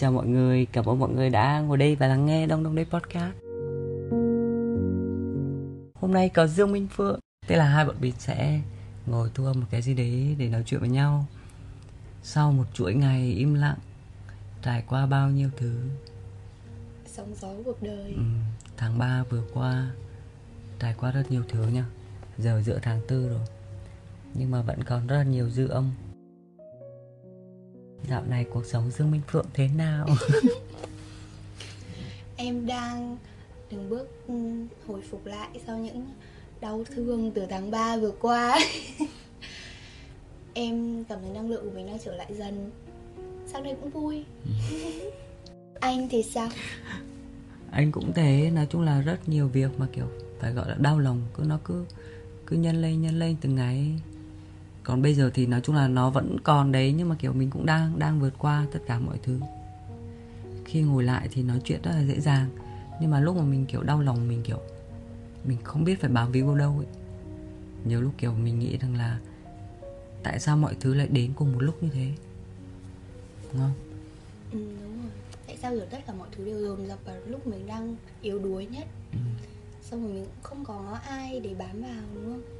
Chào 0.00 0.12
mọi 0.12 0.26
người, 0.26 0.66
cảm 0.72 0.84
ơn 0.84 0.98
mọi 0.98 1.10
người 1.10 1.30
đã 1.30 1.60
ngồi 1.60 1.76
đây 1.76 1.96
và 1.96 2.06
lắng 2.06 2.26
nghe 2.26 2.46
Đông 2.46 2.64
Đông 2.64 2.74
Đây 2.74 2.84
Podcast. 2.84 3.34
Hôm 5.94 6.12
nay 6.12 6.28
có 6.28 6.46
Dương 6.46 6.72
Minh 6.72 6.88
Phượng 6.90 7.20
Thế 7.46 7.56
là 7.56 7.64
hai 7.64 7.84
bọn 7.84 7.96
mình 8.00 8.14
sẽ 8.18 8.60
ngồi 9.06 9.30
thu 9.34 9.44
âm 9.44 9.60
một 9.60 9.66
cái 9.70 9.82
gì 9.82 9.94
đấy 9.94 10.36
để 10.38 10.48
nói 10.48 10.62
chuyện 10.66 10.80
với 10.80 10.88
nhau. 10.88 11.26
Sau 12.22 12.52
một 12.52 12.64
chuỗi 12.74 12.94
ngày 12.94 13.32
im 13.32 13.54
lặng 13.54 13.78
Trải 14.62 14.84
qua 14.88 15.06
bao 15.06 15.30
nhiêu 15.30 15.50
thứ? 15.56 15.80
Sóng 17.06 17.34
gió 17.40 17.48
cuộc 17.64 17.82
đời. 17.82 18.12
Ừ, 18.16 18.22
Tháng 18.76 18.98
3 18.98 19.24
vừa 19.30 19.42
qua 19.54 19.90
Trải 20.78 20.94
qua 21.00 21.10
rất 21.10 21.30
nhiều 21.30 21.42
thứ 21.48 21.66
nha. 21.66 21.84
Giờ 22.38 22.62
giữa 22.62 22.78
tháng 22.82 23.00
4 23.10 23.28
rồi 23.28 23.46
Nhưng 24.34 24.50
mà 24.50 24.62
vẫn 24.62 24.84
còn 24.84 25.06
rất 25.06 25.16
là 25.16 25.22
nhiều 25.24 25.50
dư 25.50 25.68
âm 25.68 25.90
Dạo 28.08 28.22
này 28.28 28.44
cuộc 28.44 28.66
sống 28.66 28.90
Dương 28.90 29.10
Minh 29.10 29.20
Phượng 29.28 29.46
thế 29.54 29.68
nào? 29.76 30.06
Em 32.36 32.66
đang 32.66 33.16
từng 33.70 33.90
bước 33.90 34.08
ừ, 34.28 34.34
hồi 34.86 35.02
phục 35.10 35.26
lại 35.26 35.48
sau 35.66 35.78
những 35.78 36.06
đau 36.60 36.84
thương 36.84 37.32
từ 37.34 37.46
tháng 37.50 37.70
3 37.70 37.96
vừa 37.96 38.10
qua. 38.10 38.58
Em 40.54 41.04
cảm 41.04 41.18
thấy 41.20 41.30
năng 41.30 41.50
lượng 41.50 41.64
của 41.64 41.70
mình 41.74 41.86
đang 41.86 41.98
trở 42.04 42.16
lại 42.16 42.34
dần. 42.38 42.70
Sau 43.46 43.62
đây 43.62 43.74
cũng 43.80 43.90
vui. 43.90 44.24
Anh 45.80 46.08
thì 46.08 46.22
sao? 46.22 46.48
Anh 47.70 47.92
cũng 47.92 48.12
thế, 48.12 48.50
nói 48.54 48.66
chung 48.70 48.82
là 48.82 49.00
rất 49.00 49.28
nhiều 49.28 49.48
việc 49.48 49.70
mà 49.78 49.86
kiểu 49.92 50.06
phải 50.40 50.52
gọi 50.52 50.68
là 50.68 50.76
đau 50.78 50.98
lòng. 50.98 51.22
Cứ 51.36 51.42
nó 51.46 51.58
cứ 51.64 51.84
cứ 52.46 52.56
nhân 52.56 52.82
lên 52.82 53.02
nhân 53.02 53.18
lên 53.18 53.36
từng 53.40 53.54
ngày 53.54 54.00
còn 54.88 55.02
bây 55.02 55.14
giờ 55.14 55.30
thì 55.34 55.46
nói 55.46 55.60
chung 55.60 55.76
là 55.76 55.88
nó 55.88 56.10
vẫn 56.10 56.36
còn 56.44 56.72
đấy 56.72 56.94
nhưng 56.96 57.08
mà 57.08 57.16
kiểu 57.18 57.32
mình 57.32 57.50
cũng 57.50 57.66
đang 57.66 57.98
đang 57.98 58.20
vượt 58.20 58.34
qua 58.38 58.66
tất 58.72 58.78
cả 58.86 58.98
mọi 58.98 59.18
thứ. 59.22 59.40
Khi 60.64 60.82
ngồi 60.82 61.02
lại 61.04 61.28
thì 61.32 61.42
nói 61.42 61.60
chuyện 61.64 61.80
rất 61.82 61.90
là 61.90 62.04
dễ 62.04 62.20
dàng 62.20 62.48
nhưng 63.00 63.10
mà 63.10 63.20
lúc 63.20 63.36
mà 63.36 63.42
mình 63.42 63.66
kiểu 63.66 63.82
đau 63.82 64.00
lòng 64.00 64.28
mình 64.28 64.42
kiểu 64.42 64.58
mình 65.44 65.58
không 65.64 65.84
biết 65.84 66.00
phải 66.00 66.10
bám 66.10 66.32
víu 66.32 66.46
vào 66.46 66.56
đâu 66.56 66.74
ấy. 66.76 66.86
Nhiều 67.84 68.00
lúc 68.00 68.12
kiểu 68.18 68.32
mình 68.32 68.58
nghĩ 68.58 68.78
rằng 68.78 68.96
là 68.96 69.18
tại 70.22 70.40
sao 70.40 70.56
mọi 70.56 70.74
thứ 70.80 70.94
lại 70.94 71.08
đến 71.08 71.32
cùng 71.36 71.52
một 71.52 71.62
lúc 71.62 71.82
như 71.82 71.88
thế? 71.92 72.12
Đúng 73.52 73.62
không? 73.62 73.74
Ừ, 74.52 74.58
đúng 74.82 75.02
rồi. 75.02 75.12
Tại 75.46 75.56
sao 75.62 75.76
giờ 75.76 75.86
tất 75.90 75.98
cả 76.06 76.12
mọi 76.18 76.28
thứ 76.36 76.44
đều 76.44 76.60
dồn 76.60 76.86
dập 76.86 76.98
vào 77.04 77.16
lúc 77.26 77.46
mình 77.46 77.66
đang 77.66 77.96
yếu 78.22 78.38
đuối 78.38 78.66
nhất? 78.66 78.86
Ừ. 79.12 79.18
xong 79.82 80.02
rồi 80.02 80.12
mình 80.12 80.24
cũng 80.24 80.42
không 80.42 80.64
có 80.64 80.98
ai 81.08 81.40
để 81.40 81.54
bám 81.58 81.82
vào 81.82 82.02
đúng 82.14 82.24
không 82.24 82.57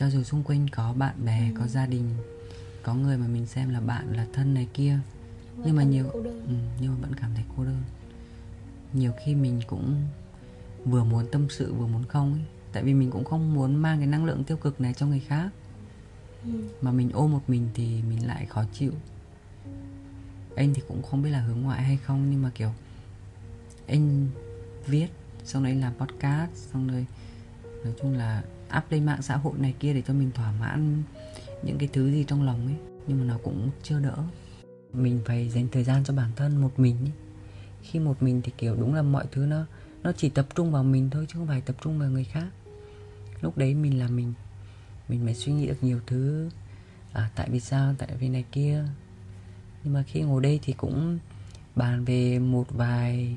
cho 0.00 0.10
dù 0.10 0.22
xung 0.22 0.42
quanh 0.42 0.68
có 0.68 0.92
bạn 0.92 1.14
bè 1.24 1.50
ừ. 1.54 1.60
có 1.60 1.66
gia 1.66 1.86
đình 1.86 2.14
có 2.82 2.94
người 2.94 3.16
mà 3.16 3.26
mình 3.26 3.46
xem 3.46 3.70
là 3.70 3.80
bạn 3.80 4.12
là 4.16 4.26
thân 4.32 4.54
này 4.54 4.68
kia 4.74 4.98
Vẫn 5.56 5.66
nhưng 5.66 5.76
mà 5.76 5.82
nhiều 5.82 6.10
ừ, 6.10 6.30
nhưng 6.80 6.92
mà 6.92 6.96
vẫn 7.00 7.14
cảm 7.14 7.30
thấy 7.34 7.44
cô 7.56 7.64
đơn. 7.64 7.82
Nhiều 8.92 9.12
khi 9.24 9.34
mình 9.34 9.60
cũng 9.66 10.06
vừa 10.84 11.04
muốn 11.04 11.26
tâm 11.32 11.46
sự 11.50 11.72
vừa 11.72 11.86
muốn 11.86 12.04
không 12.08 12.32
ấy. 12.32 12.42
Tại 12.72 12.82
vì 12.82 12.94
mình 12.94 13.10
cũng 13.10 13.24
không 13.24 13.54
muốn 13.54 13.74
mang 13.74 13.98
cái 13.98 14.06
năng 14.06 14.24
lượng 14.24 14.44
tiêu 14.44 14.56
cực 14.56 14.80
này 14.80 14.94
cho 14.94 15.06
người 15.06 15.20
khác. 15.20 15.50
Ừ. 16.44 16.50
mà 16.80 16.92
mình 16.92 17.10
ôm 17.12 17.32
một 17.32 17.42
mình 17.48 17.68
thì 17.74 18.02
mình 18.02 18.26
lại 18.26 18.46
khó 18.46 18.64
chịu. 18.72 18.92
Anh 20.56 20.74
thì 20.74 20.82
cũng 20.88 21.02
không 21.02 21.22
biết 21.22 21.30
là 21.30 21.40
hướng 21.40 21.60
ngoại 21.60 21.82
hay 21.82 21.96
không 21.96 22.30
nhưng 22.30 22.42
mà 22.42 22.50
kiểu 22.54 22.70
anh 23.86 24.28
viết 24.86 25.08
xong 25.44 25.62
rồi 25.62 25.72
anh 25.72 25.80
làm 25.80 25.92
podcast 25.94 26.50
xong 26.54 26.88
rồi 26.88 27.06
nói 27.84 27.94
chung 28.00 28.14
là 28.14 28.42
up 28.78 28.84
lên 28.90 29.06
mạng 29.06 29.22
xã 29.22 29.36
hội 29.36 29.52
này 29.58 29.74
kia 29.80 29.94
để 29.94 30.02
cho 30.06 30.14
mình 30.14 30.30
thỏa 30.34 30.52
mãn 30.52 31.02
những 31.62 31.78
cái 31.78 31.88
thứ 31.92 32.10
gì 32.10 32.24
trong 32.28 32.42
lòng 32.42 32.66
ấy, 32.66 32.76
nhưng 33.06 33.18
mà 33.18 33.24
nó 33.24 33.38
cũng 33.44 33.70
chưa 33.82 34.00
đỡ. 34.00 34.16
Mình 34.92 35.20
phải 35.24 35.48
dành 35.48 35.68
thời 35.72 35.84
gian 35.84 36.04
cho 36.04 36.14
bản 36.14 36.30
thân 36.36 36.56
một 36.56 36.78
mình 36.78 36.96
ấy. 37.04 37.12
khi 37.82 37.98
một 37.98 38.22
mình 38.22 38.42
thì 38.44 38.52
kiểu 38.58 38.76
đúng 38.76 38.94
là 38.94 39.02
mọi 39.02 39.24
thứ 39.32 39.46
nó 39.46 39.66
nó 40.02 40.12
chỉ 40.16 40.28
tập 40.28 40.46
trung 40.54 40.72
vào 40.72 40.84
mình 40.84 41.10
thôi, 41.10 41.26
chứ 41.28 41.38
không 41.38 41.46
phải 41.46 41.60
tập 41.60 41.76
trung 41.82 41.98
vào 41.98 42.10
người 42.10 42.24
khác. 42.24 42.46
Lúc 43.40 43.58
đấy 43.58 43.74
mình 43.74 43.98
là 43.98 44.08
mình 44.08 44.32
mình 45.08 45.24
mới 45.24 45.34
suy 45.34 45.52
nghĩ 45.52 45.66
được 45.66 45.82
nhiều 45.82 46.00
thứ. 46.06 46.50
À 47.12 47.30
tại 47.34 47.50
vì 47.50 47.60
sao, 47.60 47.94
tại 47.98 48.08
vì 48.20 48.28
này 48.28 48.44
kia. 48.52 48.84
Nhưng 49.84 49.92
mà 49.92 50.02
khi 50.02 50.20
ngồi 50.20 50.42
đây 50.42 50.60
thì 50.62 50.72
cũng 50.72 51.18
bàn 51.76 52.04
về 52.04 52.38
một 52.38 52.66
vài 52.70 53.36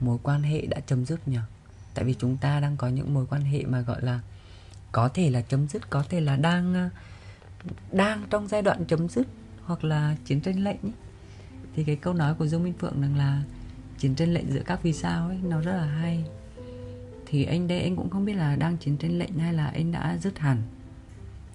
mối 0.00 0.18
quan 0.22 0.42
hệ 0.42 0.66
đã 0.66 0.80
chấm 0.80 1.04
dứt 1.04 1.28
nhỉ? 1.28 1.38
Tại 1.94 2.04
vì 2.04 2.14
chúng 2.18 2.36
ta 2.36 2.60
đang 2.60 2.76
có 2.76 2.88
những 2.88 3.14
mối 3.14 3.26
quan 3.26 3.42
hệ 3.42 3.64
mà 3.64 3.80
gọi 3.80 4.02
là 4.02 4.20
có 4.92 5.08
thể 5.08 5.30
là 5.30 5.40
chấm 5.40 5.68
dứt, 5.68 5.90
có 5.90 6.04
thể 6.08 6.20
là 6.20 6.36
đang 6.36 6.74
ờ, 6.74 6.88
đang 7.92 8.26
trong 8.30 8.48
giai 8.48 8.62
đoạn 8.62 8.84
chấm 8.88 9.08
dứt 9.08 9.26
hoặc 9.64 9.84
là 9.84 10.16
chiến 10.24 10.40
tranh 10.40 10.64
lệnh 10.64 10.82
ấy. 10.82 10.92
thì 11.74 11.84
cái 11.84 11.96
câu 11.96 12.14
nói 12.14 12.34
của 12.34 12.46
Dương 12.46 12.64
Minh 12.64 12.74
Phượng 12.78 13.00
rằng 13.00 13.16
là 13.16 13.42
chiến 13.98 14.14
tranh 14.14 14.34
lệnh 14.34 14.50
giữa 14.52 14.62
các 14.66 14.82
vì 14.82 14.92
sao 14.92 15.28
ấy, 15.28 15.38
nó 15.42 15.60
rất 15.60 15.72
là 15.72 15.84
hay. 15.84 16.24
Thì 17.26 17.44
anh 17.44 17.68
đây 17.68 17.80
anh 17.82 17.96
cũng 17.96 18.10
không 18.10 18.24
biết 18.24 18.34
là 18.34 18.56
đang 18.56 18.76
chiến 18.76 18.96
tranh 18.96 19.18
lệnh 19.18 19.38
hay 19.38 19.52
là 19.52 19.66
anh 19.66 19.92
đã 19.92 20.18
dứt 20.20 20.38
hẳn. 20.38 20.62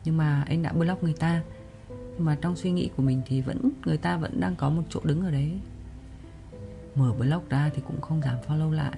Nhưng 0.05 0.17
mà 0.17 0.43
anh 0.47 0.63
đã 0.63 0.73
block 0.73 1.03
người 1.03 1.13
ta. 1.13 1.41
Nhưng 1.89 2.25
mà 2.25 2.37
trong 2.41 2.55
suy 2.55 2.71
nghĩ 2.71 2.89
của 2.97 3.03
mình 3.03 3.21
thì 3.25 3.41
vẫn, 3.41 3.71
người 3.85 3.97
ta 3.97 4.17
vẫn 4.17 4.39
đang 4.39 4.55
có 4.55 4.69
một 4.69 4.83
chỗ 4.89 4.99
đứng 5.03 5.21
ở 5.21 5.31
đấy. 5.31 5.59
Mở 6.95 7.13
block 7.13 7.49
ra 7.49 7.69
thì 7.75 7.81
cũng 7.87 8.01
không 8.01 8.21
dám 8.21 8.35
follow 8.47 8.71
lại. 8.71 8.97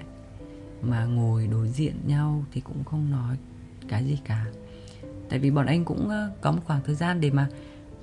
Mà 0.81 1.05
ngồi 1.05 1.47
đối 1.47 1.69
diện 1.69 1.95
nhau 2.05 2.45
thì 2.51 2.61
cũng 2.61 2.83
không 2.83 3.11
nói 3.11 3.37
cái 3.87 4.05
gì 4.05 4.19
cả. 4.25 4.45
Tại 5.29 5.39
vì 5.39 5.51
bọn 5.51 5.65
anh 5.65 5.85
cũng 5.85 6.09
ờ, 6.09 6.31
có 6.41 6.51
một 6.51 6.61
khoảng 6.65 6.81
thời 6.85 6.95
gian 6.95 7.21
để 7.21 7.31
mà 7.31 7.49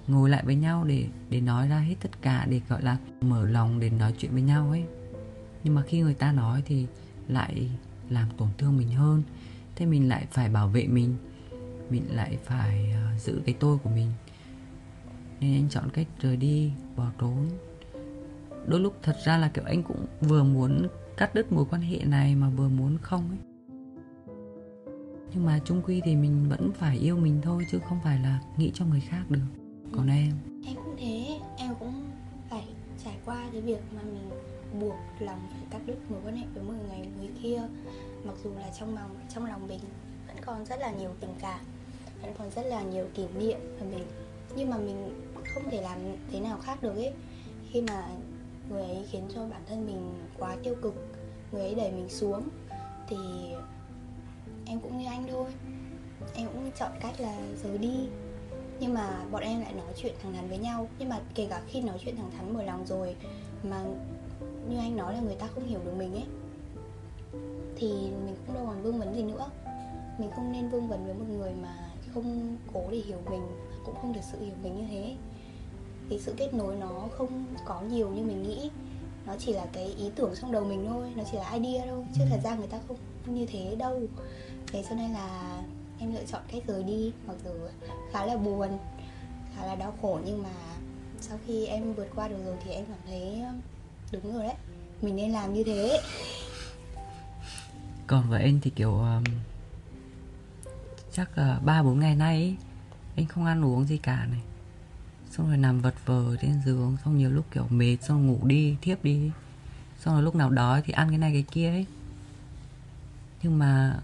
ngồi 0.06 0.30
lại 0.30 0.42
với 0.46 0.54
nhau 0.54 0.84
để 0.84 1.06
để 1.30 1.40
nói 1.40 1.68
ra 1.68 1.78
hết 1.78 1.94
tất 2.00 2.22
cả 2.22 2.46
để 2.50 2.60
gọi 2.68 2.82
là 2.82 2.96
mở 3.20 3.46
lòng 3.46 3.80
để 3.80 3.90
nói 3.90 4.14
chuyện 4.18 4.32
với 4.32 4.42
nhau 4.42 4.70
ấy. 4.70 4.84
Nhưng 5.64 5.74
mà 5.74 5.82
khi 5.82 6.00
người 6.00 6.14
ta 6.14 6.32
nói 6.32 6.62
thì 6.66 6.86
lại 7.28 7.70
làm 8.10 8.28
tổn 8.36 8.48
thương 8.58 8.76
mình 8.76 8.88
hơn. 8.88 9.22
Thế 9.76 9.86
mình 9.86 10.08
lại 10.08 10.26
phải 10.30 10.48
bảo 10.48 10.68
vệ 10.68 10.86
mình. 10.86 11.16
Mình 11.90 12.04
lại 12.10 12.38
phải 12.44 12.94
uh, 13.14 13.20
giữ 13.20 13.42
cái 13.46 13.54
tôi 13.60 13.78
của 13.78 13.90
mình. 13.90 14.10
Nên 15.40 15.54
anh 15.54 15.68
chọn 15.68 15.90
cách 15.90 16.06
rời 16.20 16.36
đi 16.36 16.72
bỏ 16.96 17.10
trốn. 17.20 17.48
Đôi 18.66 18.80
lúc 18.80 18.98
thật 19.02 19.16
ra 19.24 19.38
là 19.38 19.48
kiểu 19.48 19.64
anh 19.64 19.82
cũng 19.82 20.06
vừa 20.20 20.44
muốn 20.44 20.88
cắt 21.16 21.34
đứt 21.34 21.52
mối 21.52 21.64
quan 21.70 21.82
hệ 21.82 21.98
này 22.04 22.34
mà 22.34 22.48
vừa 22.48 22.68
muốn 22.68 22.98
không 23.02 23.28
ấy 23.30 23.53
nhưng 25.34 25.46
mà 25.46 25.60
chung 25.64 25.82
quy 25.86 26.00
thì 26.04 26.16
mình 26.16 26.48
vẫn 26.48 26.72
phải 26.72 26.98
yêu 26.98 27.16
mình 27.16 27.40
thôi, 27.42 27.66
chứ 27.70 27.78
không 27.88 27.98
phải 28.04 28.18
là 28.18 28.40
nghĩ 28.56 28.70
cho 28.74 28.84
người 28.84 29.00
khác 29.00 29.22
được. 29.28 29.46
Còn 29.92 30.08
em? 30.08 30.32
Em 30.66 30.76
cũng 30.84 30.96
thế, 30.98 31.40
em 31.56 31.74
cũng 31.80 32.10
phải 32.50 32.64
trải 33.04 33.16
qua 33.24 33.48
cái 33.52 33.60
việc 33.60 33.80
mà 33.96 34.02
mình 34.02 34.30
buộc 34.80 34.96
lòng 35.18 35.38
phải 35.52 35.62
cắt 35.70 35.80
đứt 35.86 35.96
mối 36.10 36.20
quan 36.24 36.36
hệ 36.36 36.46
với 36.54 36.62
một 36.62 36.72
người 36.88 37.06
người 37.18 37.30
kia. 37.42 37.62
Mặc 38.24 38.34
dù 38.44 38.50
là 38.50 38.70
trong 38.78 38.94
lòng 38.94 39.16
trong 39.34 39.46
lòng 39.46 39.68
mình 39.68 39.80
vẫn 40.26 40.36
còn 40.46 40.64
rất 40.64 40.80
là 40.80 40.92
nhiều 40.92 41.10
tình 41.20 41.34
cảm, 41.40 41.60
vẫn 42.22 42.32
còn 42.38 42.50
rất 42.50 42.66
là 42.66 42.82
nhiều 42.82 43.06
kỷ 43.14 43.26
niệm 43.38 43.58
và 43.80 43.86
mình, 43.86 44.06
nhưng 44.56 44.70
mà 44.70 44.78
mình 44.78 45.26
không 45.54 45.70
thể 45.70 45.82
làm 45.82 45.98
thế 46.32 46.40
nào 46.40 46.58
khác 46.62 46.82
được 46.82 46.94
ấy. 46.94 47.12
Khi 47.70 47.82
mà 47.82 48.08
người 48.68 48.82
ấy 48.82 49.06
khiến 49.10 49.22
cho 49.34 49.46
bản 49.48 49.62
thân 49.66 49.86
mình 49.86 50.14
quá 50.38 50.56
tiêu 50.62 50.74
cực, 50.82 50.94
người 51.52 51.62
ấy 51.62 51.74
đẩy 51.74 51.92
mình 51.92 52.08
xuống, 52.08 52.48
thì 53.08 53.16
em 54.66 54.80
cũng 54.80 54.98
như 54.98 55.06
anh 55.06 55.26
thôi. 55.30 55.46
Em 56.34 56.48
cũng 56.48 56.70
chọn 56.78 56.90
cách 57.00 57.20
là 57.20 57.38
rời 57.62 57.78
đi. 57.78 58.08
Nhưng 58.80 58.94
mà 58.94 59.24
bọn 59.30 59.42
em 59.42 59.60
lại 59.60 59.72
nói 59.72 59.86
chuyện 59.96 60.14
thẳng 60.22 60.32
thắn 60.32 60.48
với 60.48 60.58
nhau. 60.58 60.88
Nhưng 60.98 61.08
mà 61.08 61.20
kể 61.34 61.46
cả 61.50 61.62
khi 61.66 61.80
nói 61.80 61.98
chuyện 62.00 62.16
thẳng 62.16 62.30
thắn 62.36 62.54
mở 62.54 62.62
lòng 62.62 62.86
rồi, 62.86 63.16
mà 63.62 63.84
như 64.68 64.78
anh 64.78 64.96
nói 64.96 65.14
là 65.14 65.20
người 65.20 65.34
ta 65.34 65.46
không 65.46 65.66
hiểu 65.66 65.80
được 65.84 65.94
mình 65.98 66.14
ấy, 66.14 66.24
thì 67.76 67.88
mình 68.24 68.36
cũng 68.46 68.54
đâu 68.54 68.66
còn 68.66 68.82
vương 68.82 68.98
vấn 68.98 69.14
gì 69.14 69.22
nữa. 69.22 69.46
Mình 70.18 70.30
không 70.36 70.52
nên 70.52 70.68
vương 70.68 70.88
vấn 70.88 71.06
với 71.06 71.14
một 71.14 71.24
người 71.28 71.52
mà 71.62 71.90
không 72.14 72.56
cố 72.72 72.82
để 72.90 72.98
hiểu 72.98 73.18
mình, 73.30 73.42
cũng 73.84 73.94
không 73.94 74.12
được 74.12 74.20
sự 74.32 74.40
hiểu 74.40 74.54
mình 74.62 74.76
như 74.76 74.84
thế. 74.90 75.16
Thì 76.10 76.18
sự 76.18 76.34
kết 76.36 76.54
nối 76.54 76.76
nó 76.76 77.08
không 77.10 77.44
có 77.64 77.80
nhiều 77.80 78.10
như 78.10 78.22
mình 78.22 78.42
nghĩ. 78.42 78.70
Nó 79.26 79.34
chỉ 79.38 79.52
là 79.52 79.66
cái 79.72 79.84
ý 79.84 80.10
tưởng 80.16 80.34
trong 80.40 80.52
đầu 80.52 80.64
mình 80.64 80.86
thôi, 80.88 81.12
nó 81.16 81.22
chỉ 81.30 81.36
là 81.36 81.50
idea 81.50 81.86
thôi. 81.86 82.04
Chứ 82.14 82.24
thật 82.30 82.40
ra 82.44 82.54
người 82.54 82.66
ta 82.66 82.78
không 82.88 82.96
như 83.26 83.46
thế 83.46 83.76
đâu 83.78 84.00
thế 84.74 84.84
cho 84.88 84.94
nên 84.94 85.10
là 85.10 85.62
em 85.98 86.14
lựa 86.14 86.24
chọn 86.24 86.42
cách 86.52 86.62
rời 86.66 86.82
đi 86.82 87.12
mặc 87.26 87.36
dù 87.44 87.50
khá 88.12 88.26
là 88.26 88.36
buồn 88.36 88.78
khá 89.56 89.66
là 89.66 89.74
đau 89.74 89.94
khổ 90.02 90.20
nhưng 90.24 90.42
mà 90.42 90.50
sau 91.20 91.38
khi 91.46 91.66
em 91.66 91.92
vượt 91.92 92.08
qua 92.14 92.28
được 92.28 92.44
rồi 92.44 92.56
thì 92.64 92.70
em 92.70 92.84
cảm 92.86 92.98
thấy 93.06 93.42
đúng 94.12 94.34
rồi 94.34 94.42
đấy 94.42 94.54
mình 95.02 95.16
nên 95.16 95.32
làm 95.32 95.54
như 95.54 95.64
thế. 95.64 96.00
Còn 98.06 98.30
với 98.30 98.42
anh 98.42 98.60
thì 98.62 98.70
kiểu 98.70 98.94
um, 98.94 99.24
chắc 101.12 101.30
ba 101.64 101.80
uh, 101.80 101.86
bốn 101.86 102.00
ngày 102.00 102.16
nay 102.16 102.36
ấy, 102.36 102.56
anh 103.16 103.26
không 103.26 103.44
ăn 103.44 103.64
uống 103.64 103.84
gì 103.84 103.98
cả 103.98 104.26
này. 104.30 104.40
Xong 105.30 105.46
rồi 105.46 105.56
nằm 105.56 105.80
vật 105.80 105.94
vờ 106.06 106.36
trên 106.40 106.62
giường 106.64 106.96
xong 107.04 107.18
nhiều 107.18 107.30
lúc 107.30 107.44
kiểu 107.50 107.66
mệt 107.70 107.96
xong 108.02 108.26
ngủ 108.26 108.38
đi 108.46 108.76
thiếp 108.82 109.04
đi. 109.04 109.30
Xong 110.00 110.14
rồi 110.14 110.22
lúc 110.22 110.34
nào 110.34 110.50
đói 110.50 110.82
thì 110.86 110.92
ăn 110.92 111.08
cái 111.08 111.18
này 111.18 111.32
cái 111.32 111.44
kia 111.50 111.68
ấy. 111.68 111.86
Nhưng 113.42 113.58
mà 113.58 114.00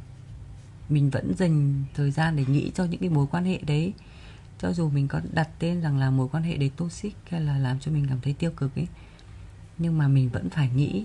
mình 0.91 1.11
vẫn 1.11 1.35
dành 1.39 1.85
thời 1.95 2.11
gian 2.11 2.37
để 2.37 2.45
nghĩ 2.49 2.71
cho 2.75 2.85
những 2.85 3.01
cái 3.01 3.09
mối 3.09 3.27
quan 3.31 3.45
hệ 3.45 3.59
đấy. 3.67 3.93
Cho 4.59 4.73
dù 4.73 4.89
mình 4.91 5.09
có 5.09 5.21
đặt 5.33 5.49
tên 5.59 5.81
rằng 5.81 5.99
là 5.99 6.11
mối 6.11 6.29
quan 6.33 6.43
hệ 6.43 6.57
đấy 6.57 6.71
toxic 6.77 7.17
hay 7.31 7.41
là 7.41 7.59
làm 7.59 7.81
cho 7.81 7.93
mình 7.93 8.07
cảm 8.09 8.19
thấy 8.23 8.33
tiêu 8.33 8.51
cực 8.57 8.77
ấy, 8.77 8.87
nhưng 9.79 9.99
mà 9.99 10.09
mình 10.09 10.29
vẫn 10.29 10.51
phải 10.51 10.71
nghĩ. 10.77 11.05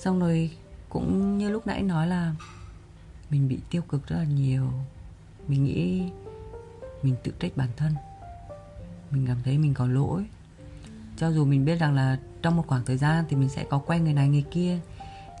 Xong 0.00 0.20
rồi 0.20 0.50
cũng 0.88 1.38
như 1.38 1.50
lúc 1.50 1.66
nãy 1.66 1.82
nói 1.82 2.06
là 2.06 2.34
mình 3.30 3.48
bị 3.48 3.58
tiêu 3.70 3.82
cực 3.82 4.08
rất 4.08 4.16
là 4.16 4.24
nhiều. 4.24 4.72
Mình 5.48 5.64
nghĩ 5.64 6.02
mình 7.02 7.14
tự 7.24 7.32
trách 7.40 7.56
bản 7.56 7.68
thân. 7.76 7.92
Mình 9.10 9.26
cảm 9.26 9.36
thấy 9.44 9.58
mình 9.58 9.74
có 9.74 9.86
lỗi. 9.86 10.24
Cho 11.16 11.32
dù 11.32 11.44
mình 11.44 11.64
biết 11.64 11.76
rằng 11.76 11.94
là 11.94 12.18
trong 12.42 12.56
một 12.56 12.64
khoảng 12.66 12.84
thời 12.84 12.96
gian 12.96 13.24
thì 13.28 13.36
mình 13.36 13.48
sẽ 13.48 13.64
có 13.70 13.78
quen 13.78 14.04
người 14.04 14.12
này 14.12 14.28
người 14.28 14.44
kia 14.50 14.78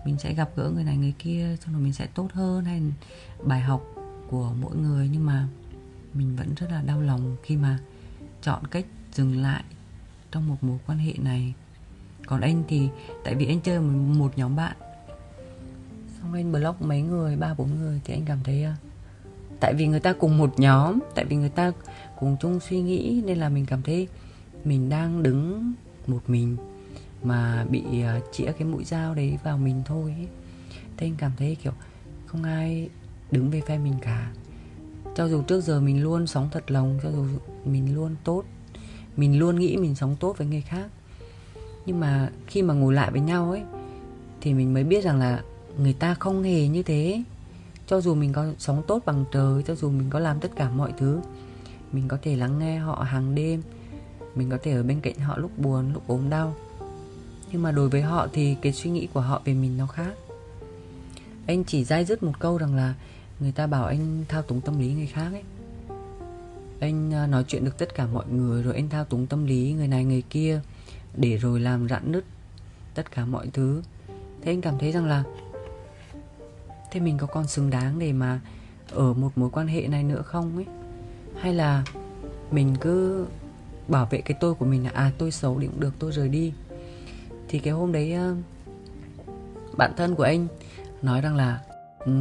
mình 0.08 0.18
sẽ 0.18 0.34
gặp 0.34 0.50
gỡ 0.56 0.70
người 0.70 0.84
này, 0.84 0.96
người 0.96 1.14
kia, 1.18 1.56
xong 1.64 1.72
rồi 1.74 1.82
mình 1.82 1.92
sẽ 1.92 2.06
tốt 2.06 2.28
hơn, 2.32 2.64
hay 2.64 2.82
bài 3.44 3.60
học 3.60 3.84
của 4.30 4.52
mỗi 4.60 4.76
người. 4.76 5.08
Nhưng 5.12 5.26
mà 5.26 5.48
mình 6.14 6.36
vẫn 6.36 6.54
rất 6.56 6.66
là 6.70 6.82
đau 6.82 7.00
lòng 7.00 7.36
khi 7.42 7.56
mà 7.56 7.78
chọn 8.42 8.66
cách 8.66 8.84
dừng 9.12 9.42
lại 9.42 9.64
trong 10.32 10.48
một 10.48 10.56
mối 10.60 10.78
quan 10.86 10.98
hệ 10.98 11.12
này. 11.18 11.54
Còn 12.26 12.40
anh 12.40 12.62
thì, 12.68 12.88
tại 13.24 13.34
vì 13.34 13.46
anh 13.46 13.60
chơi 13.60 13.80
một 13.80 14.38
nhóm 14.38 14.56
bạn. 14.56 14.76
Xong 16.20 16.32
anh 16.32 16.52
block 16.52 16.82
mấy 16.82 17.02
người, 17.02 17.36
ba, 17.36 17.54
bốn 17.54 17.76
người 17.80 18.00
thì 18.04 18.14
anh 18.14 18.24
cảm 18.24 18.38
thấy 18.44 18.64
à, 18.64 18.76
tại 19.60 19.74
vì 19.74 19.86
người 19.86 20.00
ta 20.00 20.12
cùng 20.12 20.38
một 20.38 20.60
nhóm, 20.60 20.98
tại 21.14 21.24
vì 21.24 21.36
người 21.36 21.48
ta 21.48 21.72
cùng 22.18 22.36
chung 22.40 22.60
suy 22.60 22.80
nghĩ, 22.80 23.22
nên 23.26 23.38
là 23.38 23.48
mình 23.48 23.66
cảm 23.66 23.82
thấy 23.82 24.08
mình 24.64 24.88
đang 24.88 25.22
đứng 25.22 25.72
một 26.06 26.20
mình 26.26 26.56
mà 27.22 27.66
bị 27.70 27.82
uh, 27.82 28.24
chĩa 28.32 28.52
cái 28.52 28.68
mũi 28.68 28.84
dao 28.84 29.14
đấy 29.14 29.38
vào 29.44 29.58
mình 29.58 29.82
thôi 29.86 30.14
ấy. 30.16 30.28
thế 30.96 31.06
anh 31.06 31.14
cảm 31.18 31.32
thấy 31.36 31.56
kiểu 31.62 31.72
không 32.26 32.42
ai 32.42 32.88
đứng 33.30 33.50
về 33.50 33.60
phe 33.60 33.78
mình 33.78 33.94
cả 34.02 34.32
cho 35.14 35.28
dù 35.28 35.42
trước 35.42 35.60
giờ 35.60 35.80
mình 35.80 36.02
luôn 36.02 36.26
sống 36.26 36.48
thật 36.52 36.70
lòng 36.70 36.98
cho 37.02 37.10
dù 37.10 37.26
mình 37.64 37.94
luôn 37.94 38.16
tốt 38.24 38.44
mình 39.16 39.38
luôn 39.38 39.56
nghĩ 39.56 39.76
mình 39.76 39.94
sống 39.94 40.16
tốt 40.20 40.38
với 40.38 40.46
người 40.46 40.60
khác 40.60 40.90
nhưng 41.86 42.00
mà 42.00 42.30
khi 42.46 42.62
mà 42.62 42.74
ngồi 42.74 42.94
lại 42.94 43.10
với 43.10 43.20
nhau 43.20 43.50
ấy 43.50 43.62
thì 44.40 44.54
mình 44.54 44.74
mới 44.74 44.84
biết 44.84 45.04
rằng 45.04 45.18
là 45.18 45.42
người 45.78 45.92
ta 45.92 46.14
không 46.14 46.42
hề 46.42 46.68
như 46.68 46.82
thế 46.82 47.22
cho 47.86 48.00
dù 48.00 48.14
mình 48.14 48.32
có 48.32 48.46
sống 48.58 48.82
tốt 48.86 49.02
bằng 49.06 49.24
trời 49.32 49.62
cho 49.62 49.74
dù 49.74 49.90
mình 49.90 50.10
có 50.10 50.18
làm 50.18 50.40
tất 50.40 50.50
cả 50.56 50.70
mọi 50.70 50.92
thứ 50.98 51.20
mình 51.92 52.08
có 52.08 52.18
thể 52.22 52.36
lắng 52.36 52.58
nghe 52.58 52.78
họ 52.78 53.06
hàng 53.08 53.34
đêm 53.34 53.62
mình 54.34 54.50
có 54.50 54.58
thể 54.62 54.72
ở 54.72 54.82
bên 54.82 55.00
cạnh 55.00 55.14
họ 55.14 55.38
lúc 55.38 55.58
buồn 55.58 55.92
lúc 55.92 56.08
ốm 56.08 56.30
đau 56.30 56.54
nhưng 57.52 57.62
mà 57.62 57.72
đối 57.72 57.88
với 57.88 58.02
họ 58.02 58.28
thì 58.32 58.56
cái 58.62 58.72
suy 58.72 58.90
nghĩ 58.90 59.08
của 59.12 59.20
họ 59.20 59.42
về 59.44 59.54
mình 59.54 59.78
nó 59.78 59.86
khác. 59.86 60.12
Anh 61.46 61.64
chỉ 61.64 61.84
dai 61.84 62.04
dứt 62.04 62.22
một 62.22 62.32
câu 62.38 62.58
rằng 62.58 62.74
là 62.74 62.94
người 63.40 63.52
ta 63.52 63.66
bảo 63.66 63.84
anh 63.84 64.24
thao 64.28 64.42
túng 64.42 64.60
tâm 64.60 64.78
lý 64.78 64.92
người 64.92 65.06
khác 65.06 65.30
ấy. 65.32 65.42
Anh 66.80 67.14
à, 67.14 67.26
nói 67.26 67.44
chuyện 67.48 67.64
được 67.64 67.78
tất 67.78 67.94
cả 67.94 68.06
mọi 68.06 68.24
người, 68.30 68.62
rồi 68.62 68.74
anh 68.74 68.88
thao 68.88 69.04
túng 69.04 69.26
tâm 69.26 69.46
lý 69.46 69.72
người 69.72 69.88
này 69.88 70.04
người 70.04 70.22
kia, 70.30 70.60
để 71.16 71.36
rồi 71.36 71.60
làm 71.60 71.88
rạn 71.88 72.12
nứt 72.12 72.24
tất 72.94 73.10
cả 73.10 73.24
mọi 73.24 73.46
thứ. 73.52 73.82
Thế 74.42 74.52
anh 74.52 74.60
cảm 74.60 74.78
thấy 74.78 74.92
rằng 74.92 75.06
là, 75.06 75.24
thế 76.90 77.00
mình 77.00 77.18
có 77.18 77.26
còn 77.26 77.46
xứng 77.46 77.70
đáng 77.70 77.98
để 77.98 78.12
mà 78.12 78.40
ở 78.90 79.14
một 79.14 79.38
mối 79.38 79.50
quan 79.50 79.66
hệ 79.66 79.88
này 79.88 80.02
nữa 80.02 80.22
không 80.22 80.56
ấy? 80.56 80.66
Hay 81.40 81.54
là 81.54 81.84
mình 82.50 82.76
cứ 82.80 83.26
bảo 83.88 84.06
vệ 84.10 84.20
cái 84.20 84.36
tôi 84.40 84.54
của 84.54 84.64
mình 84.64 84.84
là 84.84 84.90
à 84.90 85.12
tôi 85.18 85.30
xấu 85.30 85.60
thì 85.60 85.66
cũng 85.66 85.80
được, 85.80 85.94
tôi 85.98 86.12
rời 86.12 86.28
đi 86.28 86.52
thì 87.48 87.58
cái 87.58 87.72
hôm 87.72 87.92
đấy 87.92 88.12
ờ, 88.12 88.36
bạn 89.76 89.92
thân 89.96 90.14
của 90.14 90.22
anh 90.22 90.46
nói 91.02 91.20
rằng 91.20 91.36
là 91.36 91.60
ừ, 91.98 92.12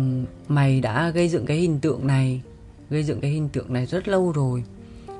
mày 0.48 0.82
đã 0.82 1.10
gây 1.10 1.30
dựng 1.30 1.46
cái 1.46 1.58
hình 1.58 1.80
tượng 1.80 2.08
này 2.08 2.42
gây 2.90 3.04
dựng 3.04 3.22
cái 3.22 3.32
hình 3.32 3.50
tượng 3.50 3.74
này 3.74 3.86
rất 3.86 4.08
lâu 4.08 4.32
rồi 4.32 4.64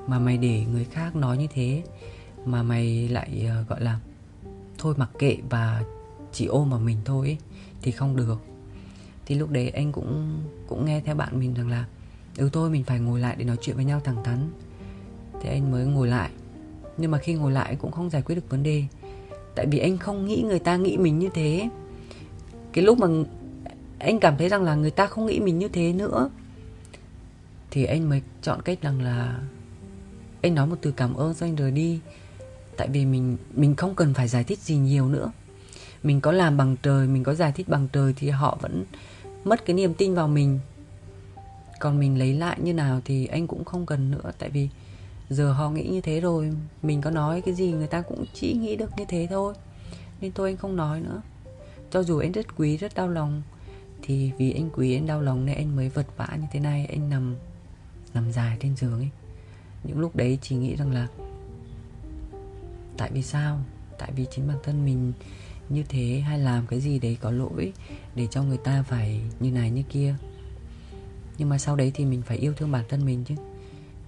mà 0.08 0.20
mày 0.20 0.38
để 0.38 0.66
người 0.74 0.86
khác 0.86 1.16
nói 1.16 1.38
như 1.38 1.48
thế 1.54 1.84
mà 2.46 2.64
mày 2.64 3.08
lại 3.08 3.46
ờ, 3.50 3.64
gọi 3.70 3.82
là 3.82 4.00
thôi 4.78 4.94
mặc 4.98 5.10
kệ 5.20 5.38
và 5.50 5.84
chỉ 6.32 6.46
ôm 6.46 6.70
vào 6.70 6.80
mình 6.80 6.98
thôi 7.06 7.28
ấy, 7.28 7.38
thì 7.82 7.92
không 7.92 8.16
được. 8.16 8.38
Thì 9.26 9.36
lúc 9.36 9.50
đấy 9.50 9.70
anh 9.70 9.92
cũng 9.92 10.42
cũng 10.68 10.86
nghe 10.86 11.02
theo 11.02 11.16
bạn 11.16 11.40
mình 11.40 11.54
rằng 11.54 11.70
là 11.70 11.86
ừ 12.38 12.50
thôi 12.54 12.70
mình 12.70 12.84
phải 12.84 13.00
ngồi 13.00 13.20
lại 13.20 13.36
để 13.40 13.46
nói 13.46 13.58
chuyện 13.62 13.76
với 13.76 13.86
nhau 13.86 14.02
thẳng 14.04 14.24
thắn. 14.24 14.50
Thế 15.42 15.50
anh 15.50 15.72
mới 15.72 15.86
ngồi 15.86 16.08
lại. 16.08 16.30
Nhưng 16.98 17.12
mà 17.12 17.18
khi 17.18 17.34
ngồi 17.34 17.52
lại 17.52 17.76
cũng 17.76 17.92
không 17.92 18.10
giải 18.10 18.22
quyết 18.22 18.36
được 18.36 18.50
vấn 18.50 18.64
đề 18.64 18.84
tại 19.58 19.66
vì 19.66 19.80
anh 19.80 19.98
không 19.98 20.26
nghĩ 20.26 20.42
người 20.42 20.60
ta 20.60 20.78
nghĩ 20.78 20.98
mình 20.98 21.20
như 21.20 21.30
thế. 21.34 21.70
Cái 22.74 22.84
lúc 22.84 23.00
mà 23.00 23.08
anh 24.00 24.20
cảm 24.20 24.38
thấy 24.38 24.50
rằng 24.50 24.64
là 24.64 24.76
người 24.76 24.92
ta 24.92 25.08
không 25.08 25.26
nghĩ 25.26 25.40
mình 25.40 25.60
như 25.60 25.68
thế 25.68 25.94
nữa, 25.94 26.30
thì 27.72 27.86
anh 27.86 28.10
mới 28.10 28.22
chọn 28.42 28.62
cách 28.62 28.82
rằng 28.82 29.02
là 29.02 29.40
anh 30.42 30.56
nói 30.56 30.68
một 30.68 30.76
từ 30.82 30.92
cảm 30.92 31.14
ơn 31.14 31.34
cho 31.34 31.46
anh 31.46 31.56
rời 31.56 31.72
đi. 31.72 32.00
Tại 32.78 32.88
vì 32.88 33.06
mình 33.06 33.38
mình 33.54 33.76
không 33.76 33.96
cần 33.96 34.14
phải 34.14 34.28
giải 34.28 34.44
thích 34.44 34.60
gì 34.60 34.78
nhiều 34.78 35.10
nữa. 35.10 35.32
Mình 36.04 36.22
có 36.22 36.32
làm 36.32 36.58
bằng 36.58 36.76
trời, 36.84 37.08
mình 37.08 37.24
có 37.24 37.34
giải 37.34 37.52
thích 37.52 37.70
bằng 37.70 37.88
trời 37.94 38.14
thì 38.18 38.30
họ 38.30 38.58
vẫn 38.62 38.84
mất 39.44 39.66
cái 39.66 39.74
niềm 39.76 39.94
tin 39.94 40.14
vào 40.14 40.28
mình. 40.28 40.60
Còn 41.80 42.00
mình 42.00 42.20
lấy 42.20 42.34
lại 42.34 42.58
như 42.64 42.74
nào 42.74 43.02
thì 43.06 43.26
anh 43.26 43.48
cũng 43.48 43.66
không 43.66 43.86
cần 43.86 44.12
nữa. 44.12 44.32
Tại 44.40 44.50
vì 44.50 44.70
giờ 45.30 45.54
họ 45.54 45.70
nghĩ 45.70 45.88
như 45.88 46.02
thế 46.02 46.20
rồi, 46.20 46.54
mình 46.82 47.02
có 47.02 47.12
nói 47.12 47.42
cái 47.42 47.54
gì 47.54 47.72
người 47.72 47.88
ta 47.88 48.02
cũng 48.02 48.26
chỉ 48.34 48.54
nghĩ 48.54 48.76
được 48.76 48.90
như 48.98 49.06
thế 49.08 49.28
thôi. 49.30 49.54
Nên 50.22 50.32
thôi 50.32 50.50
anh 50.50 50.58
không 50.58 50.76
nói 50.76 51.02
nữa. 51.02 51.22
Cho 51.92 52.04
dù 52.04 52.20
anh 52.20 52.32
rất 52.32 52.56
quý, 52.58 52.78
rất 52.78 52.96
đau 52.96 53.10
lòng, 53.10 53.42
thì 54.02 54.32
vì 54.38 54.52
anh 54.54 54.70
quý, 54.74 54.96
anh 54.96 55.08
đau 55.08 55.22
lòng 55.22 55.46
nên 55.46 55.56
anh 55.56 55.76
mới 55.76 55.90
vật 55.90 56.08
vã 56.18 56.28
như 56.42 56.48
thế 56.52 56.60
này. 56.60 56.86
Anh 56.86 57.10
nằm 57.10 57.36
nằm 58.14 58.32
dài 58.32 58.58
trên 58.60 58.76
giường 58.76 59.00
ấy. 59.00 59.10
Những 59.84 60.00
lúc 60.00 60.16
đấy 60.16 60.38
chỉ 60.42 60.56
nghĩ 60.56 60.76
rằng 60.76 60.92
là, 60.92 61.08
tại 62.98 63.12
vì 63.14 63.22
sao? 63.22 63.60
Tại 63.98 64.12
vì 64.16 64.26
chính 64.32 64.48
bản 64.48 64.58
thân 64.64 64.86
mình 64.86 65.14
như 65.70 65.84
thế 65.90 66.20
hay 66.20 66.40
làm 66.40 66.68
cái 66.68 66.80
gì 66.80 67.00
đấy 67.00 67.18
có 67.22 67.32
lỗi 67.32 67.74
để 68.16 68.28
cho 68.28 68.44
người 68.44 68.58
ta 68.58 68.84
phải 68.84 69.22
như 69.40 69.52
này 69.52 69.72
như 69.72 69.84
kia? 69.90 70.16
Nhưng 71.38 71.50
mà 71.50 71.58
sau 71.58 71.76
đấy 71.76 71.92
thì 71.96 72.06
mình 72.06 72.22
phải 72.22 72.38
yêu 72.38 72.54
thương 72.54 72.72
bản 72.72 72.86
thân 72.90 73.06
mình 73.06 73.24
chứ. 73.24 73.36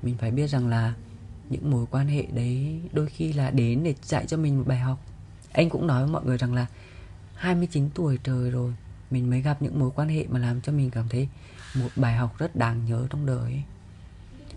Mình 0.01 0.18
phải 0.18 0.31
biết 0.31 0.48
rằng 0.48 0.68
là 0.68 0.94
những 1.50 1.72
mối 1.72 1.86
quan 1.92 2.07
hệ 2.07 2.25
đấy 2.34 2.81
đôi 2.94 3.07
khi 3.07 3.34
là 3.34 3.51
đến 3.51 3.84
để 3.84 3.96
dạy 4.04 4.25
cho 4.28 4.38
mình 4.38 4.57
một 4.57 4.63
bài 4.68 4.80
học. 4.80 5.06
Anh 5.51 5.69
cũng 5.69 5.88
nói 5.88 6.04
với 6.04 6.12
mọi 6.12 6.25
người 6.25 6.38
rằng 6.38 6.54
là 6.54 6.66
29 7.36 7.90
tuổi 7.90 8.19
trời 8.24 8.51
rồi, 8.51 8.74
mình 9.12 9.30
mới 9.30 9.42
gặp 9.42 9.62
những 9.62 9.80
mối 9.80 9.92
quan 9.96 10.10
hệ 10.10 10.25
mà 10.30 10.40
làm 10.40 10.62
cho 10.62 10.72
mình 10.72 10.90
cảm 10.90 11.10
thấy 11.10 11.28
một 11.75 11.90
bài 11.96 12.16
học 12.16 12.38
rất 12.38 12.56
đáng 12.56 12.86
nhớ 12.86 13.07
trong 13.10 13.25
đời 13.25 13.42
ấy. 13.42 13.63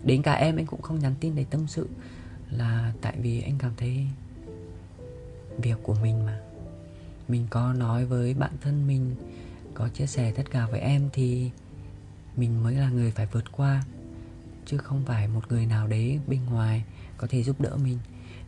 đến 0.03 0.21
cả 0.21 0.33
em, 0.33 0.55
anh 0.55 0.65
cũng 0.65 0.81
không 0.81 0.99
nhắn 0.99 1.15
tin 1.19 1.35
để 1.35 1.45
tâm 1.49 1.67
sự 1.67 1.89
là 2.49 2.93
tại 3.01 3.15
vì 3.19 3.41
anh 3.41 3.57
cảm 3.57 3.71
thấy 3.77 4.07
việc 5.57 5.77
của 5.83 5.95
mình 6.01 6.25
mà. 6.25 6.39
Mình 7.27 7.47
có 7.49 7.73
nói 7.73 8.05
với 8.05 8.33
bạn 8.33 8.51
thân 8.61 8.87
mình, 8.87 9.15
có 9.73 9.89
chia 9.89 10.05
sẻ 10.05 10.31
tất 10.31 10.51
cả 10.51 10.67
với 10.71 10.79
em 10.79 11.09
thì 11.13 11.51
mình 12.35 12.63
mới 12.63 12.75
là 12.75 12.89
người 12.89 13.11
phải 13.11 13.27
vượt 13.31 13.51
qua 13.51 13.83
chứ 14.65 14.77
không 14.77 15.03
phải 15.05 15.27
một 15.27 15.41
người 15.49 15.65
nào 15.65 15.87
đấy 15.87 16.19
bên 16.27 16.39
ngoài 16.51 16.83
có 17.17 17.27
thể 17.27 17.43
giúp 17.43 17.61
đỡ 17.61 17.77
mình. 17.83 17.97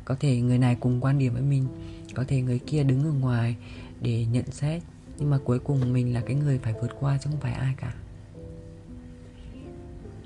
Có 0.06 0.16
thể 0.20 0.42
người 0.42 0.58
này 0.58 0.78
cùng 0.80 1.02
quan 1.02 1.18
điểm 1.18 1.34
với 1.34 1.42
mình, 1.42 1.68
có 2.14 2.24
thể 2.28 2.42
người 2.42 2.60
kia 2.60 2.84
đứng 2.84 3.04
ở 3.04 3.12
ngoài 3.12 3.56
để 4.02 4.26
nhận 4.26 4.46
xét, 4.52 4.82
nhưng 5.20 5.30
mà 5.30 5.38
cuối 5.44 5.60
cùng 5.60 5.94
mình 5.94 6.14
là 6.14 6.22
cái 6.22 6.36
người 6.36 6.58
phải 6.58 6.74
vượt 6.82 6.92
qua 7.00 7.18
chứ 7.18 7.30
không 7.30 7.40
phải 7.40 7.54
ai 7.54 7.74
cả. 7.78 7.94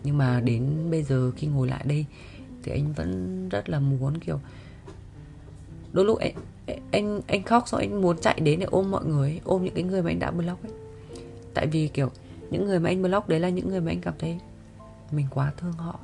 Nhưng 0.04 0.18
mà 0.18 0.42
đến 0.42 0.92
bây 0.92 1.04
giờ 1.04 1.32
khi 1.32 1.48
ngồi 1.48 1.68
lại 1.68 1.84
đây 1.86 2.06
thì 2.64 2.72
anh 2.72 2.94
vẫn 2.94 3.50
rất 3.50 3.70
là 3.70 3.80
muốn 3.80 4.18
kiểu, 4.18 4.40
đôi 5.92 6.06
lúc 6.06 6.20
anh 6.20 6.34
anh 6.92 7.22
anh 7.28 7.44
khóc 7.44 7.68
xong 7.68 7.80
anh 7.80 8.02
muốn 8.02 8.18
chạy 8.22 8.40
đến 8.40 8.60
để 8.60 8.66
ôm 8.72 8.92
mọi 8.92 9.06
người, 9.06 9.42
ôm 9.44 9.64
những 9.64 9.74
cái 9.74 9.84
người 9.84 10.02
mà 10.02 10.12
anh 10.12 10.20
đã 10.20 10.32
block 10.32 10.64
ấy. 10.64 10.72
Tại 11.54 11.68
vì 11.68 11.88
kiểu, 11.88 12.10
những 12.52 12.66
người 12.66 12.80
mà 12.80 12.90
anh 12.90 13.02
block 13.02 13.30
đấy 13.30 13.40
là 13.40 13.50
những 13.50 13.70
người 13.70 13.82
mà 13.82 13.92
anh 13.92 14.02
cảm 14.02 14.14
thấy 14.20 14.40
mình 15.14 15.28
quá 15.30 15.52
thương 15.58 15.74
họ. 15.74 16.00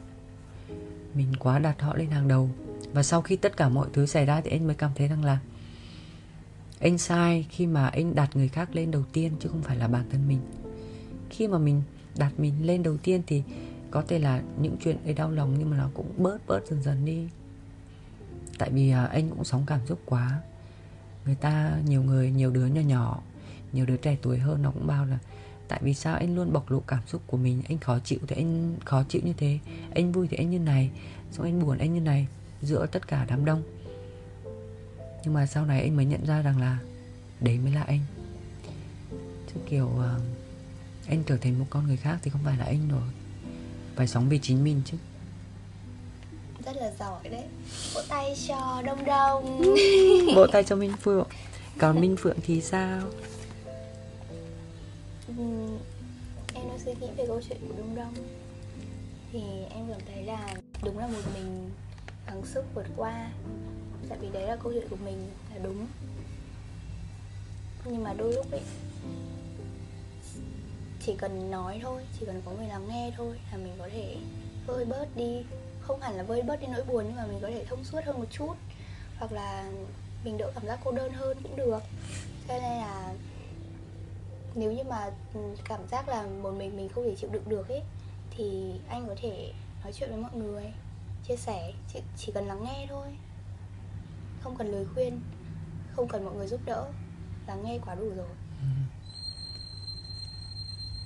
Mình 1.14 1.36
quá 1.40 1.60
đặt 1.60 1.82
họ 1.82 1.96
lên 1.96 2.12
hàng 2.12 2.28
đầu. 2.28 2.50
Và 2.94 3.04
sau 3.04 3.22
khi 3.22 3.36
tất 3.36 3.58
cả 3.58 3.70
mọi 3.70 3.88
thứ 3.94 4.06
xảy 4.06 4.26
ra 4.26 4.42
thì 4.42 4.52
anh 4.52 4.68
mới 4.68 4.76
cảm 4.76 4.92
thấy 4.96 5.08
rằng 5.08 5.26
là 5.26 5.40
anh 6.80 6.98
sai 6.98 7.46
khi 7.50 7.68
mà 7.68 7.88
anh 7.88 8.16
đặt 8.16 8.36
người 8.36 8.48
khác 8.48 8.76
lên 8.76 8.92
đầu 8.92 9.04
tiên 9.14 9.32
chứ 9.40 9.50
không 9.50 9.62
phải 9.64 9.78
là 9.78 9.88
bản 9.88 10.06
thân 10.12 10.28
mình. 10.28 10.40
Khi 11.30 11.48
mà 11.48 11.58
mình 11.58 11.82
đặt 12.18 12.32
mình 12.38 12.54
lên 12.66 12.84
đầu 12.84 12.98
tiên 12.98 13.22
thì 13.28 13.44
có 13.92 14.04
thể 14.08 14.20
là 14.20 14.42
những 14.62 14.78
chuyện 14.84 14.98
ấy 15.04 15.14
đau 15.14 15.32
lòng 15.32 15.56
nhưng 15.60 15.70
mà 15.70 15.78
nó 15.78 15.90
cũng 15.94 16.12
bớt 16.18 16.48
bớt 16.48 16.68
dần 16.68 16.84
dần 16.84 17.06
đi. 17.06 17.28
Tại 18.58 18.70
vì 18.70 18.90
à, 18.92 19.06
anh 19.06 19.30
cũng 19.30 19.44
sống 19.44 19.64
cảm 19.68 19.80
xúc 19.86 20.00
quá. 20.06 20.42
Người 21.26 21.36
ta, 21.36 21.80
nhiều 21.86 22.04
người, 22.04 22.32
nhiều 22.32 22.52
đứa 22.52 22.66
nhỏ 22.66 22.82
nhỏ, 22.82 23.22
nhiều 23.74 23.86
đứa 23.86 23.98
trẻ 23.98 24.18
tuổi 24.22 24.38
hơn 24.38 24.62
nó 24.62 24.72
cũng 24.72 24.88
bao 24.88 25.06
là 25.06 25.18
tại 25.68 25.80
vì 25.84 25.94
sao 25.94 26.16
anh 26.16 26.36
luôn 26.36 26.54
bộc 26.54 26.72
lộ 26.72 26.80
cảm 26.88 27.00
xúc 27.08 27.22
của 27.28 27.38
mình? 27.38 27.62
Anh 27.70 27.78
khó 27.78 28.00
chịu 28.00 28.20
thì 28.28 28.36
anh 28.36 28.76
khó 28.86 29.04
chịu 29.10 29.22
như 29.26 29.34
thế. 29.38 29.60
Anh 29.96 30.12
vui 30.12 30.28
thì 30.28 30.38
anh 30.38 30.50
như 30.50 30.60
này. 30.60 30.90
Xong 31.32 31.46
anh 31.46 31.60
buồn 31.60 31.78
anh 31.78 31.94
như 31.94 32.02
này. 32.02 32.28
Giữa 32.62 32.86
tất 32.92 33.08
cả 33.08 33.26
đám 33.30 33.46
đông. 33.46 33.64
Nhưng 35.24 35.34
mà 35.34 35.46
sau 35.46 35.66
này 35.66 35.82
anh 35.82 35.96
mới 35.96 36.06
nhận 36.06 36.26
ra 36.26 36.42
rằng 36.42 36.60
là 36.60 36.78
đấy 37.40 37.58
mới 37.58 37.72
là 37.72 37.84
anh. 37.84 38.00
Chứ 39.48 39.60
kiểu 39.70 39.86
uh, 39.86 40.22
anh 41.08 41.24
trở 41.26 41.38
thành 41.38 41.60
một 41.60 41.66
con 41.70 41.88
người 41.88 41.98
khác 41.98 42.18
thì 42.24 42.32
không 42.32 42.42
phải 42.44 42.58
là 42.58 42.66
anh 42.66 42.90
rồi. 42.90 43.10
Phải 43.96 44.08
sống 44.08 44.30
vì 44.30 44.40
chính 44.40 44.64
mình 44.64 44.82
chứ. 44.86 44.98
Rất 46.66 46.76
là 46.76 46.92
giỏi 47.00 47.30
đấy. 47.30 47.44
Vỗ 47.94 48.02
tay 48.10 48.36
cho 48.48 48.82
đông 48.86 49.06
đông. 49.06 49.62
Vỗ 50.36 50.48
tay 50.48 50.64
cho 50.64 50.76
minh 50.76 50.94
phương 51.02 51.28
còn 51.78 52.02
minh 52.02 52.16
phượng 52.18 52.38
thì 52.44 52.62
sao 52.62 53.02
Ừ, 55.28 55.34
em 56.54 56.70
đã 56.70 56.78
suy 56.86 56.94
nghĩ 56.94 57.08
về 57.18 57.26
câu 57.28 57.42
chuyện 57.50 57.58
của 57.68 57.74
đông 57.78 57.96
đông. 57.96 58.14
Thì 59.32 59.42
em 59.70 59.88
cảm 59.90 60.02
thấy 60.08 60.24
là 60.24 60.56
đúng 60.84 60.98
là 60.98 61.08
một 61.08 61.22
mình 61.34 61.72
gắng 62.28 62.46
sức 62.46 62.66
vượt 62.76 62.86
qua. 62.98 63.32
Tại 64.10 64.18
vì 64.22 64.30
đấy 64.30 64.48
là 64.48 64.56
câu 64.56 64.74
chuyện 64.74 64.88
của 64.90 64.98
mình, 65.06 65.30
là 65.54 65.60
đúng. 65.64 65.88
Nhưng 67.86 68.04
mà 68.04 68.14
đôi 68.14 68.34
lúc 68.34 68.52
ấy, 68.52 68.62
chỉ 71.06 71.16
cần 71.18 71.52
nói 71.52 71.80
thôi, 71.84 72.04
chỉ 72.20 72.26
cần 72.26 72.42
có 72.46 72.52
người 72.52 72.68
lắng 72.68 72.88
nghe 72.88 73.12
thôi 73.18 73.40
là 73.52 73.58
mình 73.58 73.74
có 73.78 73.90
thể 73.92 74.16
vơi 74.68 74.86
bớt 74.86 75.08
đi. 75.16 75.44
Không 75.82 76.02
hẳn 76.02 76.16
là 76.16 76.24
vơi 76.24 76.42
bớt 76.42 76.62
đi 76.62 76.68
nỗi 76.68 76.84
buồn, 76.84 77.04
nhưng 77.08 77.16
mà 77.16 77.26
mình 77.26 77.40
có 77.42 77.48
thể 77.48 77.66
thông 77.66 77.84
suốt 77.84 78.00
hơn 78.06 78.20
một 78.20 78.28
chút. 78.32 78.54
Hoặc 79.18 79.32
là 79.32 79.72
mình 80.24 80.38
đỡ 80.38 80.52
cảm 80.56 80.66
giác 80.66 80.80
cô 80.84 80.92
đơn 80.92 81.14
hơn 81.14 81.38
cũng 81.44 81.56
được. 81.56 81.80
Cho 82.48 82.54
nên 82.54 82.64
là 82.64 83.14
nếu 84.56 84.72
như 84.72 84.84
mà 84.84 85.12
ừ, 85.34 85.40
cảm 85.64 85.88
giác 85.88 86.10
là 86.10 86.28
một 86.28 86.52
mình 86.52 86.78
mình 86.78 86.90
không 86.90 87.04
thể 87.04 87.16
chịu 87.16 87.30
đựng 87.30 87.50
được 87.50 87.70
ấy 87.70 87.82
thì 88.32 88.74
anh 88.88 89.08
có 89.08 89.16
thể 89.22 89.54
nói 89.84 89.94
chuyện 89.94 90.10
với 90.10 90.20
mọi 90.20 90.36
người 90.36 90.74
chia 91.28 91.36
sẻ 91.36 91.74
chỉ, 91.94 92.00
chỉ 92.18 92.32
cần 92.32 92.48
lắng 92.48 92.64
nghe 92.64 92.86
thôi. 92.90 93.08
Không 94.42 94.56
cần 94.58 94.68
lời 94.68 94.86
khuyên 94.94 95.22
không 95.96 96.08
cần 96.08 96.26
mọi 96.26 96.36
người 96.36 96.48
giúp 96.48 96.62
đỡ 96.66 96.88
lắng 97.48 97.64
nghe 97.64 97.80
quá 97.86 97.96
đủ 97.96 98.10
rồi. 98.16 98.28
Ừ. 98.62 98.68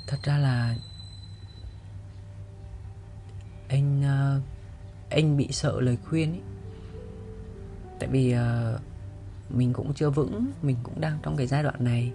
Thật 0.08 0.18
ra 0.24 0.38
là 0.38 0.76
anh 3.68 4.04
ờ, 4.04 4.42
anh 5.10 5.38
bị 5.38 5.48
sợ 5.52 5.82
lời 5.82 5.98
khuyên 6.10 6.32
ấy. 6.32 6.42
Tại 8.00 8.10
vì 8.10 8.32
ờ, 8.32 8.80
mình 9.50 9.74
cũng 9.74 9.94
chưa 9.94 10.10
vững 10.10 10.52
mình 10.62 10.78
cũng 10.84 11.02
đang 11.02 11.20
trong 11.24 11.38
cái 11.38 11.48
giai 11.48 11.64
đoạn 11.64 11.84
này 11.84 12.12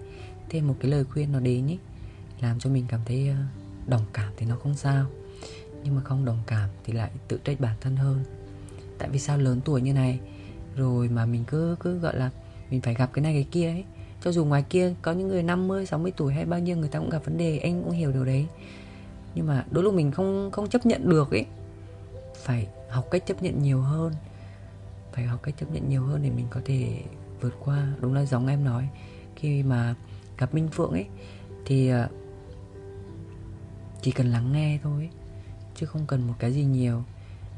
thêm 0.49 0.67
một 0.67 0.75
cái 0.79 0.91
lời 0.91 1.03
khuyên 1.03 1.31
nó 1.31 1.39
đến 1.39 1.67
ý 1.67 1.77
làm 2.41 2.59
cho 2.59 2.69
mình 2.69 2.85
cảm 2.87 2.99
thấy 3.05 3.29
ờ, 3.29 3.35
đồng 3.87 4.05
cảm 4.13 4.33
thì 4.37 4.45
nó 4.45 4.55
không 4.55 4.75
sao. 4.75 5.05
Nhưng 5.83 5.95
mà 5.95 6.01
không 6.01 6.25
đồng 6.25 6.39
cảm 6.47 6.69
thì 6.83 6.93
lại 6.93 7.11
tự 7.27 7.39
trách 7.43 7.59
bản 7.59 7.75
thân 7.81 7.95
hơn. 7.95 8.23
Tại 8.97 9.09
vì 9.09 9.19
sao 9.19 9.37
lớn 9.37 9.61
tuổi 9.65 9.81
như 9.81 9.93
này 9.93 10.19
rồi 10.75 11.09
mà 11.09 11.25
mình 11.25 11.43
cứ 11.47 11.75
cứ 11.79 11.99
gọi 11.99 12.17
là 12.17 12.29
mình 12.69 12.81
phải 12.81 12.93
gặp 12.93 13.09
cái 13.13 13.23
này 13.23 13.33
cái 13.33 13.47
kia 13.51 13.67
ấy. 13.67 13.83
Cho 14.21 14.31
dù 14.31 14.45
ngoài 14.45 14.63
kia 14.69 14.93
có 15.01 15.11
những 15.11 15.27
người 15.27 15.43
50, 15.43 15.85
60 15.85 16.11
tuổi 16.17 16.33
hay 16.33 16.45
bao 16.45 16.59
nhiêu 16.59 16.77
người 16.77 16.89
ta 16.89 16.99
cũng 16.99 17.09
gặp 17.09 17.25
vấn 17.25 17.37
đề 17.37 17.57
anh 17.57 17.83
cũng 17.83 17.91
hiểu 17.91 18.11
điều 18.11 18.25
đấy. 18.25 18.47
Nhưng 19.35 19.47
mà 19.47 19.65
đôi 19.71 19.83
lúc 19.83 19.93
mình 19.93 20.11
không 20.11 20.49
không 20.51 20.69
chấp 20.69 20.85
nhận 20.85 21.09
được 21.09 21.31
ấy 21.31 21.45
phải 22.35 22.67
học 22.89 23.07
cách 23.11 23.23
chấp 23.25 23.43
nhận 23.43 23.63
nhiều 23.63 23.81
hơn. 23.81 24.13
Phải 25.11 25.25
học 25.25 25.39
cách 25.43 25.55
chấp 25.59 25.71
nhận 25.71 25.89
nhiều 25.89 26.03
hơn 26.03 26.23
để 26.23 26.29
mình 26.29 26.47
có 26.49 26.61
thể 26.65 27.01
vượt 27.41 27.53
qua. 27.65 27.87
Đúng 27.99 28.13
là 28.13 28.25
giống 28.25 28.47
em 28.47 28.63
nói 28.63 28.89
khi 29.35 29.63
mà 29.63 29.95
gặp 30.37 30.53
minh 30.53 30.67
phượng 30.71 30.91
ấy, 30.91 31.05
thì 31.65 31.89
ờ, 31.89 32.09
chỉ 34.01 34.11
cần 34.11 34.27
lắng 34.27 34.51
nghe 34.51 34.79
thôi, 34.83 35.09
chứ 35.75 35.85
không 35.85 36.05
cần 36.07 36.27
một 36.27 36.33
cái 36.39 36.53
gì 36.53 36.63
nhiều. 36.63 37.03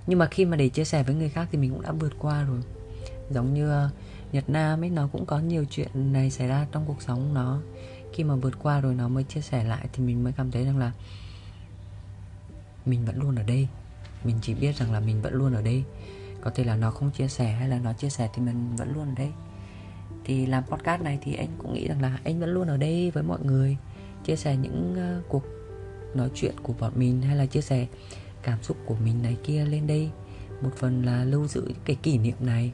Nhưng 0.07 0.19
mà 0.19 0.27
khi 0.31 0.45
mà 0.45 0.57
để 0.57 0.69
chia 0.69 0.83
sẻ 0.85 1.03
với 1.03 1.15
người 1.15 1.29
khác 1.29 1.47
thì 1.51 1.57
mình 1.57 1.71
cũng 1.71 1.81
đã 1.81 1.91
vượt 1.91 2.13
qua 2.19 2.43
rồi. 2.43 2.59
Giống 3.29 3.53
như 3.53 3.69
ờ, 3.69 3.89
Nhật 4.31 4.49
Nam 4.49 4.83
ấy, 4.83 4.89
nó 4.89 5.07
cũng 5.07 5.25
có 5.25 5.39
nhiều 5.39 5.65
chuyện 5.69 6.13
này 6.13 6.31
xảy 6.31 6.47
ra 6.47 6.67
trong 6.71 6.83
cuộc 6.87 7.01
sống 7.01 7.33
nó. 7.33 7.59
Khi 8.13 8.23
mà 8.23 8.35
vượt 8.35 8.53
qua 8.63 8.81
rồi 8.81 8.95
nó 8.95 9.07
mới 9.07 9.23
chia 9.23 9.41
sẻ 9.41 9.63
lại 9.63 9.87
thì 9.93 10.03
mình 10.03 10.23
mới 10.23 10.33
cảm 10.33 10.51
thấy 10.51 10.65
rằng 10.65 10.77
là 10.77 10.91
mình 12.85 13.05
vẫn 13.05 13.19
luôn 13.19 13.35
ở 13.35 13.43
đây. 13.43 13.67
Mình 14.23 14.35
chỉ 14.41 14.53
biết 14.53 14.75
rằng 14.75 14.91
là 14.91 14.99
mình 14.99 15.21
vẫn 15.21 15.33
luôn 15.33 15.53
ở 15.53 15.61
đây. 15.61 15.83
Có 16.41 16.51
thể 16.55 16.63
là 16.63 16.75
nó 16.75 16.91
không 16.91 17.11
chia 17.11 17.27
sẻ 17.27 17.51
hay 17.51 17.69
là 17.69 17.79
nó 17.79 17.93
chia 17.93 18.09
sẻ 18.09 18.29
thì 18.33 18.41
mình 18.41 18.75
vẫn 18.75 18.93
luôn 18.93 19.05
ở 19.05 19.13
đây 19.17 19.31
thì 20.27 20.45
làm 20.45 20.63
podcast 20.63 21.01
này 21.01 21.19
thì 21.21 21.35
anh 21.35 21.47
cũng 21.57 21.73
nghĩ 21.73 21.87
rằng 21.87 22.01
là 22.01 22.19
anh 22.23 22.39
vẫn 22.39 22.49
luôn 22.49 22.67
ở 22.67 22.77
đây 22.77 23.11
với 23.11 23.23
mọi 23.23 23.39
người 23.43 23.77
chia 24.23 24.35
sẻ 24.35 24.57
những 24.57 24.95
uh, 25.19 25.29
cuộc 25.29 25.43
nói 26.15 26.29
chuyện 26.35 26.55
của 26.63 26.73
bọn 26.79 26.91
mình 26.95 27.21
hay 27.21 27.35
là 27.35 27.45
chia 27.45 27.61
sẻ 27.61 27.87
cảm 28.43 28.63
xúc 28.63 28.77
của 28.85 28.95
mình 29.03 29.21
này 29.21 29.37
kia 29.43 29.65
lên 29.65 29.87
đây. 29.87 30.09
Một 30.61 30.69
phần 30.75 31.05
là 31.05 31.23
lưu 31.23 31.47
giữ 31.47 31.71
cái 31.85 31.95
kỷ 31.95 32.17
niệm 32.17 32.35
này 32.39 32.71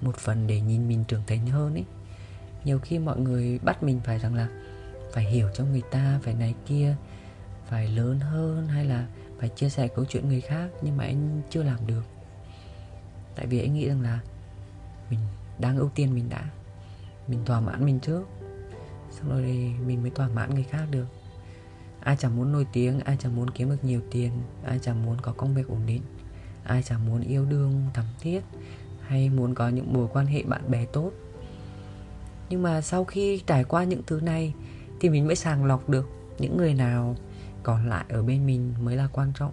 một 0.00 0.16
phần 0.16 0.46
để 0.46 0.60
nhìn 0.60 0.88
mình 0.88 1.04
trưởng 1.08 1.22
thành 1.26 1.46
hơn 1.46 1.74
ấy. 1.74 1.84
Nhiều 2.64 2.78
khi 2.78 2.98
mọi 2.98 3.20
người 3.20 3.58
bắt 3.58 3.82
mình 3.82 4.00
phải 4.04 4.18
rằng 4.18 4.34
là 4.34 4.48
phải 5.12 5.24
hiểu 5.24 5.48
cho 5.54 5.64
người 5.64 5.82
ta 5.90 6.20
phải 6.22 6.34
này 6.34 6.54
kia 6.66 6.96
phải 7.66 7.88
lớn 7.88 8.20
hơn 8.20 8.68
hay 8.68 8.84
là 8.84 9.06
phải 9.38 9.48
chia 9.48 9.68
sẻ 9.68 9.88
câu 9.88 10.04
chuyện 10.04 10.28
người 10.28 10.40
khác 10.40 10.68
nhưng 10.82 10.96
mà 10.96 11.04
anh 11.04 11.42
chưa 11.50 11.62
làm 11.62 11.86
được. 11.86 12.02
Tại 13.36 13.46
vì 13.46 13.60
anh 13.60 13.74
nghĩ 13.74 13.88
rằng 13.88 14.00
là 14.00 14.20
mình 15.10 15.20
đang 15.58 15.78
ưu 15.78 15.90
tiên 15.94 16.14
mình 16.14 16.28
đã 16.28 16.50
mình 17.28 17.44
thỏa 17.44 17.60
mãn 17.60 17.84
mình 17.84 18.00
trước. 18.00 18.28
Xong 19.10 19.30
rồi 19.30 19.42
thì 19.42 19.70
mình 19.86 20.02
mới 20.02 20.10
thỏa 20.10 20.28
mãn 20.28 20.54
người 20.54 20.62
khác 20.62 20.86
được. 20.90 21.06
Ai 22.00 22.16
chẳng 22.16 22.36
muốn 22.36 22.52
nổi 22.52 22.66
tiếng, 22.72 23.00
ai 23.00 23.16
chẳng 23.20 23.36
muốn 23.36 23.50
kiếm 23.50 23.70
được 23.70 23.84
nhiều 23.84 24.00
tiền, 24.10 24.32
ai 24.64 24.78
chẳng 24.82 25.06
muốn 25.06 25.16
có 25.22 25.32
công 25.32 25.54
việc 25.54 25.68
ổn 25.68 25.80
định, 25.86 26.02
ai 26.64 26.82
chẳng 26.82 27.06
muốn 27.06 27.20
yêu 27.20 27.44
đương, 27.44 27.86
thắm 27.94 28.04
thiết, 28.20 28.40
hay 29.06 29.30
muốn 29.30 29.54
có 29.54 29.68
những 29.68 29.92
mối 29.92 30.08
quan 30.12 30.26
hệ 30.26 30.42
bạn 30.42 30.70
bè 30.70 30.84
tốt. 30.84 31.12
Nhưng 32.50 32.62
mà 32.62 32.80
sau 32.80 33.04
khi 33.04 33.42
trải 33.46 33.64
qua 33.64 33.84
những 33.84 34.02
thứ 34.06 34.20
này 34.20 34.54
thì 35.00 35.08
mình 35.08 35.26
mới 35.26 35.36
sàng 35.36 35.64
lọc 35.64 35.88
được 35.88 36.08
những 36.38 36.56
người 36.56 36.74
nào 36.74 37.16
còn 37.62 37.88
lại 37.88 38.04
ở 38.08 38.22
bên 38.22 38.46
mình 38.46 38.74
mới 38.80 38.96
là 38.96 39.08
quan 39.12 39.32
trọng. 39.34 39.52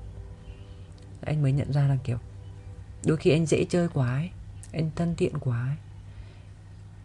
Anh 1.22 1.42
mới 1.42 1.52
nhận 1.52 1.74
ra 1.74 1.88
là 1.88 1.98
kiểu, 2.04 2.18
đôi 3.06 3.18
khi 3.18 3.32
anh 3.32 3.46
dễ 3.46 3.66
chơi 3.70 3.88
quá 3.88 4.16
ấy, 4.16 4.30
anh 4.72 4.90
thân 4.96 5.16
thiện 5.16 5.38
quá 5.40 5.68
ấy. 5.68 5.78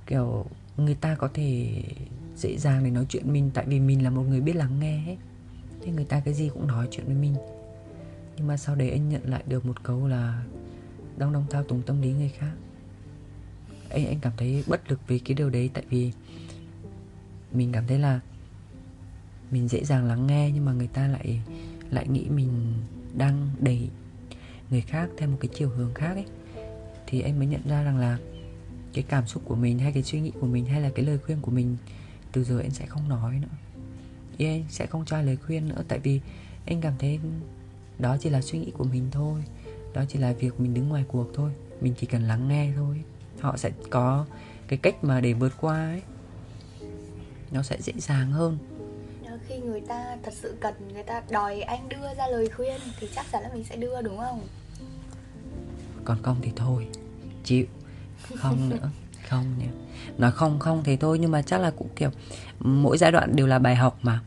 Kiểu 0.06 0.46
người 0.76 0.94
ta 0.94 1.14
có 1.14 1.28
thể 1.34 1.82
dễ 2.36 2.56
dàng 2.58 2.84
để 2.84 2.90
nói 2.90 3.06
chuyện 3.08 3.32
mình, 3.32 3.50
tại 3.54 3.64
vì 3.68 3.80
mình 3.80 4.04
là 4.04 4.10
một 4.10 4.22
người 4.22 4.40
biết 4.40 4.56
lắng 4.56 4.80
nghe 4.80 5.02
ấy. 5.06 5.18
Thế 5.82 5.92
người 5.92 6.04
ta 6.04 6.20
cái 6.20 6.34
gì 6.34 6.50
cũng 6.54 6.66
nói 6.66 6.88
chuyện 6.90 7.06
với 7.06 7.14
mình. 7.14 7.34
Nhưng 8.36 8.46
mà 8.46 8.56
sau 8.56 8.74
đấy 8.74 8.90
anh 8.90 9.08
nhận 9.08 9.22
lại 9.24 9.42
được 9.46 9.66
một 9.66 9.82
câu 9.82 10.08
là 10.08 10.44
đang 11.16 11.32
đong 11.32 11.46
thao 11.50 11.64
túng 11.64 11.82
tâm 11.82 12.02
lý 12.02 12.12
người 12.12 12.28
khác. 12.28 12.52
Anh 13.90 14.06
anh 14.06 14.18
cảm 14.20 14.32
thấy 14.36 14.64
bất 14.66 14.90
lực 14.90 15.00
vì 15.06 15.18
cái 15.18 15.34
điều 15.34 15.50
đấy, 15.50 15.70
tại 15.74 15.84
vì 15.90 16.12
mình 17.52 17.72
cảm 17.72 17.86
thấy 17.86 17.98
là 17.98 18.20
mình 19.50 19.68
dễ 19.68 19.84
dàng 19.84 20.04
lắng 20.04 20.26
nghe, 20.26 20.50
nhưng 20.54 20.64
mà 20.64 20.72
người 20.72 20.86
ta 20.86 21.08
lại 21.08 21.40
lại 21.90 22.08
nghĩ 22.08 22.24
mình 22.28 22.74
đang 23.16 23.50
đẩy 23.60 23.88
người 24.70 24.80
khác 24.80 25.08
theo 25.16 25.28
một 25.28 25.36
cái 25.40 25.50
chiều 25.54 25.68
hướng 25.68 25.94
khác 25.94 26.12
ấy. 26.12 26.26
Thì 27.06 27.20
anh 27.20 27.38
mới 27.38 27.46
nhận 27.48 27.68
ra 27.68 27.82
rằng 27.82 27.98
là 27.98 28.18
cái 28.92 29.04
cảm 29.08 29.26
xúc 29.26 29.42
của 29.46 29.54
mình 29.54 29.78
hay 29.78 29.92
cái 29.92 30.02
suy 30.02 30.20
nghĩ 30.20 30.32
của 30.40 30.46
mình 30.46 30.66
hay 30.66 30.80
là 30.80 30.90
cái 30.94 31.04
lời 31.04 31.18
khuyên 31.18 31.40
của 31.40 31.50
mình 31.50 31.76
từ 32.32 32.44
giờ 32.44 32.58
anh 32.58 32.70
sẽ 32.70 32.86
không 32.86 33.08
nói 33.08 33.38
nữa. 33.38 33.56
Thì 34.38 34.46
anh 34.46 34.64
sẽ 34.68 34.86
không 34.86 35.04
cho 35.04 35.22
lời 35.22 35.36
khuyên 35.36 35.68
nữa 35.68 35.82
tại 35.88 35.98
vì 35.98 36.20
anh 36.66 36.80
cảm 36.80 36.94
thấy 36.98 37.18
đó 37.98 38.16
chỉ 38.20 38.30
là 38.30 38.42
suy 38.42 38.58
nghĩ 38.58 38.70
của 38.70 38.84
mình 38.84 39.08
thôi 39.10 39.44
đó 39.94 40.04
chỉ 40.08 40.18
là 40.18 40.32
việc 40.32 40.60
mình 40.60 40.74
đứng 40.74 40.88
ngoài 40.88 41.04
cuộc 41.08 41.26
thôi 41.34 41.50
mình 41.80 41.94
chỉ 41.98 42.06
cần 42.06 42.22
lắng 42.22 42.48
nghe 42.48 42.72
thôi. 42.76 43.02
Họ 43.40 43.56
sẽ 43.56 43.70
có 43.90 44.26
cái 44.68 44.78
cách 44.82 45.04
mà 45.04 45.20
để 45.20 45.32
vượt 45.32 45.52
qua 45.60 45.76
ấy. 45.76 46.02
Nó 47.50 47.62
sẽ 47.62 47.76
dễ 47.80 47.92
dàng 47.96 48.32
hơn. 48.32 48.58
Khi 49.48 49.58
người 49.58 49.80
ta 49.80 50.16
thật 50.22 50.34
sự 50.34 50.56
cần 50.60 50.74
người 50.92 51.02
ta 51.02 51.22
đòi 51.30 51.60
anh 51.60 51.88
đưa 51.88 52.14
ra 52.16 52.26
lời 52.26 52.48
khuyên 52.56 52.80
thì 53.00 53.08
chắc 53.14 53.26
chắn 53.32 53.42
là 53.42 53.50
mình 53.54 53.64
sẽ 53.64 53.76
đưa 53.76 54.02
đúng 54.02 54.18
không? 54.18 54.46
Còn 56.04 56.22
không 56.22 56.36
thì 56.42 56.52
thôi 56.56 56.88
chịu 57.44 57.66
không 58.36 58.68
nữa 58.68 58.90
không 59.30 59.58
nhỉ. 59.58 59.66
Nói 60.18 60.32
không 60.32 60.58
không 60.58 60.84
thì 60.84 60.96
thôi 60.96 61.18
nhưng 61.18 61.30
mà 61.30 61.42
chắc 61.42 61.60
là 61.60 61.70
cũng 61.70 61.88
kiểu 61.96 62.10
mỗi 62.60 62.98
giai 62.98 63.12
đoạn 63.12 63.36
đều 63.36 63.46
là 63.46 63.58
bài 63.58 63.76
học 63.76 63.98
mà. 64.02 64.20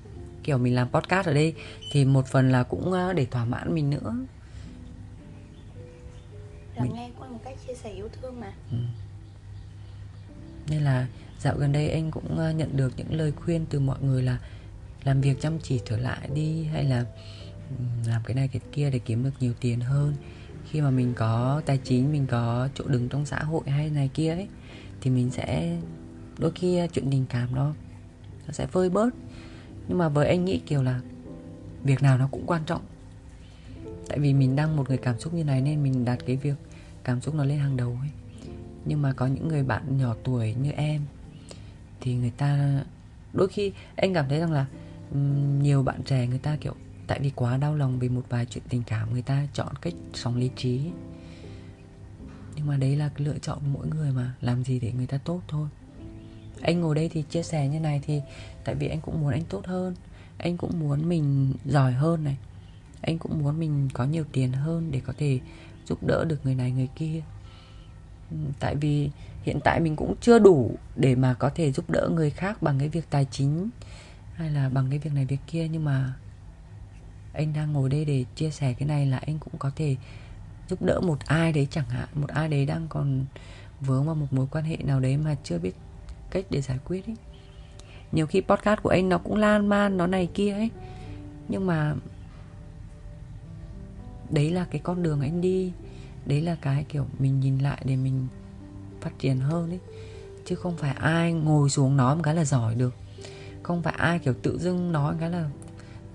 Kiểu 0.43 0.57
mình 0.57 0.75
làm 0.75 0.89
podcast 0.89 1.27
ở 1.27 1.33
đây 1.33 1.53
thì 1.91 2.05
một 2.05 2.27
phần 2.27 2.51
là 2.51 2.63
cũng 2.63 2.91
ờ, 2.91 3.13
để 3.13 3.25
thỏa 3.25 3.45
mãn 3.45 3.75
mình 3.75 3.89
nữa. 3.89 4.15
Lắng 6.75 6.83
mình... 6.83 6.93
nghe 6.93 7.09
là 7.19 7.27
một 7.27 7.39
cách 7.43 7.57
chia 7.67 7.73
sẻ 7.73 7.89
yêu 7.89 8.09
thương 8.21 8.39
mà. 8.39 8.53
Ừ. 8.71 8.77
nên 10.67 10.81
là 10.81 11.07
dạo 11.39 11.55
gần 11.57 11.71
đây 11.71 11.89
anh 11.89 12.11
cũng 12.11 12.37
ờ, 12.37 12.51
nhận 12.51 12.77
được 12.77 12.93
những 12.97 13.13
lời 13.13 13.31
khuyên 13.31 13.65
từ 13.69 13.79
mọi 13.79 13.97
người 14.01 14.23
là 14.23 14.37
làm 15.03 15.21
việc 15.21 15.41
chăm 15.41 15.59
chỉ 15.59 15.81
trở 15.85 15.97
lại 15.97 16.29
đi 16.33 16.63
hay 16.63 16.83
là 16.83 17.05
làm 18.07 18.21
cái 18.25 18.35
này 18.35 18.47
cái 18.47 18.61
kia 18.71 18.89
để 18.89 18.99
kiếm 18.99 19.23
được 19.23 19.33
nhiều 19.39 19.53
tiền 19.59 19.79
hơn 19.79 20.15
khi 20.65 20.81
mà 20.81 20.89
mình 20.89 21.13
có 21.15 21.61
tài 21.65 21.77
chính, 21.77 22.11
mình 22.11 22.27
có 22.27 22.69
chỗ 22.75 22.85
đứng 22.87 23.09
trong 23.09 23.25
xã 23.25 23.39
hội 23.39 23.61
hay 23.65 23.89
này 23.89 24.09
kia 24.13 24.31
ấy, 24.31 24.47
thì 25.01 25.09
mình 25.09 25.31
sẽ, 25.31 25.77
đôi 26.37 26.51
khi 26.55 26.77
à, 26.77 26.87
chuyện 26.87 27.11
tình 27.11 27.25
cảm 27.29 27.55
đó 27.55 27.73
nó 28.47 28.53
sẽ 28.53 28.67
vơi 28.71 28.89
bớt. 28.89 29.09
Nhưng 29.87 29.97
mà 29.97 30.09
với 30.09 30.27
anh 30.27 30.45
nghĩ 30.45 30.61
kiểu 30.65 30.83
là 30.83 31.01
việc 31.83 32.01
nào 32.01 32.17
nó 32.17 32.27
cũng 32.31 32.43
quan 32.45 32.61
trọng. 32.65 32.81
Tại 34.07 34.19
vì 34.19 34.33
mình 34.33 34.55
đang 34.55 34.75
một 34.75 34.89
người 34.89 34.97
cảm 34.97 35.19
xúc 35.19 35.33
như 35.33 35.43
này 35.43 35.61
nên 35.61 35.83
mình 35.83 36.05
đặt 36.05 36.19
cái 36.25 36.35
việc 36.35 36.55
cảm 37.03 37.21
xúc 37.21 37.35
nó 37.35 37.43
lên 37.43 37.59
hàng 37.59 37.77
đầu 37.77 37.97
ấy. 38.01 38.09
Nhưng 38.85 39.01
mà 39.01 39.13
có 39.13 39.27
những 39.27 39.47
người 39.47 39.63
bạn 39.63 39.97
nhỏ 39.97 40.15
tuổi 40.23 40.53
như 40.53 40.71
em 40.71 41.01
thì 42.01 42.15
người 42.15 42.31
ta, 42.37 42.83
đôi 43.33 43.47
khi 43.47 43.71
anh 43.95 44.13
cảm 44.13 44.25
thấy 44.29 44.39
rằng 44.39 44.51
là 44.51 44.65
nhiều 45.59 45.83
bạn 45.83 46.03
trẻ 46.03 46.27
người 46.27 46.39
ta 46.39 46.57
kiểu 46.61 46.75
tại 47.07 47.19
vì 47.19 47.31
quá 47.35 47.57
đau 47.57 47.75
lòng 47.75 47.99
vì 47.99 48.09
một 48.09 48.23
vài 48.29 48.45
chuyện 48.45 48.63
tình 48.69 48.83
cảm 48.83 49.13
người 49.13 49.21
ta 49.21 49.47
chọn 49.53 49.75
cách 49.81 49.93
sống 50.13 50.35
lý 50.35 50.49
trí. 50.55 50.81
Nhưng 52.55 52.67
mà 52.67 52.77
đấy 52.77 52.95
là 52.95 53.09
cái 53.09 53.27
lựa 53.27 53.37
chọn 53.37 53.59
của 53.59 53.67
mỗi 53.73 53.87
người 53.87 54.11
mà, 54.11 54.33
làm 54.41 54.63
gì 54.63 54.79
để 54.79 54.91
người 54.91 55.07
ta 55.07 55.17
tốt 55.17 55.41
thôi. 55.47 55.67
Anh 56.61 56.81
ngồi 56.81 56.95
đây 56.95 57.09
thì 57.09 57.23
chia 57.29 57.43
sẻ 57.43 57.67
như 57.67 57.79
này 57.79 58.01
thì 58.05 58.21
tại 58.63 58.75
vì 58.75 58.87
anh 58.87 59.01
cũng 59.01 59.21
muốn 59.21 59.31
anh 59.31 59.43
tốt 59.49 59.65
hơn. 59.65 59.95
Anh 60.37 60.57
cũng 60.57 60.79
muốn 60.79 61.09
mình 61.09 61.53
giỏi 61.65 61.91
hơn 61.91 62.23
này. 62.23 62.37
Anh 63.01 63.17
cũng 63.17 63.43
muốn 63.43 63.59
mình 63.59 63.89
có 63.93 64.05
nhiều 64.05 64.23
tiền 64.31 64.51
hơn 64.51 64.91
để 64.91 65.01
có 65.05 65.13
thể 65.17 65.39
giúp 65.85 66.03
đỡ 66.03 66.25
được 66.25 66.39
người 66.43 66.55
này, 66.55 66.71
người 66.71 66.89
kia. 66.95 67.21
Tại 68.59 68.75
vì 68.75 69.09
hiện 69.43 69.59
tại 69.63 69.79
mình 69.79 69.95
cũng 69.95 70.15
chưa 70.21 70.39
đủ 70.39 70.75
để 70.95 71.15
mà 71.15 71.33
có 71.33 71.49
thể 71.49 71.71
giúp 71.71 71.89
đỡ 71.89 72.09
người 72.13 72.29
khác 72.29 72.61
bằng 72.61 72.79
cái 72.79 72.89
việc 72.89 73.05
tài 73.09 73.27
chính 73.31 73.69
hay 74.33 74.49
là 74.49 74.69
bằng 74.69 74.87
cái 74.89 74.99
việc 74.99 75.13
này 75.13 75.25
việc 75.25 75.39
kia, 75.47 75.67
nhưng 75.67 75.85
mà 75.85 76.13
anh 77.33 77.53
đang 77.53 77.73
ngồi 77.73 77.89
đây 77.89 78.05
để 78.05 78.25
chia 78.35 78.49
sẻ 78.49 78.73
cái 78.73 78.87
này 78.87 79.05
là 79.05 79.17
anh 79.17 79.39
cũng 79.39 79.53
có 79.59 79.71
thể 79.75 79.95
giúp 80.69 80.81
đỡ 80.81 80.99
một 80.99 81.19
ai 81.25 81.51
đấy 81.51 81.67
chẳng 81.71 81.89
hạn. 81.89 82.07
Một 82.15 82.29
ai 82.29 82.47
đấy 82.49 82.65
đang 82.65 82.87
còn 82.89 83.25
vướng 83.81 84.05
vào 84.05 84.15
một 84.15 84.27
mối 84.31 84.47
quan 84.51 84.65
hệ 84.65 84.77
nào 84.77 84.99
đấy 84.99 85.17
mà 85.17 85.35
chưa 85.43 85.59
biết 85.59 85.75
cách 86.31 86.45
để 86.49 86.61
giải 86.61 86.79
quyết 86.85 87.05
ấy. 87.07 87.15
Nhiều 88.11 88.27
khi 88.27 88.41
podcast 88.41 88.81
của 88.81 88.89
anh 88.89 89.09
nó 89.09 89.17
cũng 89.17 89.35
lan 89.35 89.67
man 89.67 89.97
nó 89.97 90.07
này 90.07 90.29
kia 90.33 90.51
ấy. 90.51 90.69
Nhưng 91.47 91.67
mà 91.67 91.95
đấy 94.29 94.51
là 94.51 94.65
cái 94.71 94.81
con 94.83 95.03
đường 95.03 95.21
anh 95.21 95.41
đi. 95.41 95.71
Đấy 96.25 96.41
là 96.41 96.55
cái 96.61 96.85
kiểu 96.89 97.05
mình 97.19 97.39
nhìn 97.39 97.59
lại 97.59 97.81
để 97.85 97.95
mình 97.95 98.27
phát 99.01 99.11
triển 99.19 99.39
hơn 99.39 99.69
ấy. 99.69 99.79
Chứ 100.45 100.55
không 100.55 100.77
phải 100.77 100.93
ai 100.93 101.33
ngồi 101.33 101.69
xuống 101.69 101.97
nói 101.97 102.15
một 102.15 102.21
cái 102.23 102.35
là 102.35 102.45
giỏi 102.45 102.75
được. 102.75 102.95
Không 103.63 103.83
phải 103.83 103.93
ai 103.97 104.19
kiểu 104.19 104.33
tự 104.43 104.59
dưng 104.59 104.91
nói 104.91 105.13
một 105.13 105.17
cái 105.21 105.29
là 105.29 105.49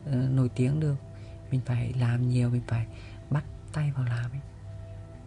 uh, 0.08 0.14
nổi 0.30 0.48
tiếng 0.48 0.80
được 0.80 0.94
mình 1.50 1.60
phải 1.64 1.92
làm 2.00 2.28
nhiều, 2.28 2.50
mình 2.50 2.62
phải 2.66 2.86
bắt 3.30 3.44
tay 3.72 3.92
vào 3.96 4.04
làm 4.04 4.30
ấy. 4.30 4.40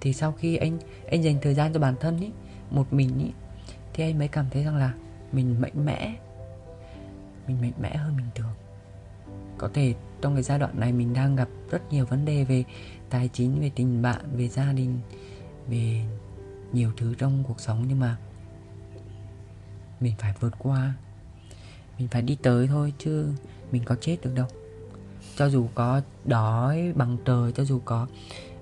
Thì 0.01 0.13
sau 0.13 0.31
khi 0.31 0.55
anh 0.55 0.79
anh 1.11 1.23
dành 1.23 1.37
thời 1.41 1.53
gian 1.53 1.73
cho 1.73 1.79
bản 1.79 1.95
thân 1.99 2.17
ấy 2.17 2.31
một 2.71 2.93
mình 2.93 3.21
ấy 3.21 3.33
thì 3.93 4.03
anh 4.03 4.19
mới 4.19 4.27
cảm 4.27 4.45
thấy 4.51 4.63
rằng 4.63 4.75
là 4.75 4.93
mình 5.31 5.61
mạnh 5.61 5.85
mẽ. 5.85 6.15
Mình 7.47 7.61
mạnh 7.61 7.73
mẽ 7.81 7.95
hơn 7.95 8.17
bình 8.17 8.29
thường 8.35 8.53
có 9.57 9.69
thể 9.73 9.93
trong 10.21 10.33
cái 10.33 10.43
giai 10.43 10.59
đoạn 10.59 10.79
này 10.79 10.91
mình 10.91 11.13
đang 11.13 11.35
gặp 11.35 11.47
rất 11.69 11.91
nhiều 11.91 12.05
vấn 12.05 12.25
đề 12.25 12.43
về 12.43 12.63
tài 13.09 13.29
chính, 13.33 13.61
về 13.61 13.71
tình 13.75 14.01
bạn, 14.01 14.21
về 14.33 14.47
gia 14.47 14.73
đình, 14.73 14.99
về 15.67 16.05
nhiều 16.73 16.91
thứ 16.97 17.15
trong 17.17 17.43
cuộc 17.47 17.59
sống 17.59 17.85
nhưng 17.87 17.99
mà 17.99 18.17
mình 19.99 20.13
phải 20.17 20.33
vượt 20.39 20.53
qua. 20.59 20.93
Mình 21.99 22.07
phải 22.07 22.21
đi 22.21 22.37
tới 22.41 22.67
thôi 22.67 22.93
chứ 22.97 23.33
mình 23.71 23.83
có 23.85 23.95
chết 24.01 24.17
được 24.21 24.35
đâu 24.35 24.47
cho 25.35 25.49
dù 25.49 25.67
có 25.75 26.01
đói 26.25 26.93
bằng 26.95 27.17
trời 27.25 27.51
cho 27.51 27.63
dù 27.63 27.79
có 27.85 28.07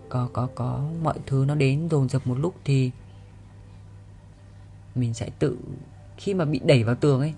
có 0.09 0.29
có 0.33 0.47
có 0.55 0.89
mọi 1.03 1.15
thứ 1.25 1.45
nó 1.47 1.55
đến 1.55 1.87
dồn 1.91 2.09
dập 2.09 2.27
một 2.27 2.35
lúc 2.39 2.53
thì 2.65 2.91
mình 4.95 5.13
sẽ 5.13 5.29
tự 5.39 5.57
khi 6.17 6.33
mà 6.33 6.45
bị 6.45 6.59
đẩy 6.65 6.83
vào 6.83 6.95
tường 6.95 7.19
ấy 7.19 7.33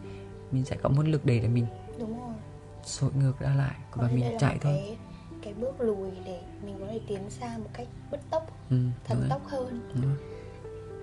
mình 0.52 0.66
sẽ 0.66 0.76
có 0.76 0.90
một 0.90 1.08
lực 1.08 1.26
để 1.26 1.40
để 1.40 1.48
mình 1.48 1.66
đúng 2.00 2.20
rồi. 2.20 2.36
sội 2.84 3.12
ngược 3.20 3.40
ra 3.40 3.56
lại 3.56 3.76
và 3.96 4.08
Có 4.08 4.14
mình 4.14 4.38
chạy 4.40 4.58
thôi. 4.62 4.74
cái, 4.86 4.98
cái 5.44 5.54
bước 5.54 5.82
lùi 5.82 6.12
để 6.26 6.40
mình 6.66 6.76
có 6.80 6.86
thể 6.92 7.00
tiến 7.08 7.30
xa 7.30 7.58
một 7.58 7.70
cách 7.74 7.88
bứt 8.12 8.20
tốc 8.30 8.48
ừ, 8.70 8.78
thần 9.08 9.28
tốc 9.30 9.42
hơn. 9.48 9.90
Đúng 9.94 10.04
rồi. 10.04 10.18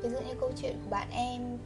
ví 0.02 0.08
dụ 0.10 0.20
như 0.28 0.34
câu 0.40 0.52
chuyện 0.62 0.76
của 0.84 0.90
bạn 0.90 1.10
em 1.10 1.58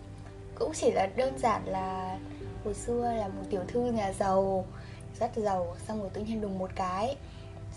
cũng 0.58 0.72
chỉ 0.74 0.90
là 0.90 1.06
đơn 1.16 1.38
giản 1.38 1.64
là 1.66 2.18
hồi 2.64 2.74
xưa 2.74 3.12
là 3.18 3.28
một 3.28 3.42
tiểu 3.50 3.60
thư 3.68 3.92
nhà 3.92 4.12
giàu 4.12 4.66
rất 5.20 5.30
giàu, 5.36 5.76
xong 5.88 6.00
rồi 6.00 6.10
tự 6.10 6.20
nhiên 6.20 6.40
đùng 6.40 6.58
một 6.58 6.70
cái, 6.74 7.16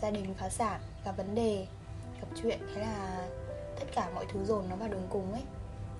gia 0.01 0.11
đình 0.11 0.33
phá 0.37 0.49
sản, 0.49 0.81
gặp 1.05 1.17
vấn 1.17 1.35
đề, 1.35 1.65
gặp 2.21 2.27
chuyện, 2.41 2.59
thế 2.75 2.81
là 2.81 3.27
tất 3.79 3.85
cả 3.95 4.09
mọi 4.15 4.25
thứ 4.33 4.45
dồn 4.45 4.69
nó 4.69 4.75
vào 4.75 4.89
đường 4.89 5.07
cùng 5.09 5.31
ấy. 5.31 5.41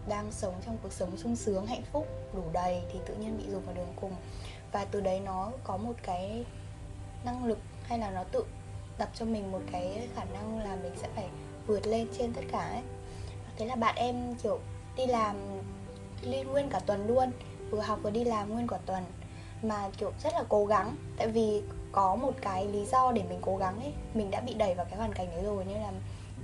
Đang 0.08 0.32
sống 0.32 0.54
trong 0.65 0.77
cuộc 0.84 0.94
sống 0.94 1.18
sung 1.18 1.36
sướng, 1.36 1.65
hạnh 1.65 1.84
phúc, 1.91 2.08
đủ 2.34 2.43
đầy 2.54 2.82
thì 2.93 3.00
tự 3.06 3.15
nhiên 3.15 3.38
bị 3.38 3.43
dồn 3.52 3.62
vào 3.65 3.76
đường 3.76 3.93
cùng. 4.02 4.15
Và 4.71 4.86
từ 4.86 5.02
đấy 5.02 5.19
nó 5.19 5.52
có 5.63 5.78
một 5.78 5.93
cái 6.04 6.45
năng 7.26 7.45
lực 7.45 7.60
hay 7.84 8.00
là 8.00 8.12
nó 8.12 8.24
tự 8.24 8.45
đặt 8.98 9.10
cho 9.15 9.26
mình 9.26 9.52
một 9.52 9.62
cái 9.71 10.08
khả 10.15 10.24
năng 10.24 10.60
là 10.63 10.76
mình 10.76 10.93
sẽ 11.02 11.08
phải 11.15 11.30
vượt 11.67 11.88
lên 11.88 12.08
trên 12.17 12.34
tất 12.34 12.41
cả 12.52 12.60
ấy. 12.60 12.82
Thế 13.58 13.65
là 13.65 13.76
bạn 13.76 13.95
em, 13.95 14.36
kiểu, 14.43 14.60
đi 14.98 15.06
làm 15.06 15.36
liên 16.21 16.48
nguyên 16.48 16.69
cả 16.69 16.80
tuần 16.80 17.08
luôn, 17.08 17.32
vừa 17.69 17.82
học 17.82 18.00
vừa 18.04 18.10
đi 18.10 18.24
làm 18.24 18.54
nguyên 18.54 18.67
cả 18.67 18.78
tuần 18.86 19.04
mà, 19.62 19.89
kiểu, 19.98 20.12
rất 20.24 20.34
là 20.34 20.44
cố 20.50 20.65
gắng. 20.65 20.96
Tại 21.18 21.28
vì 21.28 21.62
có 21.91 22.15
một 22.15 22.32
cái 22.41 22.68
lý 22.68 22.86
do 22.86 23.12
để 23.12 23.24
mình 23.30 23.39
cố 23.41 23.58
gắng 23.58 23.80
ấy, 23.80 23.94
mình 24.13 24.32
đã 24.32 24.41
bị 24.41 24.54
đẩy 24.54 24.76
vào 24.76 24.86
cái 24.89 24.98
hoàn 24.98 25.13
cảnh 25.13 25.28
đấy 25.32 25.44
rồi 25.44 25.65
nên 25.65 25.82
là 25.82 25.91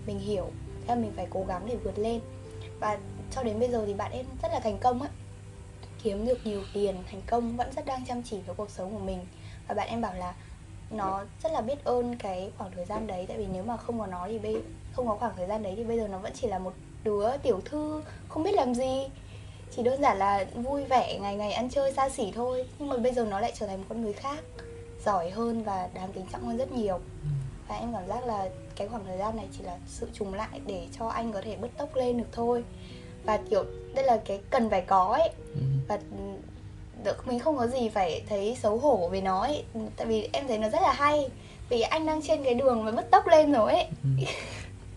mình 0.06 0.20
hiểu. 0.20 0.46
Thế 0.82 0.88
là 0.88 0.96
mình 0.96 1.14
phải 1.16 1.28
cố 1.30 1.44
gắng 1.48 1.62
để 1.66 1.76
vượt 1.76 2.00
lên. 2.00 2.22
Và 2.80 2.98
cho 3.32 3.44
đến 3.44 3.60
bây 3.60 3.70
giờ 3.70 3.84
thì 3.86 3.94
bạn 3.94 4.12
em 4.12 4.26
rất 4.42 4.52
là 4.52 4.60
thành 4.60 4.78
công 4.78 5.02
á. 5.02 5.10
Kiếm 6.04 6.26
được 6.26 6.38
nhiều 6.44 6.62
tiền, 6.74 6.96
thành 7.12 7.22
công, 7.28 7.58
vẫn 7.58 7.74
rất 7.76 7.86
đang 7.86 8.06
chăm 8.06 8.24
chỉ 8.24 8.40
với 8.46 8.56
cuộc 8.56 8.70
sống 8.70 8.94
của 8.94 9.00
mình. 9.06 9.26
Và 9.68 9.76
bạn 9.76 9.88
em 9.88 10.02
bảo 10.02 10.14
là 10.14 10.34
nó 10.92 11.24
rất 11.44 11.52
là 11.52 11.62
biết 11.62 11.84
ơn 11.84 12.16
cái 12.16 12.52
khoảng 12.58 12.72
thời 12.76 12.86
gian 12.86 13.08
đấy. 13.08 13.26
Tại 13.28 13.38
vì 13.38 13.48
nếu 13.54 13.64
mà 13.64 13.78
không 13.78 14.00
có 14.00 14.08
nó 14.08 14.28
thì 14.28 14.40
bây, 14.40 14.62
không 14.94 15.08
có 15.08 15.16
khoảng 15.16 15.34
thời 15.36 15.48
gian 15.48 15.64
đấy 15.64 15.74
thì 15.78 15.84
bây 15.84 15.98
giờ 16.00 16.08
nó 16.08 16.18
vẫn 16.18 16.32
chỉ 16.36 16.48
là 16.48 16.60
một 16.60 16.74
đứa 17.04 17.38
tiểu 17.38 17.62
thư, 17.66 18.04
không 18.28 18.44
biết 18.44 18.54
làm 18.54 18.76
gì 18.76 19.08
chỉ 19.76 19.84
đơn 19.84 20.02
giản 20.02 20.18
là 20.18 20.46
vui 20.54 20.84
vẻ 20.84 21.20
ngày 21.22 21.36
ngày 21.36 21.52
ăn 21.52 21.70
chơi 21.70 21.94
xa 21.94 22.10
xỉ 22.10 22.32
thôi 22.36 22.66
nhưng 22.80 22.90
mà 22.90 22.98
bây 22.98 23.14
giờ 23.14 23.26
nó 23.26 23.40
lại 23.40 23.54
trở 23.60 23.68
thành 23.68 23.78
một 23.78 23.86
con 23.90 24.02
người 24.02 24.14
khác 24.14 24.44
giỏi 25.06 25.30
hơn 25.30 25.64
và 25.64 25.90
đáng 25.94 26.12
kính 26.14 26.26
trọng 26.32 26.46
hơn 26.46 26.58
rất 26.58 26.72
nhiều. 26.72 27.00
Và 27.68 27.76
em 27.76 27.94
cảm 27.94 28.08
giác 28.08 28.26
là 28.26 28.50
cái 28.76 28.88
khoảng 28.88 29.06
thời 29.06 29.18
gian 29.18 29.36
này 29.36 29.46
chỉ 29.58 29.64
là 29.64 29.78
sự 29.88 30.08
trùng 30.14 30.34
lại 30.34 30.62
để 30.66 30.88
cho 31.00 31.08
anh 31.08 31.32
có 31.32 31.42
thể 31.42 31.56
bứt 31.56 31.78
tốc 31.78 31.96
lên 31.96 32.18
được 32.18 32.30
thôi. 32.32 32.64
Và 33.24 33.40
kiểu 33.50 33.66
đây 33.96 34.06
là 34.06 34.22
cái 34.26 34.40
cần 34.50 34.70
phải 34.70 34.82
có 34.82 35.06
ấy. 35.06 35.30
Ừ. 35.54 35.62
và 35.88 36.00
được 37.04 37.28
mình 37.28 37.40
không 37.40 37.58
có 37.58 37.68
gì 37.68 37.90
phải 37.90 38.24
thấy 38.30 38.58
xấu 38.62 38.78
hổ 38.78 39.10
về 39.12 39.22
nó 39.22 39.42
ấy. 39.42 39.64
Tại 39.96 40.08
vì 40.08 40.30
em 40.34 40.48
thấy 40.48 40.58
nó 40.58 40.70
rất 40.70 40.82
là 40.82 40.94
hay 40.94 41.30
vì 41.70 41.82
anh 41.82 42.06
đang 42.06 42.22
trên 42.22 42.44
cái 42.44 42.54
đường 42.54 42.86
mà 42.86 42.92
bứt 42.92 43.12
tốc 43.12 43.28
lên 43.28 43.52
rồi 43.52 43.74
ấy. 43.74 43.86
Ừ. 44.04 44.10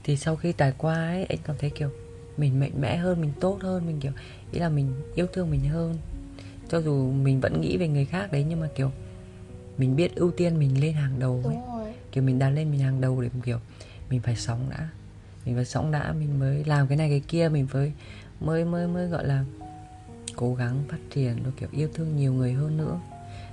thì 0.04 0.16
sau 0.16 0.36
khi 0.36 0.52
trải 0.52 0.72
qua 0.78 0.94
ấy 0.94 1.26
anh 1.28 1.38
cảm 1.44 1.56
thấy 1.58 1.70
kiểu 1.70 1.88
mình 2.36 2.60
mạnh 2.60 2.72
mẽ 2.80 2.96
hơn 2.96 3.20
mình 3.20 3.32
tốt 3.40 3.58
hơn 3.60 3.86
mình 3.86 4.00
kiểu 4.00 4.12
ý 4.54 4.60
là 4.60 4.68
mình 4.68 4.92
yêu 5.14 5.26
thương 5.32 5.50
mình 5.50 5.68
hơn. 5.68 5.96
Cho 6.68 6.78
dù 6.80 7.10
mình 7.12 7.40
vẫn 7.40 7.60
nghĩ 7.60 7.76
về 7.76 7.88
người 7.88 8.04
khác 8.04 8.32
đấy 8.32 8.44
nhưng 8.48 8.60
mà 8.60 8.68
kiểu 8.74 8.90
mình 9.78 9.96
biết 9.96 10.14
ưu 10.16 10.30
tiên 10.30 10.58
mình 10.58 10.80
lên 10.80 10.92
hàng 10.92 11.18
đầu 11.18 11.42
ấy. 11.44 11.56
Kiểu 12.12 12.24
mình 12.24 12.38
đặt 12.38 12.50
lên 12.50 12.70
mình 12.70 12.80
hàng 12.80 13.00
đầu 13.00 13.20
để 13.20 13.28
kiểu 13.44 13.58
mình 14.10 14.20
phải 14.20 14.36
sống 14.36 14.60
đã. 14.70 14.88
Mình 15.46 15.54
phải 15.54 15.64
sống 15.64 15.90
đã 15.92 16.14
mình 16.18 16.38
mới 16.38 16.64
làm 16.64 16.86
cái 16.86 16.96
này 16.96 17.08
cái 17.08 17.20
kia 17.28 17.48
mình 17.48 17.66
mới 17.72 17.92
mới 18.40 18.64
mới 18.64 18.88
mới 18.88 19.08
gọi 19.08 19.26
là 19.26 19.44
cố 20.36 20.54
gắng 20.54 20.82
phát 20.88 20.98
triển 21.14 21.42
rồi 21.42 21.52
kiểu 21.60 21.68
yêu 21.72 21.88
thương 21.94 22.16
nhiều 22.16 22.32
người 22.32 22.52
hơn 22.52 22.76
nữa. 22.76 23.00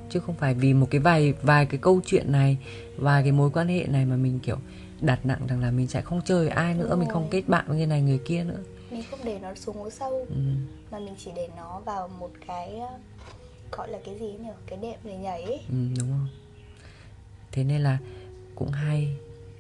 Chứ 0.10 0.20
không 0.20 0.36
phải 0.36 0.54
vì 0.54 0.74
một 0.74 0.88
cái 0.92 1.02
vài 1.02 1.34
vài 1.42 1.66
cái 1.66 1.80
câu 1.84 2.02
chuyện 2.06 2.32
này 2.32 2.58
vài 2.98 3.24
cái 3.24 3.32
mối 3.32 3.50
quan 3.50 3.68
hệ 3.68 3.86
này 3.88 4.06
mà 4.06 4.16
mình 4.16 4.40
kiểu 4.40 4.58
đặt 5.02 5.26
nặng 5.26 5.40
rằng 5.48 5.62
là 5.62 5.72
mình 5.72 5.88
sẽ 5.88 6.02
không 6.02 6.22
chơi 6.26 6.40
với 6.40 6.50
ai 6.56 6.74
nữa 6.74 6.88
Đúng 6.90 7.00
mình 7.00 7.08
rồi. 7.08 7.14
không 7.14 7.28
kết 7.32 7.44
bạn 7.48 7.66
với 7.68 7.78
người 7.78 7.88
này 7.88 8.02
người 8.02 8.20
kia 8.26 8.44
nữa 8.44 8.60
mình 8.92 9.04
không 9.12 9.20
để 9.24 9.40
nó 9.40 9.56
xuống 9.56 9.78
hố 9.78 9.90
sâu 9.90 10.26
ừ. 10.30 10.36
mà 10.92 11.00
mình 11.00 11.16
chỉ 11.18 11.32
để 11.36 11.50
nó 11.58 11.80
vào 11.86 12.08
một 12.08 12.32
cái 12.48 12.80
ờ, 12.80 12.98
gọi 13.72 13.90
là 13.90 14.00
cái 14.06 14.20
gì 14.20 14.26
nhỉ 14.26 14.50
cái 14.66 14.80
đệm 14.82 15.00
để 15.04 15.18
nhảy 15.18 15.44
ấy. 15.44 15.60
Ừ, 15.70 15.76
đúng 16.00 16.08
không 16.10 16.28
thế 17.52 17.64
nên 17.64 17.82
là 17.82 17.98
cũng 18.56 18.72
hay 18.72 19.08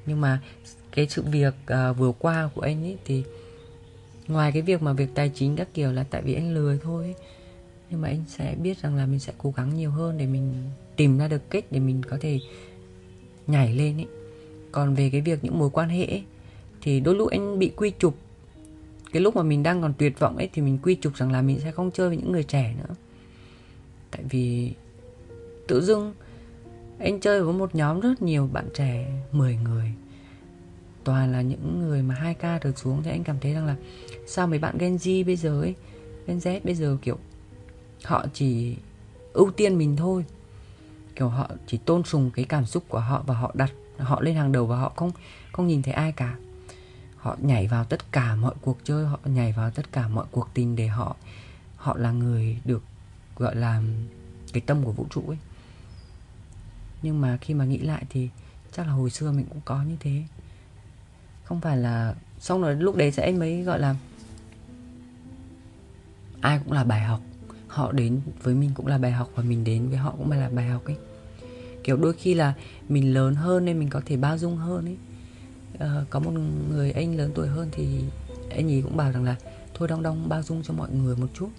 nhưng 0.06 0.22
mà 0.22 0.42
cái 0.92 1.08
sự 1.10 1.24
việc 1.26 1.54
à, 1.66 1.92
vừa 1.92 2.12
qua 2.20 2.50
của 2.56 2.62
anh 2.62 2.84
ấy 2.84 2.98
thì 3.06 3.24
ngoài 4.28 4.52
cái 4.52 4.62
việc 4.62 4.82
mà 4.82 4.94
việc 4.94 5.10
tài 5.16 5.32
chính 5.36 5.56
các 5.56 5.68
kiểu 5.74 5.92
là 5.92 6.06
tại 6.10 6.22
vì 6.22 6.34
anh 6.34 6.54
lười 6.54 6.80
thôi 6.84 7.04
ấy. 7.04 7.16
nhưng 7.90 8.02
mà 8.02 8.08
anh 8.08 8.24
sẽ 8.28 8.56
biết 8.62 8.78
rằng 8.82 8.96
là 8.96 9.06
mình 9.06 9.20
sẽ 9.20 9.34
cố 9.38 9.54
gắng 9.58 9.76
nhiều 9.78 9.92
hơn 9.92 10.18
để 10.18 10.26
mình 10.26 10.54
tìm 10.96 11.18
ra 11.18 11.28
được 11.28 11.50
cách 11.50 11.66
để 11.72 11.80
mình 11.80 12.02
có 12.10 12.18
thể 12.22 12.40
nhảy 13.48 13.74
lên 13.74 13.98
ấy 13.98 14.08
còn 14.72 14.96
về 14.96 15.10
cái 15.10 15.22
việc 15.22 15.44
những 15.44 15.60
mối 15.60 15.70
quan 15.70 15.90
hệ 15.90 16.06
ấy, 16.06 16.24
thì 16.82 17.00
đôi 17.00 17.16
lúc 17.16 17.32
anh 17.32 17.60
bị 17.60 17.72
quy 17.76 17.92
chụp 18.00 18.16
cái 19.14 19.22
lúc 19.22 19.36
mà 19.36 19.44
mình 19.44 19.64
đang 19.64 19.82
còn 19.82 19.94
tuyệt 19.98 20.20
vọng 20.20 20.38
ấy, 20.38 20.50
thì 20.54 20.62
mình 20.62 20.80
quy 20.84 20.96
chụp 20.96 21.16
rằng 21.16 21.32
là 21.32 21.42
mình 21.42 21.60
sẽ 21.60 21.72
không 21.72 21.92
chơi 21.92 22.08
với 22.08 22.18
những 22.18 22.32
người 22.32 22.44
trẻ 22.44 22.76
nữa. 22.78 22.96
Tại 24.12 24.24
vì 24.30 24.74
tự 25.68 25.82
dưng 25.82 26.14
anh 27.00 27.20
chơi 27.20 27.44
với 27.44 27.54
một 27.54 27.76
nhóm 27.76 28.00
rất 28.00 28.22
nhiều 28.22 28.50
bạn 28.54 28.70
trẻ 28.74 29.22
10 29.32 29.56
người. 29.56 29.92
Toàn 31.04 31.32
là 31.32 31.42
những 31.42 31.80
người 31.80 32.02
mà 32.02 32.36
2k 32.40 32.60
trở 32.60 32.72
xuống 32.72 33.04
thì 33.04 33.12
anh 33.12 33.24
cảm 33.24 33.36
thấy 33.42 33.54
rằng 33.54 33.66
là 33.66 33.76
sao 34.28 34.48
mấy 34.48 34.60
bạn 34.60 34.78
Gen 34.78 34.96
Z 34.96 35.26
bây 35.26 35.36
giờ 35.36 35.62
ấy, 35.62 35.76
Gen 36.28 36.38
Z 36.38 36.60
bây 36.64 36.76
giờ 36.76 36.98
kiểu 37.02 37.18
họ 38.04 38.26
chỉ 38.34 38.76
ưu 39.34 39.52
tiên 39.52 39.78
mình 39.78 39.96
thôi. 39.96 40.26
Kiểu 41.16 41.28
họ 41.28 41.50
chỉ 41.68 41.78
tôn 41.78 42.04
sùng 42.04 42.32
cái 42.34 42.46
cảm 42.46 42.66
xúc 42.66 42.84
của 42.88 43.00
họ 43.00 43.24
và 43.28 43.36
họ 43.36 43.52
đặt 43.54 43.72
họ 43.98 44.22
lên 44.22 44.36
hàng 44.36 44.52
đầu 44.52 44.66
và 44.66 44.78
họ 44.78 44.94
không 44.96 45.12
không 45.52 45.68
nhìn 45.68 45.82
thấy 45.82 45.94
ai 45.94 46.12
cả 46.12 46.36
họ 47.22 47.38
nhảy 47.42 47.68
vào 47.68 47.86
tất 47.86 48.12
cả 48.12 48.36
mọi 48.36 48.56
cuộc 48.62 48.78
chơi, 48.84 49.06
họ 49.06 49.20
nhảy 49.26 49.52
vào 49.52 49.72
tất 49.72 49.92
cả 49.92 50.08
mọi 50.08 50.26
cuộc 50.32 50.50
tình 50.54 50.76
để 50.76 50.88
họ 50.88 51.16
họ 51.76 51.98
là 51.98 52.12
người 52.12 52.58
được, 52.66 52.84
gọi 53.36 53.56
là, 53.56 53.82
cái 54.54 54.62
tâm 54.62 54.84
của 54.84 54.92
vũ 54.92 55.06
trụ 55.10 55.24
ấy. 55.28 55.38
Nhưng 57.02 57.22
mà 57.22 57.38
khi 57.38 57.54
mà 57.54 57.66
nghĩ 57.66 57.78
lại 57.78 58.06
thì 58.10 58.30
chắc 58.72 58.88
là 58.88 58.94
hồi 58.94 59.10
xưa 59.10 59.32
mình 59.32 59.46
cũng 59.50 59.62
có 59.66 59.84
như 59.84 59.96
thế. 60.00 60.24
Không 61.44 61.62
phải 61.62 61.78
là, 61.78 62.16
xong 62.40 62.62
rồi 62.62 62.76
lúc 62.76 62.96
đấy 62.96 63.12
sẽ 63.12 63.32
mới 63.32 63.64
gọi 63.64 63.80
là 63.80 63.96
ai 66.42 66.60
cũng 66.64 66.72
là 66.72 66.84
bài 66.84 67.02
học. 67.02 67.22
Họ 67.68 67.92
đến 67.92 68.22
với 68.44 68.56
mình 68.56 68.72
cũng 68.74 68.88
là 68.88 68.98
bài 68.98 69.12
học 69.12 69.30
và 69.36 69.44
mình 69.44 69.64
đến 69.64 69.90
với 69.90 69.98
họ 69.98 70.12
cũng 70.18 70.32
là 70.32 70.50
bài 70.50 70.68
học 70.68 70.86
ấy. 70.86 70.98
Kiểu 71.84 71.98
đôi 71.98 72.14
khi 72.14 72.34
là 72.34 72.54
mình 72.90 73.14
lớn 73.14 73.36
hơn 73.36 73.66
nên 73.66 73.80
mình 73.80 73.90
có 73.90 74.02
thể 74.06 74.18
bao 74.18 74.38
dung 74.38 74.58
hơn 74.58 74.86
ấy 74.86 74.98
uh, 75.76 76.10
có 76.10 76.20
một 76.20 76.32
người 76.70 76.92
anh 76.92 77.16
lớn 77.16 77.32
tuổi 77.36 77.48
hơn 77.48 77.70
thì 77.72 78.04
anh 78.50 78.72
ấy 78.72 78.82
cũng 78.82 78.98
bảo 78.98 79.12
rằng 79.12 79.24
là 79.24 79.36
thôi 79.74 79.88
đong 79.88 80.04
đong 80.04 80.30
bao 80.30 80.44
dung 80.44 80.64
cho 80.64 80.74
mọi 80.74 80.92
người 80.92 81.16
một 81.16 81.28
chút. 81.34 81.50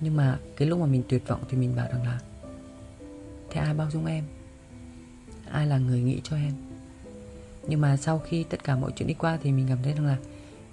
Nhưng 0.00 0.16
mà 0.16 0.38
cái 0.56 0.68
lúc 0.68 0.80
mà 0.80 0.86
mình 0.86 1.02
tuyệt 1.08 1.28
vọng 1.28 1.40
thì 1.48 1.56
mình 1.56 1.76
bảo 1.76 1.88
rằng 1.92 2.04
là 2.04 2.20
thế 3.50 3.60
ai 3.60 3.74
bao 3.74 3.90
dung 3.90 4.06
em? 4.06 4.24
Ai 5.50 5.66
là 5.66 5.78
người 5.78 6.00
nghĩ 6.00 6.20
cho 6.24 6.36
em? 6.36 6.52
Nhưng 7.68 7.80
mà 7.80 7.96
sau 7.96 8.18
khi 8.18 8.44
tất 8.44 8.64
cả 8.64 8.76
mọi 8.76 8.92
chuyện 8.96 9.08
đi 9.08 9.14
qua 9.14 9.38
thì 9.42 9.52
mình 9.52 9.66
cảm 9.68 9.78
thấy 9.82 9.92
rằng 9.92 10.06
là 10.06 10.16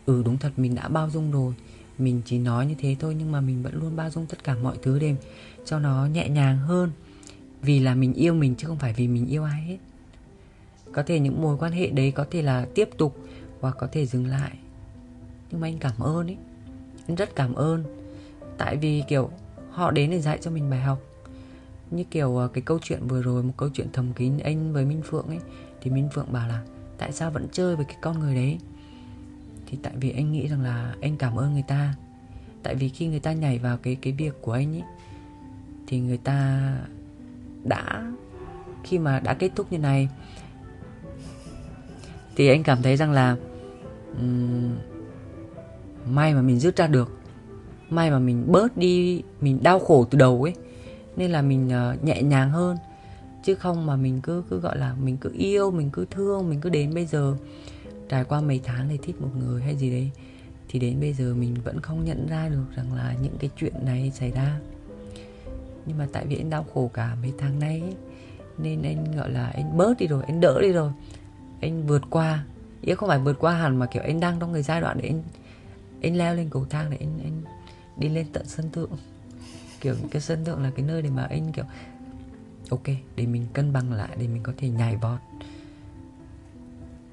ừ 0.05 0.21
đúng 0.25 0.37
thật 0.37 0.51
mình 0.57 0.75
đã 0.75 0.87
bao 0.87 1.09
dung 1.09 1.31
rồi. 1.31 1.53
Mình 1.97 2.21
chỉ 2.25 2.37
nói 2.37 2.65
như 2.65 2.75
thế 2.79 2.95
thôi 2.99 3.15
nhưng 3.19 3.31
mà 3.31 3.41
mình 3.41 3.63
vẫn 3.63 3.79
luôn 3.79 3.95
bao 3.95 4.09
dung 4.09 4.25
tất 4.25 4.43
cả 4.43 4.55
mọi 4.55 4.77
thứ 4.81 4.99
để 4.99 5.15
cho 5.65 5.79
nó 5.79 6.05
nhẹ 6.05 6.29
nhàng 6.29 6.57
hơn. 6.57 6.91
Vì 7.61 7.79
là 7.79 7.95
mình 7.95 8.13
yêu 8.13 8.33
mình 8.33 8.55
chứ 8.55 8.67
không 8.67 8.79
phải 8.79 8.93
vì 8.93 9.07
mình 9.07 9.27
yêu 9.27 9.43
ai 9.43 9.61
hết 9.61 9.77
có 10.91 11.03
thể 11.03 11.19
những 11.19 11.41
mối 11.41 11.57
quan 11.57 11.71
hệ 11.71 11.89
đấy 11.89 12.11
có 12.11 12.25
thể 12.31 12.41
là 12.41 12.67
tiếp 12.75 12.89
tục 12.97 13.17
hoặc 13.61 13.75
có 13.79 13.87
thể 13.91 14.05
dừng 14.05 14.27
lại. 14.27 14.51
Nhưng 15.51 15.61
mà 15.61 15.67
anh 15.67 15.77
cảm 15.77 15.99
ơn 15.99 16.27
ấy 16.27 16.37
anh 17.07 17.15
rất 17.15 17.35
cảm 17.35 17.53
ơn. 17.53 17.83
Tại 18.57 18.77
vì, 18.77 19.03
kiểu, 19.07 19.29
họ 19.71 19.91
đến 19.91 20.11
để 20.11 20.21
dạy 20.21 20.37
cho 20.41 20.51
mình 20.51 20.69
bài 20.69 20.79
học. 20.79 20.99
Như 21.91 22.03
kiểu 22.03 22.37
ờ, 22.37 22.47
cái 22.47 22.61
câu 22.61 22.79
chuyện 22.81 23.07
vừa 23.07 23.21
rồi, 23.21 23.43
một 23.43 23.53
câu 23.57 23.69
chuyện 23.73 23.87
thầm 23.93 24.13
kín 24.13 24.37
anh 24.37 24.73
với 24.73 24.85
minh 24.85 25.01
phượng 25.05 25.27
ấy, 25.27 25.39
thì 25.81 25.91
minh 25.91 26.09
phượng 26.13 26.33
bảo 26.33 26.47
là, 26.47 26.63
tại 26.97 27.11
sao 27.11 27.31
vẫn 27.31 27.47
chơi 27.51 27.75
với 27.75 27.85
cái 27.85 27.97
con 28.01 28.19
người 28.19 28.35
đấy? 28.35 28.57
Thì 29.65 29.77
tại 29.83 29.93
vì 29.95 30.11
anh 30.11 30.31
nghĩ 30.31 30.47
rằng 30.47 30.61
là 30.61 30.95
anh 31.01 31.17
cảm 31.17 31.35
ơn 31.35 31.53
người 31.53 31.63
ta. 31.67 31.95
Tại 32.63 32.75
vì 32.75 32.89
khi 32.89 33.07
người 33.07 33.19
ta 33.19 33.33
nhảy 33.33 33.59
vào 33.59 33.77
cái 33.77 33.95
cái 33.95 34.13
việc 34.13 34.41
của 34.41 34.51
anh 34.51 34.75
ấy 34.75 34.83
thì 35.87 35.99
người 35.99 36.17
ta 36.17 36.71
đã, 37.63 38.11
khi 38.83 38.99
mà 38.99 39.19
đã 39.19 39.33
kết 39.33 39.51
thúc 39.55 39.71
như 39.71 39.77
này 39.77 40.09
thì 42.41 42.47
anh 42.47 42.63
cảm 42.63 42.81
thấy 42.81 42.95
rằng 42.95 43.11
là 43.11 43.35
um, 44.19 44.75
may 46.05 46.33
mà 46.33 46.41
mình 46.41 46.59
rút 46.59 46.75
ra 46.75 46.87
được. 46.87 47.11
May 47.89 48.11
mà 48.11 48.19
mình 48.19 48.43
bớt 48.47 48.77
đi 48.77 49.23
mình 49.41 49.63
đau 49.63 49.79
khổ 49.79 50.07
từ 50.09 50.17
đầu 50.17 50.43
ấy. 50.43 50.53
Nên 51.15 51.31
là 51.31 51.41
mình 51.41 51.69
uh, 51.93 52.03
nhẹ 52.03 52.21
nhàng 52.21 52.51
hơn. 52.51 52.77
Chứ 53.43 53.55
không 53.55 53.85
mà 53.85 53.95
mình 53.95 54.21
cứ 54.21 54.43
cứ 54.49 54.59
gọi 54.59 54.77
là 54.77 54.95
mình 55.03 55.17
cứ 55.17 55.31
yêu 55.33 55.71
mình 55.71 55.89
cứ 55.93 56.05
thương 56.11 56.49
mình 56.49 56.61
cứ 56.61 56.69
đến 56.69 56.93
bây 56.93 57.05
giờ. 57.05 57.35
Trải 58.09 58.23
qua 58.23 58.41
mấy 58.41 58.61
tháng 58.63 58.89
để 58.89 58.97
thích 59.01 59.21
một 59.21 59.29
người 59.39 59.61
hay 59.61 59.75
gì 59.75 59.91
đấy 59.91 60.09
thì 60.69 60.79
đến 60.79 60.99
bây 60.99 61.13
giờ 61.13 61.33
mình 61.35 61.55
vẫn 61.63 61.81
không 61.81 62.05
nhận 62.05 62.27
ra 62.27 62.49
được 62.49 62.65
rằng 62.75 62.93
là 62.93 63.15
những 63.21 63.37
cái 63.39 63.49
chuyện 63.57 63.73
này 63.85 64.11
xảy 64.15 64.31
ra. 64.31 64.59
Nhưng 65.85 65.97
mà 65.97 66.07
tại 66.13 66.25
vì 66.25 66.37
anh 66.37 66.49
đau 66.49 66.65
khổ 66.73 66.91
cả 66.93 67.15
mấy 67.21 67.33
tháng 67.37 67.59
nay 67.59 67.81
ấy, 67.81 67.95
nên 68.57 68.81
anh 68.81 69.17
gọi 69.17 69.31
là 69.31 69.45
anh 69.45 69.77
bớt 69.77 69.97
đi 69.97 70.07
rồi 70.07 70.23
anh 70.27 70.39
đỡ 70.39 70.61
đi 70.61 70.71
rồi 70.71 70.91
anh 71.61 71.87
vượt 71.87 72.01
qua, 72.09 72.43
ý 72.81 72.93
không 72.95 73.09
phải 73.09 73.19
vượt 73.19 73.39
qua 73.39 73.53
hẳn 73.53 73.77
mà 73.77 73.85
kiểu 73.85 74.03
anh 74.03 74.19
đang 74.19 74.39
trong 74.39 74.53
cái 74.53 74.63
giai 74.63 74.81
đoạn 74.81 74.97
để 75.01 75.07
anh 75.07 75.23
anh 76.01 76.15
leo 76.15 76.35
lên 76.35 76.49
cầu 76.49 76.65
thang 76.69 76.89
để 76.89 76.97
anh 76.99 77.19
anh 77.23 77.41
đi 77.97 78.09
lên 78.09 78.27
tận 78.33 78.45
sân 78.45 78.71
thượng. 78.71 78.91
Kiểu 79.81 79.95
cái 80.11 80.21
sân 80.21 80.45
thượng 80.45 80.63
là 80.63 80.71
cái 80.75 80.85
nơi 80.85 81.01
để 81.01 81.09
mà 81.09 81.23
anh 81.23 81.51
kiểu, 81.51 81.65
ok, 82.69 82.83
để 83.15 83.25
mình 83.25 83.45
cân 83.53 83.73
bằng 83.73 83.93
lại, 83.93 84.09
để 84.19 84.27
mình 84.27 84.43
có 84.43 84.53
thể 84.57 84.69
nhảy 84.69 84.95
vọt. 84.95 85.19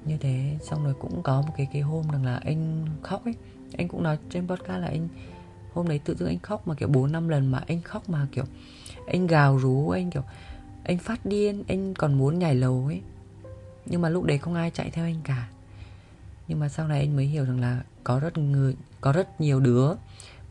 Như 0.05 0.17
thế, 0.17 0.57
xong 0.61 0.83
rồi 0.83 0.93
cũng 0.99 1.23
có 1.23 1.41
một 1.41 1.53
cái 1.57 1.67
cái 1.73 1.81
hôm 1.81 2.09
rằng 2.11 2.25
là 2.25 2.35
anh 2.35 2.87
khóc 3.01 3.25
ấy. 3.25 3.35
Anh 3.77 3.87
cũng 3.87 4.03
nói 4.03 4.17
trên 4.29 4.47
podcast 4.47 4.81
là 4.81 4.87
anh, 4.87 5.07
hôm 5.73 5.87
đấy 5.87 5.99
tự 5.99 6.15
dưng 6.15 6.29
anh 6.29 6.39
khóc 6.39 6.67
mà 6.67 6.75
kiểu 6.75 6.87
bốn 6.87 7.11
năm 7.11 7.29
lần 7.29 7.51
mà 7.51 7.63
anh 7.67 7.81
khóc 7.81 8.09
mà 8.09 8.27
kiểu 8.31 8.45
anh 9.07 9.27
gào 9.27 9.57
rú, 9.57 9.89
anh 9.89 10.09
kiểu 10.09 10.23
anh 10.83 10.97
phát 10.97 11.25
điên, 11.25 11.63
anh 11.67 11.93
còn 11.93 12.13
muốn 12.13 12.39
nhảy 12.39 12.55
lầu 12.55 12.85
ấy 12.85 13.01
nhưng 13.89 14.01
mà 14.01 14.09
lúc 14.09 14.23
đấy 14.23 14.37
không 14.37 14.53
ai 14.53 14.71
chạy 14.71 14.89
theo 14.89 15.05
anh 15.05 15.21
cả. 15.23 15.49
Nhưng 16.47 16.59
mà 16.59 16.69
sau 16.69 16.87
này 16.87 16.99
anh 16.99 17.15
mới 17.15 17.25
hiểu 17.25 17.45
rằng 17.45 17.59
là 17.59 17.83
có 18.03 18.19
rất 18.19 18.37
người 18.37 18.75
có 19.01 19.11
rất 19.11 19.41
nhiều 19.41 19.59
đứa 19.59 19.93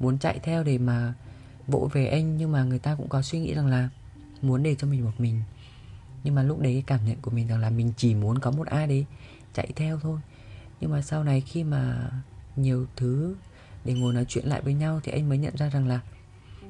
muốn 0.01 0.19
chạy 0.19 0.39
theo 0.43 0.65
để 0.65 0.79
mà 0.79 1.15
vỗ 1.67 1.91
về 1.93 2.07
anh, 2.07 2.37
nhưng 2.37 2.53
mà 2.53 2.65
người 2.65 2.79
ta 2.79 2.95
cũng 2.95 3.09
có 3.09 3.23
suy 3.23 3.41
nghĩ 3.41 3.55
rằng 3.55 3.67
là 3.67 3.89
muốn 4.43 4.63
để 4.63 4.75
cho 4.75 4.87
mình 4.87 5.05
một 5.05 5.13
mình. 5.19 5.43
Nhưng 6.25 6.35
mà 6.35 6.43
lúc 6.43 6.61
đấy 6.61 6.73
cái 6.73 6.83
cảm 6.87 7.01
nhận 7.05 7.17
của 7.23 7.31
mình 7.31 7.49
rằng 7.49 7.61
là 7.61 7.71
mình 7.71 7.93
chỉ 7.97 8.15
muốn 8.15 8.39
có 8.39 8.51
một 8.51 8.67
ai 8.67 8.87
đấy 8.87 9.07
chạy 9.55 9.69
theo 9.77 9.99
thôi. 9.99 10.21
Nhưng 10.81 10.91
mà 10.91 11.03
sau 11.03 11.25
này 11.25 11.41
khi 11.41 11.65
mà 11.65 12.11
nhiều 12.57 12.87
thứ 12.97 13.35
để 13.85 13.95
ngồi 13.95 14.15
nói 14.15 14.25
chuyện 14.29 14.47
lại 14.47 14.63
với 14.63 14.75
nhau 14.75 15.01
thì 15.05 15.13
anh 15.13 15.29
mới 15.29 15.39
nhận 15.39 15.57
ra 15.57 15.69
rằng 15.69 15.89
là 15.89 16.01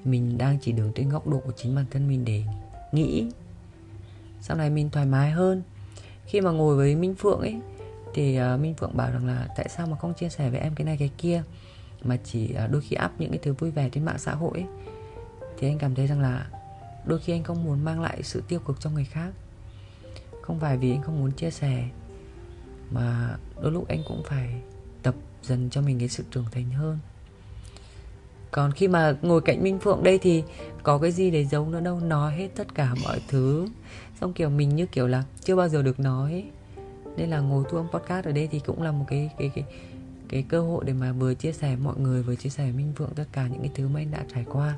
mình 0.04 0.38
đang 0.38 0.58
chỉ 0.60 0.72
đứng 0.72 0.92
trên 0.94 1.08
góc 1.08 1.26
độ 1.26 1.38
của 1.44 1.52
chính 1.56 1.74
bản 1.74 1.84
thân 1.90 2.08
mình 2.08 2.24
để 2.24 2.44
nghĩ. 2.92 3.30
Sau 4.40 4.56
này 4.56 4.70
mình 4.70 4.90
thoải 4.90 5.06
mái 5.06 5.30
hơn 5.30 5.62
khi 6.28 6.40
mà 6.40 6.50
ngồi 6.50 6.76
với 6.76 6.96
minh 6.96 7.14
phượng 7.14 7.40
ấy 7.40 7.60
thì 8.14 8.40
uh, 8.40 8.60
minh 8.60 8.74
phượng 8.74 8.96
bảo 8.96 9.10
rằng 9.10 9.26
là 9.26 9.48
tại 9.56 9.68
sao 9.68 9.86
mà 9.86 9.96
không 9.96 10.14
chia 10.14 10.28
sẻ 10.28 10.50
với 10.50 10.60
em 10.60 10.74
cái 10.74 10.84
này 10.84 10.96
cái 10.96 11.10
kia? 11.18 11.42
Mà 12.02 12.16
chỉ 12.24 12.54
uh, 12.64 12.70
đôi 12.70 12.82
khi 12.82 12.96
up 13.04 13.10
những 13.18 13.30
cái 13.30 13.38
thứ 13.42 13.52
vui 13.52 13.70
vẻ 13.70 13.88
trên 13.92 14.04
mạng 14.04 14.18
xã 14.18 14.34
hội 14.34 14.52
ấy, 14.54 14.66
thì 15.58 15.68
anh 15.68 15.78
cảm 15.78 15.94
thấy 15.94 16.06
rằng 16.06 16.20
là 16.20 16.46
đôi 17.04 17.18
khi 17.18 17.32
anh 17.32 17.42
không 17.42 17.64
muốn 17.64 17.84
mang 17.84 18.00
lại 18.00 18.22
sự 18.22 18.42
tiêu 18.48 18.60
cực 18.60 18.80
cho 18.80 18.90
người 18.90 19.04
khác. 19.04 19.30
Không 20.42 20.60
phải 20.60 20.76
vì 20.76 20.90
anh 20.90 21.02
không 21.02 21.20
muốn 21.20 21.32
chia 21.32 21.50
sẻ 21.50 21.88
mà 22.90 23.36
đôi 23.62 23.72
lúc 23.72 23.88
anh 23.88 24.02
cũng 24.08 24.22
phải 24.26 24.62
tập 25.02 25.14
dần 25.42 25.70
cho 25.70 25.80
mình 25.80 25.98
cái 25.98 26.08
sự 26.08 26.24
trưởng 26.30 26.46
thành 26.52 26.70
hơn 26.70 26.98
còn 28.50 28.72
khi 28.72 28.88
mà 28.88 29.14
ngồi 29.22 29.40
cạnh 29.40 29.62
minh 29.62 29.78
phượng 29.78 30.02
đây 30.02 30.18
thì 30.18 30.42
có 30.82 30.98
cái 30.98 31.12
gì 31.12 31.30
để 31.30 31.44
giấu 31.44 31.68
nữa 31.68 31.80
đâu 31.80 32.00
nói 32.00 32.36
hết 32.36 32.48
tất 32.56 32.74
cả 32.74 32.94
mọi 33.04 33.20
thứ. 33.28 33.66
Xong 34.20 34.32
kiểu 34.32 34.50
mình 34.50 34.76
như 34.76 34.86
kiểu 34.86 35.06
là 35.06 35.24
chưa 35.40 35.56
bao 35.56 35.68
giờ 35.68 35.82
được 35.82 36.00
nói. 36.00 36.44
Nên 37.16 37.30
là 37.30 37.40
ngồi 37.40 37.64
thu 37.70 37.78
âm 37.78 37.88
podcast 37.88 38.26
ở 38.26 38.32
đây 38.32 38.48
thì 38.50 38.60
cũng 38.66 38.82
là 38.82 38.92
một 38.92 39.04
cái 39.08 39.30
cái 39.38 39.50
cái 39.54 39.64
cái 40.28 40.44
cơ 40.48 40.60
hội 40.60 40.84
để 40.86 40.92
mà 40.92 41.12
vừa 41.12 41.34
chia 41.34 41.52
sẻ 41.52 41.76
mọi 41.76 41.96
người 41.98 42.22
vừa 42.22 42.34
chia 42.34 42.50
sẻ 42.50 42.72
minh 42.72 42.92
phượng 42.96 43.10
tất 43.14 43.24
cả 43.32 43.46
những 43.46 43.60
cái 43.60 43.70
thứ 43.74 43.88
mà 43.88 44.00
anh 44.00 44.10
đã 44.10 44.24
trải 44.34 44.44
qua. 44.52 44.76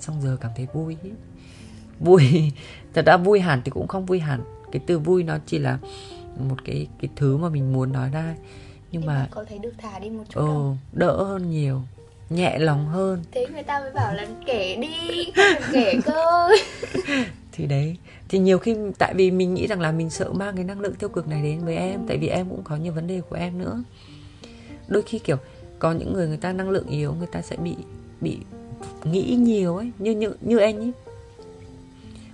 Xong 0.00 0.22
giờ 0.22 0.36
cảm 0.40 0.50
thấy 0.56 0.66
vui. 0.72 0.96
Vui. 2.00 2.52
Thật 2.94 3.06
ra 3.06 3.16
vui 3.16 3.40
hẳn 3.40 3.60
thì 3.64 3.70
cũng 3.70 3.88
không 3.88 4.06
vui 4.06 4.20
hẳn. 4.20 4.40
Cái 4.72 4.82
từ 4.86 4.98
vui 4.98 5.22
nó 5.22 5.38
chỉ 5.46 5.58
là 5.58 5.78
một 6.38 6.56
cái 6.64 6.86
cái 7.00 7.10
thứ 7.16 7.36
mà 7.36 7.48
mình 7.48 7.72
muốn 7.72 7.92
nói 7.92 8.10
ra. 8.10 8.36
Nhưng 8.92 9.06
mà 9.06 9.28
có 9.30 9.44
thấy 9.48 9.58
được 9.58 9.72
thả 9.78 9.98
đi 9.98 10.10
một 10.10 10.24
chút 10.28 10.40
ừ, 10.40 10.72
đỡ 10.92 11.22
hơn 11.22 11.50
nhiều 11.50 11.82
nhẹ 12.34 12.58
lòng 12.58 12.86
hơn. 12.86 13.24
Thế 13.30 13.46
người 13.52 13.62
ta 13.62 13.80
mới 13.80 13.90
bảo 13.92 14.14
là 14.14 14.26
kể 14.46 14.76
đi 14.76 15.32
kể 15.72 15.94
cơ. 16.04 16.48
Thì 17.52 17.66
đấy 17.66 17.96
thì 18.28 18.38
nhiều 18.38 18.58
khi 18.58 18.76
tại 18.98 19.14
vì 19.14 19.30
mình 19.30 19.54
nghĩ 19.54 19.66
rằng 19.66 19.80
là 19.80 19.92
mình 19.92 20.10
sợ 20.10 20.32
mang 20.32 20.56
cái 20.56 20.64
năng 20.64 20.80
lượng 20.80 20.94
tiêu 20.94 21.08
cực 21.08 21.28
này 21.28 21.42
đến 21.42 21.64
với 21.64 21.76
em 21.76 22.00
tại 22.08 22.18
vì 22.18 22.28
em 22.28 22.48
cũng 22.48 22.62
có 22.64 22.76
nhiều 22.76 22.92
vấn 22.92 23.06
đề 23.06 23.20
của 23.20 23.36
em 23.36 23.58
nữa. 23.58 23.82
Đôi 24.88 25.02
khi 25.02 25.18
kiểu 25.18 25.36
có 25.78 25.92
những 25.92 26.12
người 26.12 26.28
người 26.28 26.36
ta 26.36 26.52
năng 26.52 26.70
lượng 26.70 26.86
yếu 26.86 27.14
người 27.14 27.26
ta 27.26 27.42
sẽ 27.42 27.56
bị 27.56 27.74
bị 28.20 28.38
nghĩ 29.04 29.36
nhiều 29.38 29.76
ấy 29.76 29.90
như 29.98 30.10
như 30.10 30.32
như 30.40 30.58
anh 30.58 30.78
ấy. 30.78 30.92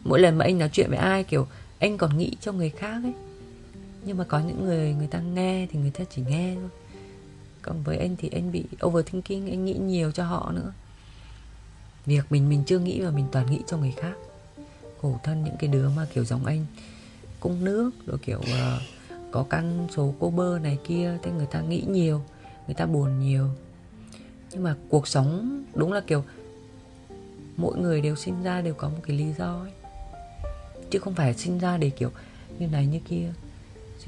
Mỗi 0.04 0.20
lần 0.20 0.38
mà 0.38 0.44
anh 0.44 0.58
nói 0.58 0.68
chuyện 0.72 0.88
với 0.88 0.98
ai 0.98 1.24
kiểu 1.24 1.46
anh 1.78 1.98
còn 1.98 2.18
nghĩ 2.18 2.36
cho 2.40 2.52
người 2.52 2.70
khác 2.70 3.00
ấy. 3.02 3.12
Nhưng 4.04 4.16
mà 4.16 4.24
có 4.24 4.40
những 4.40 4.64
người 4.64 4.94
người 4.98 5.06
ta 5.06 5.20
nghe 5.20 5.66
thì 5.72 5.78
người 5.78 5.90
ta 5.90 6.04
chỉ 6.10 6.22
nghe 6.28 6.54
thôi 6.54 6.70
còn 7.68 7.82
với 7.82 7.98
anh 7.98 8.16
thì 8.16 8.28
anh 8.32 8.52
bị 8.52 8.64
overthinking 8.86 9.50
anh 9.50 9.64
nghĩ 9.64 9.74
nhiều 9.74 10.12
cho 10.12 10.24
họ 10.24 10.52
nữa. 10.52 10.72
Việc 12.06 12.24
mình 12.30 12.48
mình 12.48 12.62
chưa 12.66 12.78
nghĩ 12.78 13.00
và 13.00 13.10
mình 13.10 13.26
toàn 13.32 13.50
nghĩ 13.50 13.60
cho 13.66 13.76
người 13.76 13.92
khác. 13.96 14.14
Khổ 15.02 15.20
thân 15.22 15.44
những 15.44 15.56
cái 15.58 15.68
đứa 15.68 15.88
mà 15.90 16.06
kiểu 16.14 16.24
giống 16.24 16.46
anh 16.46 16.66
cung 17.40 17.64
nước 17.64 17.90
rồi 18.06 18.18
kiểu 18.18 18.38
uh, 18.38 18.82
có 19.30 19.46
căn 19.50 19.86
số 19.96 20.14
cô 20.20 20.30
bơ 20.30 20.58
này 20.58 20.78
kia 20.86 21.18
thế 21.22 21.30
người 21.30 21.46
ta 21.46 21.60
nghĩ 21.60 21.84
nhiều 21.88 22.22
người 22.66 22.74
ta 22.74 22.86
buồn 22.86 23.20
nhiều. 23.20 23.48
Nhưng 24.50 24.62
mà 24.62 24.76
cuộc 24.88 25.08
sống 25.08 25.62
đúng 25.74 25.92
là 25.92 26.00
kiểu 26.00 26.24
mỗi 27.56 27.78
người 27.78 28.00
đều 28.00 28.16
sinh 28.16 28.42
ra 28.42 28.60
đều 28.60 28.74
có 28.74 28.88
một 28.88 29.00
cái 29.02 29.16
lý 29.16 29.32
do 29.38 29.60
ấy. 29.60 29.72
Chứ 30.90 30.98
không 30.98 31.14
phải 31.14 31.34
sinh 31.34 31.58
ra 31.58 31.76
để 31.76 31.90
kiểu 31.90 32.10
như 32.58 32.66
này 32.66 32.86
như 32.86 33.00
kia 33.08 33.32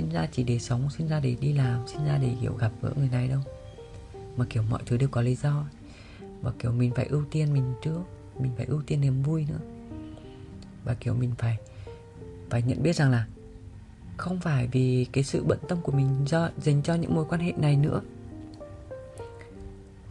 sinh 0.00 0.10
ra 0.10 0.28
chỉ 0.32 0.42
để 0.42 0.58
sống 0.58 0.90
sinh 0.90 1.08
ra 1.08 1.20
để 1.20 1.36
đi 1.40 1.52
làm 1.52 1.88
sinh 1.88 2.04
ra 2.04 2.18
để 2.18 2.34
kiểu 2.40 2.54
gặp 2.54 2.70
gỡ 2.82 2.90
người 2.96 3.08
này 3.08 3.28
đâu. 3.28 3.40
Mà 4.36 4.44
kiểu 4.50 4.62
mọi 4.62 4.82
thứ 4.86 4.96
đều 4.96 5.08
có 5.08 5.22
lý 5.22 5.34
do. 5.34 5.64
Và 6.42 6.52
kiểu 6.58 6.72
mình 6.72 6.92
phải 6.96 7.06
ưu 7.06 7.24
tiên 7.30 7.52
mình 7.52 7.74
trước 7.82 8.00
mình 8.38 8.52
phải 8.56 8.66
ưu 8.66 8.82
tiên 8.86 9.00
niềm 9.00 9.22
vui 9.22 9.46
nữa. 9.48 9.58
Và 10.84 10.94
kiểu 10.94 11.14
mình 11.14 11.30
phải 11.38 11.58
phải 12.50 12.62
nhận 12.62 12.82
biết 12.82 12.96
rằng 12.96 13.10
là 13.10 13.26
không 14.16 14.40
phải 14.40 14.68
vì 14.72 15.06
cái 15.12 15.24
sự 15.24 15.44
bận 15.44 15.58
tâm 15.68 15.80
của 15.82 15.92
mình 15.92 16.08
do 16.26 16.50
dành 16.58 16.82
cho 16.82 16.94
những 16.94 17.14
mối 17.14 17.24
quan 17.28 17.40
hệ 17.40 17.52
này 17.52 17.76
nữa. 17.76 18.00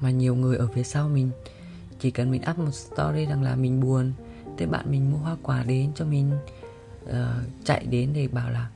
Mà 0.01 0.11
nhiều 0.11 0.35
người 0.35 0.57
ở 0.57 0.67
phía 0.67 0.83
sau 0.83 1.09
mình 1.09 1.31
chỉ 1.99 2.11
cần 2.11 2.31
mình 2.31 2.41
up 2.51 2.57
một 2.57 2.71
story 2.71 3.25
rằng 3.25 3.43
là 3.43 3.55
mình 3.55 3.81
buồn 3.81 4.13
thế 4.57 4.65
bạn 4.65 4.85
mình 4.91 5.11
mua 5.11 5.17
hoa 5.17 5.37
quả 5.43 5.63
đến 5.63 5.91
cho 5.95 6.05
mình 6.05 6.31
uh, 7.03 7.15
chạy 7.63 7.85
đến 7.85 8.09
để 8.13 8.27
bảo 8.27 8.49
là 8.49 8.69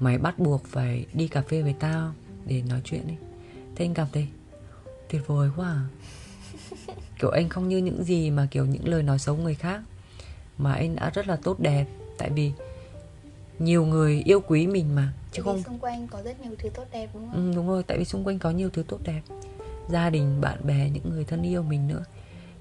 mày 0.00 0.18
bắt 0.18 0.38
buộc 0.38 0.64
phải 0.64 1.06
đi 1.12 1.28
cà 1.28 1.42
phê 1.42 1.62
với 1.62 1.74
tao 1.80 2.12
để 2.46 2.62
nói 2.68 2.80
chuyện 2.84 3.02
ấy 3.06 3.16
thế 3.74 3.84
anh 3.84 3.94
cảm 3.94 4.06
thấy 4.12 4.28
tuyệt 5.10 5.22
vời 5.26 5.50
quá 5.56 5.68
à. 5.68 5.80
kiểu 7.20 7.30
anh 7.30 7.48
không 7.48 7.68
như 7.68 7.78
những 7.78 8.04
gì 8.04 8.30
mà 8.30 8.48
kiểu 8.50 8.66
những 8.66 8.88
lời 8.88 9.02
nói 9.02 9.18
xấu 9.18 9.36
người 9.36 9.54
khác. 9.54 9.80
Mà 10.58 10.72
anh 10.72 10.96
đã 10.96 11.10
rất 11.10 11.28
là 11.28 11.36
tốt 11.36 11.60
đẹp 11.60 11.86
tại 12.18 12.30
vì 12.30 12.52
nhiều 13.58 13.86
người 13.86 14.22
yêu 14.24 14.40
quý 14.40 14.66
mình 14.66 14.94
mà 14.94 15.12
chứ 15.32 15.42
không 15.42 15.62
xung 15.62 15.78
quanh 15.78 16.08
có 16.08 16.22
rất 16.22 16.40
nhiều 16.40 16.52
thứ 16.58 16.68
tốt 16.68 16.84
đẹp 16.92 17.10
đúng 17.14 17.30
không? 17.30 17.50
Ừ, 17.50 17.56
đúng 17.56 17.68
rồi 17.68 17.82
tại 17.82 17.98
vì 17.98 18.04
xung 18.04 18.26
quanh 18.26 18.38
có 18.38 18.50
nhiều 18.50 18.70
thứ 18.70 18.82
tốt 18.88 18.98
đẹp. 19.04 19.20
Gia 19.88 20.10
đình 20.10 20.40
bạn 20.40 20.66
bè 20.66 20.90
những 20.90 21.10
người 21.10 21.24
thân 21.24 21.42
yêu 21.42 21.62
mình 21.62 21.88
nữa. 21.88 22.04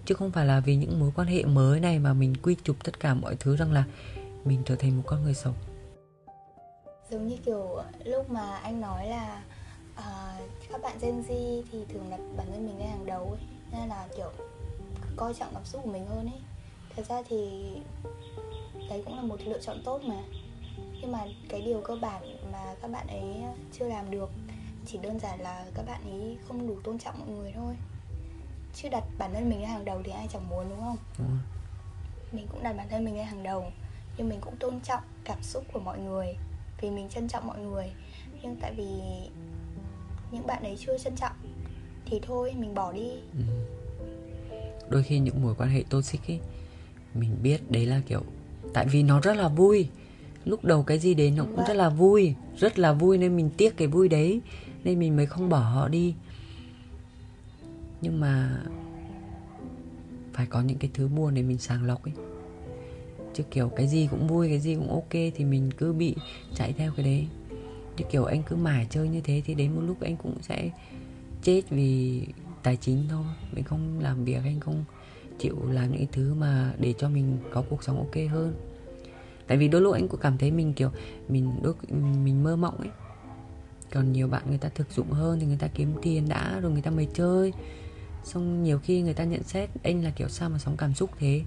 Chứ 0.05 0.15
không 0.15 0.31
phải 0.31 0.45
là 0.45 0.59
vì 0.59 0.75
những 0.75 0.99
mối 0.99 1.11
quan 1.15 1.27
hệ 1.27 1.45
mới 1.45 1.79
này 1.79 1.99
mà 1.99 2.13
mình 2.13 2.35
quy 2.41 2.55
chụp 2.63 2.75
tất 2.83 2.99
cả 2.99 3.13
mọi 3.13 3.35
thứ 3.35 3.55
rằng 3.55 3.71
là 3.71 3.83
mình 4.45 4.61
trở 4.65 4.75
thành 4.75 4.97
một 4.97 5.03
con 5.05 5.23
người 5.23 5.33
xấu 5.33 5.53
giống 7.09 7.27
như 7.27 7.37
kiểu 7.37 7.81
lúc 8.03 8.29
mà 8.29 8.55
anh 8.55 8.81
nói 8.81 9.07
là 9.07 9.43
uh, 9.93 10.41
các 10.71 10.81
bạn 10.81 10.97
Gen 11.01 11.21
Z 11.21 11.61
thì 11.71 11.85
thường 11.89 12.09
đặt 12.09 12.19
bản 12.37 12.47
thân 12.51 12.65
mình 12.65 12.79
lên 12.79 12.87
hàng 12.89 13.05
đầu 13.05 13.23
ấy 13.23 13.41
nên 13.71 13.89
là 13.89 14.07
kiểu 14.17 14.31
coi 15.15 15.33
trọng 15.33 15.53
cảm 15.53 15.65
xúc 15.65 15.81
của 15.83 15.91
mình 15.91 16.05
hơn 16.05 16.25
ấy. 16.25 16.41
Thật 16.95 17.03
ra 17.09 17.21
thì 17.29 17.69
đấy 18.89 19.03
cũng 19.05 19.15
là 19.15 19.21
một 19.21 19.41
lựa 19.45 19.59
chọn 19.59 19.81
tốt 19.85 20.01
mà. 20.03 20.17
Nhưng 21.01 21.11
mà 21.11 21.19
cái 21.49 21.61
điều 21.61 21.81
cơ 21.81 21.95
bản 22.01 22.37
mà 22.51 22.75
các 22.81 22.91
bạn 22.91 23.07
ấy 23.07 23.43
chưa 23.73 23.87
làm 23.87 24.11
được 24.11 24.29
chỉ 24.85 24.97
đơn 24.97 25.19
giản 25.19 25.41
là 25.41 25.65
các 25.75 25.83
bạn 25.87 26.01
ấy 26.11 26.37
không 26.47 26.67
đủ 26.67 26.75
tôn 26.83 26.99
trọng 26.99 27.19
mọi 27.19 27.27
người 27.27 27.51
thôi. 27.55 27.75
Chứ 28.73 28.89
đặt 28.89 29.03
bản 29.17 29.33
thân 29.33 29.49
mình 29.49 29.59
lên 29.59 29.69
hàng 29.69 29.85
đầu 29.85 30.01
thì 30.03 30.11
ai 30.11 30.27
chẳng 30.33 30.49
muốn 30.49 30.69
đúng 30.69 30.79
không? 30.79 30.97
Ừ. 31.17 31.25
mình 32.31 32.47
cũng 32.51 32.63
đặt 32.63 32.73
bản 32.73 32.87
thân 32.89 33.05
mình 33.05 33.15
lên 33.15 33.25
hàng 33.25 33.43
đầu 33.43 33.71
nhưng 34.17 34.29
mình 34.29 34.39
cũng 34.41 34.55
tôn 34.55 34.81
trọng 34.81 35.03
cảm 35.23 35.43
xúc 35.43 35.63
của 35.73 35.79
mọi 35.79 35.99
người 35.99 36.35
vì 36.81 36.89
mình 36.89 37.09
trân 37.09 37.27
trọng 37.27 37.47
mọi 37.47 37.59
người. 37.59 37.91
Nhưng 38.41 38.55
tại 38.61 38.73
vì 38.77 38.87
những 40.31 40.47
bạn 40.47 40.63
ấy 40.63 40.77
chưa 40.79 40.97
trân 40.97 41.15
trọng 41.15 41.35
thì 42.05 42.19
thôi 42.23 42.53
mình 42.57 42.75
bỏ 42.75 42.93
đi. 42.93 43.11
Ừ. 43.33 43.43
đôi 44.89 45.03
khi 45.03 45.19
những 45.19 45.41
mối 45.41 45.55
quan 45.57 45.69
hệ 45.69 45.83
toxic 45.89 46.27
ấy 46.27 46.39
mình 47.13 47.37
biết 47.43 47.71
đấy 47.71 47.85
là 47.85 48.01
kiểu 48.07 48.23
tại 48.73 48.87
vì 48.91 49.03
nó 49.03 49.19
rất 49.19 49.37
là 49.37 49.47
vui. 49.47 49.87
Lúc 50.45 50.65
đầu 50.65 50.83
cái 50.83 50.99
gì 50.99 51.13
đến 51.13 51.35
nó 51.35 51.43
cũng 51.43 51.65
rất 51.67 51.73
là 51.73 51.89
vui 51.89 52.35
rất 52.57 52.79
là 52.79 52.93
vui 52.93 53.17
nên 53.17 53.35
mình 53.35 53.49
tiếc 53.57 53.77
cái 53.77 53.87
vui 53.87 54.07
đấy 54.07 54.41
nên 54.83 54.99
mình 54.99 55.15
mới 55.15 55.25
không 55.25 55.49
bỏ 55.49 55.59
họ 55.59 55.87
đi. 55.87 56.15
Nhưng 58.01 58.19
mà 58.19 58.61
phải 60.33 60.45
có 60.45 60.61
những 60.61 60.77
cái 60.77 60.91
thứ 60.93 61.07
buồn 61.07 61.33
để 61.33 61.41
mình 61.41 61.57
sàng 61.57 61.83
lọc 61.83 62.03
ấy 62.03 62.28
chứ 63.33 63.43
kiểu 63.51 63.69
cái 63.69 63.87
gì 63.87 64.07
cũng 64.11 64.27
vui, 64.27 64.49
cái 64.49 64.59
gì 64.59 64.75
cũng 64.75 64.91
ok 64.91 65.11
thì 65.11 65.45
mình 65.45 65.71
cứ 65.77 65.93
bị 65.93 66.15
chạy 66.55 66.73
theo 66.73 66.91
cái 66.95 67.05
đấy. 67.05 67.27
Chứ 67.97 68.05
kiểu 68.11 68.25
anh 68.25 68.43
cứ 68.43 68.55
mải 68.55 68.87
chơi 68.89 69.09
như 69.09 69.21
thế 69.21 69.41
thì 69.45 69.53
đến 69.53 69.75
một 69.75 69.81
lúc 69.81 70.01
anh 70.01 70.17
cũng 70.17 70.35
sẽ 70.41 70.69
chết 71.43 71.61
vì 71.69 72.21
tài 72.63 72.77
chính 72.77 73.03
thôi. 73.09 73.25
Mình 73.51 73.63
không 73.63 73.99
làm 73.99 74.25
việc, 74.25 74.39
anh 74.43 74.59
không 74.59 74.83
chịu 75.39 75.55
làm 75.71 75.91
những 75.91 76.05
thứ 76.11 76.33
mà 76.33 76.73
để 76.79 76.93
cho 76.97 77.09
mình 77.09 77.37
có 77.51 77.63
cuộc 77.69 77.83
sống 77.83 77.97
ok 77.97 78.31
hơn. 78.31 78.53
Tại 79.47 79.57
vì 79.57 79.67
đôi 79.67 79.81
lúc 79.81 79.93
anh 79.93 80.07
cũng 80.07 80.19
cảm 80.19 80.37
thấy 80.37 80.51
mình 80.51 80.73
kiểu 80.73 80.89
mình 81.27 81.51
đôi, 81.61 81.73
mình 82.23 82.43
mơ 82.43 82.55
mộng 82.55 82.77
ấy. 82.77 82.89
Còn 83.91 84.11
nhiều 84.11 84.27
bạn 84.27 84.43
người 84.49 84.57
ta 84.57 84.69
thực 84.69 84.91
dụng 84.91 85.11
hơn 85.11 85.39
thì 85.39 85.45
người 85.45 85.57
ta 85.59 85.67
kiếm 85.67 85.93
tiền 86.01 86.29
đã 86.29 86.59
rồi 86.59 86.71
người 86.71 86.81
ta 86.81 86.91
mới 86.91 87.07
chơi. 87.13 87.53
Xong 88.23 88.63
nhiều 88.63 88.79
khi 88.79 89.01
người 89.01 89.13
ta 89.13 89.23
nhận 89.23 89.43
xét 89.43 89.69
anh 89.83 90.03
là 90.03 90.09
kiểu 90.09 90.29
sao 90.29 90.49
mà 90.49 90.57
sống 90.57 90.77
cảm 90.77 90.93
xúc 90.93 91.09
thế 91.19 91.41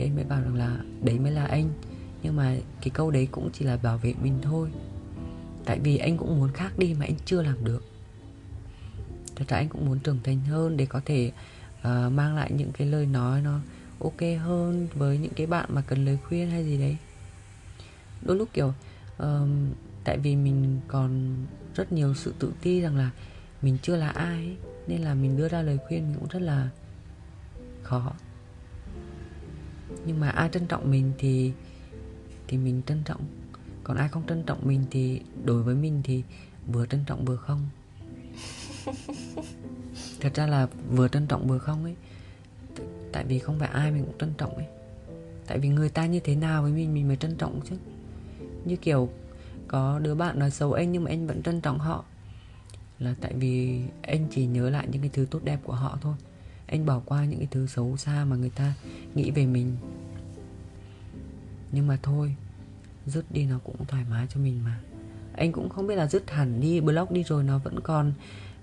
thì 0.00 0.06
anh 0.06 0.14
mới 0.14 0.24
bảo 0.24 0.40
rằng 0.40 0.54
là 0.54 0.78
đấy 1.02 1.18
mới 1.18 1.32
là 1.32 1.44
anh. 1.44 1.70
Nhưng 2.22 2.36
mà 2.36 2.56
cái 2.80 2.90
câu 2.90 3.10
đấy 3.10 3.28
cũng 3.30 3.50
chỉ 3.52 3.64
là 3.64 3.76
bảo 3.76 3.98
vệ 3.98 4.14
mình 4.22 4.38
thôi. 4.42 4.68
Tại 5.64 5.78
vì 5.78 5.96
anh 5.96 6.16
cũng 6.16 6.38
muốn 6.38 6.52
khác 6.52 6.78
đi 6.78 6.94
mà 6.94 7.06
anh 7.06 7.14
chưa 7.24 7.42
làm 7.42 7.64
được. 7.64 7.84
Thật 9.36 9.44
ra 9.48 9.56
anh 9.56 9.68
cũng 9.68 9.86
muốn 9.86 9.98
trưởng 9.98 10.18
thành 10.24 10.40
hơn 10.40 10.76
để 10.76 10.86
có 10.86 11.00
thể 11.04 11.32
uh, 11.78 12.12
mang 12.12 12.36
lại 12.36 12.52
những 12.52 12.72
cái 12.72 12.86
lời 12.86 13.06
nói 13.06 13.42
nó 13.42 13.60
ok 14.00 14.20
hơn 14.42 14.88
với 14.94 15.18
những 15.18 15.32
cái 15.36 15.46
bạn 15.46 15.66
mà 15.68 15.80
cần 15.80 16.04
lời 16.04 16.18
khuyên 16.28 16.50
hay 16.50 16.64
gì 16.64 16.78
đấy. 16.78 16.96
Đôi 18.22 18.36
lúc 18.36 18.48
kiểu 18.52 18.72
uh, 19.22 19.26
tại 20.04 20.18
vì 20.18 20.36
mình 20.36 20.80
còn 20.88 21.36
rất 21.74 21.92
nhiều 21.92 22.14
sự 22.14 22.34
tự 22.38 22.52
ti 22.62 22.80
rằng 22.80 22.96
là 22.96 23.10
mình 23.62 23.78
chưa 23.82 23.96
là 23.96 24.08
ai 24.08 24.34
ấy, 24.34 24.56
nên 24.86 25.00
là 25.00 25.14
mình 25.14 25.36
đưa 25.36 25.48
ra 25.48 25.62
lời 25.62 25.78
khuyên 25.88 26.08
mình 26.08 26.16
cũng 26.20 26.28
rất 26.28 26.42
là 26.42 26.68
khó 27.82 28.12
nhưng 30.06 30.20
mà 30.20 30.30
ai 30.30 30.48
trân 30.52 30.66
trọng 30.66 30.90
mình 30.90 31.12
thì 31.18 31.52
thì 32.48 32.58
mình 32.58 32.82
trân 32.86 33.02
trọng. 33.04 33.20
Còn 33.84 33.96
ai 33.96 34.08
không 34.08 34.26
trân 34.26 34.42
trọng 34.42 34.58
mình 34.62 34.84
thì 34.90 35.20
đối 35.44 35.62
với 35.62 35.74
mình 35.74 36.00
thì 36.04 36.22
vừa 36.66 36.86
trân 36.86 37.04
trọng 37.06 37.24
vừa 37.24 37.36
không. 37.36 37.68
Thật 40.20 40.34
ra 40.34 40.46
là 40.46 40.68
vừa 40.90 41.08
trân 41.08 41.26
trọng 41.26 41.46
vừa 41.46 41.58
không 41.58 41.84
ấy. 41.84 41.94
Tại 43.12 43.24
vì 43.24 43.38
không 43.38 43.58
phải 43.58 43.68
ai 43.68 43.92
mình 43.92 44.04
cũng 44.04 44.18
trân 44.18 44.32
trọng 44.38 44.54
ấy. 44.54 44.66
Tại 45.46 45.58
vì 45.58 45.68
người 45.68 45.88
ta 45.88 46.06
như 46.06 46.20
thế 46.20 46.36
nào 46.36 46.62
với 46.62 46.72
mình 46.72 46.94
mình 46.94 47.08
mới 47.08 47.16
trân 47.16 47.36
trọng 47.36 47.60
chứ. 47.64 47.76
Như 48.64 48.76
kiểu 48.76 49.08
có 49.68 49.98
đứa 49.98 50.14
bạn 50.14 50.38
nói 50.38 50.50
xấu 50.50 50.72
anh 50.72 50.92
nhưng 50.92 51.04
mà 51.04 51.10
anh 51.10 51.26
vẫn 51.26 51.42
trân 51.42 51.60
trọng 51.60 51.78
họ. 51.78 52.04
Là 52.98 53.14
tại 53.20 53.34
vì 53.34 53.82
anh 54.02 54.26
chỉ 54.30 54.46
nhớ 54.46 54.70
lại 54.70 54.86
những 54.90 55.02
cái 55.02 55.10
thứ 55.12 55.26
tốt 55.30 55.40
đẹp 55.44 55.60
của 55.64 55.72
họ 55.72 55.98
thôi 56.00 56.14
anh 56.70 56.86
bỏ 56.86 57.00
qua 57.04 57.24
những 57.24 57.38
cái 57.38 57.48
thứ 57.50 57.66
xấu 57.66 57.96
xa 57.96 58.24
mà 58.24 58.36
người 58.36 58.50
ta 58.50 58.74
nghĩ 59.14 59.30
về 59.30 59.46
mình. 59.46 59.76
Nhưng 61.72 61.86
mà 61.86 61.98
thôi 62.02 62.34
dứt 63.06 63.32
đi 63.32 63.44
nó 63.44 63.58
cũng 63.64 63.86
thoải 63.86 64.04
mái 64.10 64.26
cho 64.30 64.40
mình 64.40 64.64
mà. 64.64 64.80
Anh 65.36 65.52
cũng 65.52 65.68
không 65.68 65.86
biết 65.86 65.96
là 65.96 66.06
dứt 66.06 66.30
hẳn 66.30 66.60
đi 66.60 66.80
blog 66.80 67.06
đi 67.10 67.22
rồi 67.22 67.44
nó 67.44 67.58
vẫn 67.58 67.80
còn 67.80 68.12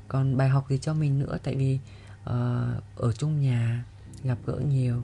còn 0.08 0.38
bài 0.38 0.50
học 0.50 0.65
gì 0.70 0.78
cho 0.78 0.93
mình 0.93 1.20
nữa. 1.20 1.38
Tại 1.43 1.56
vì 1.56 1.80
uh, 2.24 2.84
ở 2.96 3.12
chung 3.17 3.41
nhà 3.41 3.86
gặp 4.24 4.38
gỡ 4.46 4.60
nhiều. 4.70 5.02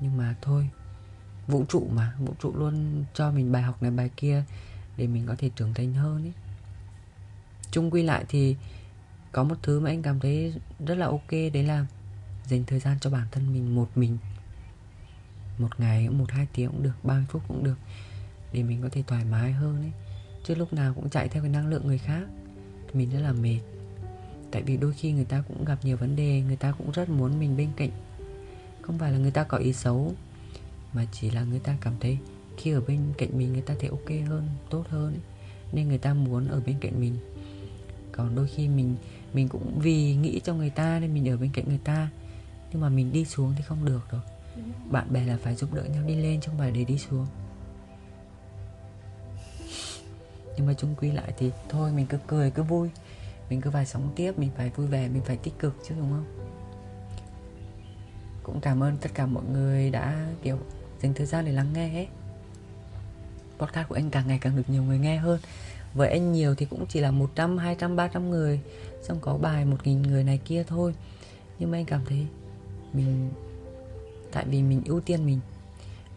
Nhưng 0.00 0.16
mà 0.16 0.36
thôi 0.42 0.68
vũ 1.46 1.64
trụ 1.68 1.88
mà 1.92 2.14
vũ 2.18 2.34
trụ 2.40 2.52
luôn 2.56 3.04
cho 3.14 3.30
mình 3.30 3.52
bài 3.52 3.62
học 3.62 3.82
này 3.82 3.90
bài 3.90 4.10
kia 4.16 4.44
để 4.96 5.06
mình 5.06 5.26
có 5.26 5.34
thể 5.38 5.50
trưởng 5.56 5.74
thành 5.74 5.94
hơn 5.94 6.22
ấy 6.22 6.32
chung 7.70 7.90
quy 7.90 8.02
lại 8.02 8.24
thì 8.28 8.56
có 9.34 9.44
một 9.44 9.54
thứ 9.62 9.80
mà 9.80 9.90
anh 9.90 10.02
cảm 10.02 10.20
thấy 10.20 10.54
rất 10.86 10.94
là 10.94 11.06
ok, 11.06 11.30
đấy 11.30 11.62
là 11.62 11.86
dành 12.46 12.64
thời 12.66 12.80
gian 12.80 12.96
cho 13.00 13.10
bản 13.10 13.26
thân 13.32 13.52
mình 13.52 13.74
một 13.74 13.88
mình. 13.94 14.18
Một 15.58 15.80
ngày, 15.80 16.08
một 16.08 16.30
hai 16.30 16.46
tiếng 16.54 16.70
cũng 16.70 16.82
được 16.82 16.94
30 17.02 17.24
phút 17.28 17.42
cũng 17.48 17.64
được, 17.64 17.78
để 18.52 18.62
mình 18.62 18.82
có 18.82 18.88
thể 18.92 19.02
thoải 19.06 19.24
mái 19.24 19.52
hơn 19.52 19.76
ấy. 19.76 19.92
Chứ 20.44 20.54
lúc 20.54 20.72
nào 20.72 20.94
cũng 20.94 21.10
chạy 21.10 21.28
theo 21.28 21.42
cái 21.42 21.52
năng 21.52 21.66
lượng 21.66 21.86
người 21.86 21.98
khác 21.98 22.22
thì 22.86 22.98
mình 22.98 23.10
rất 23.10 23.20
là 23.20 23.32
mệt. 23.32 23.60
Tại 24.50 24.62
vì 24.62 24.76
đôi 24.76 24.92
khi 24.92 25.12
người 25.12 25.24
ta 25.24 25.42
cũng 25.48 25.64
gặp 25.64 25.78
nhiều 25.82 25.96
vấn 25.96 26.16
đề, 26.16 26.40
người 26.40 26.56
ta 26.56 26.72
cũng 26.72 26.90
rất 26.90 27.08
muốn 27.08 27.40
mình 27.40 27.56
bên 27.56 27.68
cạnh. 27.76 27.90
Không 28.82 28.98
phải 28.98 29.12
là 29.12 29.18
người 29.18 29.30
ta 29.30 29.44
có 29.44 29.58
ý 29.58 29.72
xấu, 29.72 30.14
mà 30.92 31.06
chỉ 31.12 31.30
là 31.30 31.44
người 31.44 31.60
ta 31.60 31.76
cảm 31.80 31.94
thấy 32.00 32.18
khi 32.56 32.72
ở 32.72 32.80
bên 32.80 33.00
cạnh 33.18 33.38
mình 33.38 33.52
người 33.52 33.62
ta 33.62 33.74
thấy 33.80 33.88
ok 33.88 34.28
hơn, 34.28 34.48
tốt 34.70 34.84
hơn 34.88 35.12
ấy. 35.12 35.20
nên 35.72 35.88
người 35.88 35.98
ta 35.98 36.14
muốn 36.14 36.48
ở 36.48 36.60
bên 36.66 36.76
cạnh 36.80 37.00
mình. 37.00 37.16
Còn 38.12 38.34
đôi 38.34 38.48
khi 38.48 38.68
mình 38.68 38.96
mình 39.34 39.48
cũng 39.48 39.78
vì 39.78 40.14
nghĩ 40.14 40.40
cho 40.44 40.54
người 40.54 40.70
ta 40.70 40.98
nên 41.00 41.14
mình 41.14 41.28
ở 41.28 41.36
bên 41.36 41.50
cạnh 41.52 41.64
người 41.68 41.80
ta. 41.84 42.08
Nhưng 42.72 42.80
mà 42.80 42.88
mình 42.88 43.12
đi 43.12 43.24
xuống 43.24 43.54
thì 43.56 43.62
không 43.62 43.84
được 43.84 44.00
rồi. 44.10 44.20
Bạn 44.90 45.12
bè 45.12 45.24
là 45.24 45.36
phải 45.42 45.54
giúp 45.54 45.74
đỡ 45.74 45.84
nhau 45.84 46.02
đi 46.06 46.14
lên 46.14 46.40
chứ 46.40 46.46
không 46.46 46.58
phải 46.58 46.70
để 46.70 46.84
đi 46.84 46.98
xuống. 46.98 47.26
Nhưng 50.56 50.66
mà 50.66 50.74
chung 50.74 50.94
quy 50.94 51.10
lại 51.10 51.32
thì 51.38 51.50
thôi 51.68 51.92
mình 51.92 52.06
cứ 52.06 52.18
cười 52.26 52.50
cứ 52.50 52.62
vui. 52.62 52.90
Mình 53.50 53.60
cứ 53.60 53.70
phải 53.70 53.86
sống 53.86 54.12
tiếp 54.16 54.38
mình 54.38 54.50
phải 54.56 54.70
vui 54.70 54.86
vẻ 54.86 55.08
mình 55.08 55.22
phải 55.22 55.36
tích 55.36 55.58
cực 55.58 55.76
chứ 55.88 55.94
đúng 55.98 56.10
không? 56.10 56.24
Cũng 58.42 58.60
cảm 58.60 58.82
ơn 58.82 58.96
tất 58.96 59.10
cả 59.14 59.26
mọi 59.26 59.44
người 59.44 59.90
đã 59.90 60.26
kiểu 60.42 60.58
dành 61.02 61.14
thời 61.14 61.26
gian 61.26 61.44
để 61.44 61.52
lắng 61.52 61.72
nghe 61.72 61.88
hết. 61.88 62.06
Podcast 63.58 63.88
của 63.88 63.94
anh 63.94 64.10
càng 64.10 64.26
ngày 64.28 64.38
càng 64.38 64.56
được 64.56 64.70
nhiều 64.70 64.82
người 64.82 64.98
nghe 64.98 65.16
hơn 65.16 65.40
với 65.94 66.08
anh 66.08 66.32
nhiều 66.32 66.54
thì 66.54 66.66
cũng 66.66 66.86
chỉ 66.86 67.00
là 67.00 67.10
100, 67.10 67.58
200, 67.58 67.96
300 67.96 68.30
người. 68.30 68.60
Xong 69.02 69.18
có 69.20 69.36
bài 69.36 69.66
1.000 69.66 70.02
người 70.02 70.24
này 70.24 70.38
kia 70.44 70.64
thôi. 70.66 70.94
Nhưng 71.58 71.70
mà 71.70 71.78
anh 71.78 71.84
cảm 71.84 72.00
thấy 72.08 72.26
Mình 72.92 73.30
Tại 74.32 74.44
vì 74.48 74.62
mình 74.62 74.82
ưu 74.84 75.00
tiên 75.00 75.26
mình. 75.26 75.40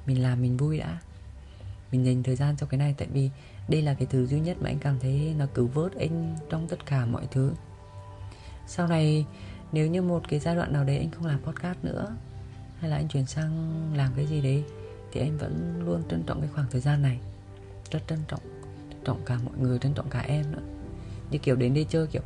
Mình 0.06 0.24
làm 0.24 0.42
mình 0.42 0.58
vui 0.58 0.78
đã. 0.78 0.98
Mình 1.92 2.06
dành 2.06 2.24
thời 2.24 2.36
gian 2.36 2.58
cho 2.58 2.68
cái 2.68 2.78
này. 2.78 2.96
Tại 2.98 3.08
vì 3.14 3.30
đây 3.68 3.82
là 3.82 3.94
cái 3.94 4.08
thứ 4.12 4.26
duy 4.26 4.40
nhất 4.40 4.58
mà 4.62 4.70
anh 4.70 4.80
cảm 4.80 5.00
thấy 5.00 5.36
Nó 5.38 5.46
cứu 5.54 5.68
vớt 5.68 5.96
anh 5.96 6.36
trong 6.50 6.68
tất 6.68 6.86
cả 6.86 7.06
mọi 7.06 7.28
thứ. 7.32 7.52
Sau 8.68 8.88
này 8.88 9.26
Nếu 9.72 9.88
như 9.88 10.02
một 10.02 10.24
cái 10.30 10.40
giai 10.40 10.56
đoạn 10.56 10.74
nào 10.74 10.84
đấy 10.84 10.98
anh 10.98 11.12
không 11.12 11.26
làm 11.26 11.40
podcast 11.44 11.78
nữa 11.82 12.16
Hay 12.80 12.90
là 12.90 12.96
anh 12.96 13.08
chuyển 13.08 13.26
sang 13.26 13.74
làm 13.96 14.12
cái 14.16 14.26
gì 14.26 14.42
đấy 14.42 14.64
Thì 15.12 15.22
anh 15.22 15.38
vẫn 15.38 15.82
luôn 15.86 16.04
trân 16.10 16.24
trọng 16.24 16.42
cái 16.42 16.50
khoảng 16.56 16.68
thời 16.72 16.82
gian 16.82 17.02
này. 17.02 17.20
Rất 17.92 18.00
trân 18.08 18.20
trọng 18.28 18.57
trọng 19.08 19.26
cả 19.26 19.38
mọi 19.46 19.54
người, 19.58 19.80
trân 19.80 19.94
trọng 19.94 20.10
cả 20.10 20.20
em 20.20 20.52
nữa. 20.52 20.64
Như 21.32 21.38
kiểu 21.38 21.56
đến 21.56 21.74
đây 21.74 21.86
chơi 21.90 22.08
kiểu 22.08 22.22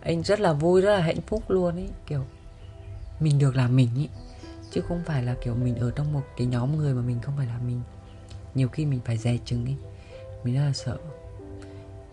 Anh 0.00 0.22
rất 0.22 0.40
là 0.40 0.52
vui, 0.52 0.80
rất 0.80 0.96
là 0.96 1.00
hạnh 1.00 1.20
phúc 1.26 1.50
luôn 1.50 1.74
ấy 1.74 1.88
Kiểu 2.06 2.24
Mình 3.20 3.38
được 3.38 3.56
làm 3.56 3.76
mình 3.76 3.88
ấy 3.94 4.08
chứ 4.70 4.80
không 4.80 5.02
phải 5.06 5.22
là 5.22 5.34
kiểu 5.40 5.54
mình 5.54 5.76
ở 5.76 5.90
trong 5.90 6.12
một 6.12 6.22
cái 6.36 6.46
nhóm 6.46 6.76
người 6.76 6.94
mà 6.94 7.02
mình 7.02 7.20
không 7.22 7.34
phải 7.36 7.46
là 7.46 7.58
mình. 7.66 7.80
Nhiều 8.54 8.68
khi 8.68 8.86
mình 8.86 9.00
phải 9.04 9.18
dè 9.18 9.38
chừng 9.44 9.64
ấy 9.64 9.76
mình 10.44 10.54
rất 10.54 10.60
là 10.60 10.72
sợ. 10.72 10.98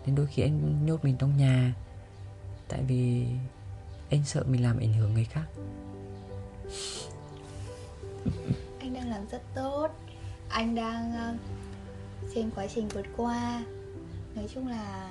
Nên 0.06 0.14
đôi 0.14 0.26
khi 0.26 0.42
anh 0.42 0.86
nhốt 0.86 1.04
mình 1.04 1.16
trong 1.18 1.36
nhà. 1.36 1.74
Tại 2.68 2.82
vì 2.82 3.26
anh 4.10 4.24
sợ 4.24 4.44
mình 4.48 4.62
làm 4.62 4.78
ảnh 4.78 4.92
hưởng 4.92 5.14
người 5.14 5.24
khác. 5.24 5.46
Anh 8.80 8.94
đang 8.94 9.10
làm 9.10 9.28
rất 9.30 9.42
tốt. 9.54 9.88
Anh 10.48 10.74
đang 10.74 11.12
ờ, 11.12 11.34
uh, 11.34 12.30
trên 12.34 12.50
quá 12.50 12.66
trình 12.74 12.88
vượt 12.88 13.06
qua 13.16 13.64
nói 14.38 14.48
chung 14.54 14.66
là 14.66 15.10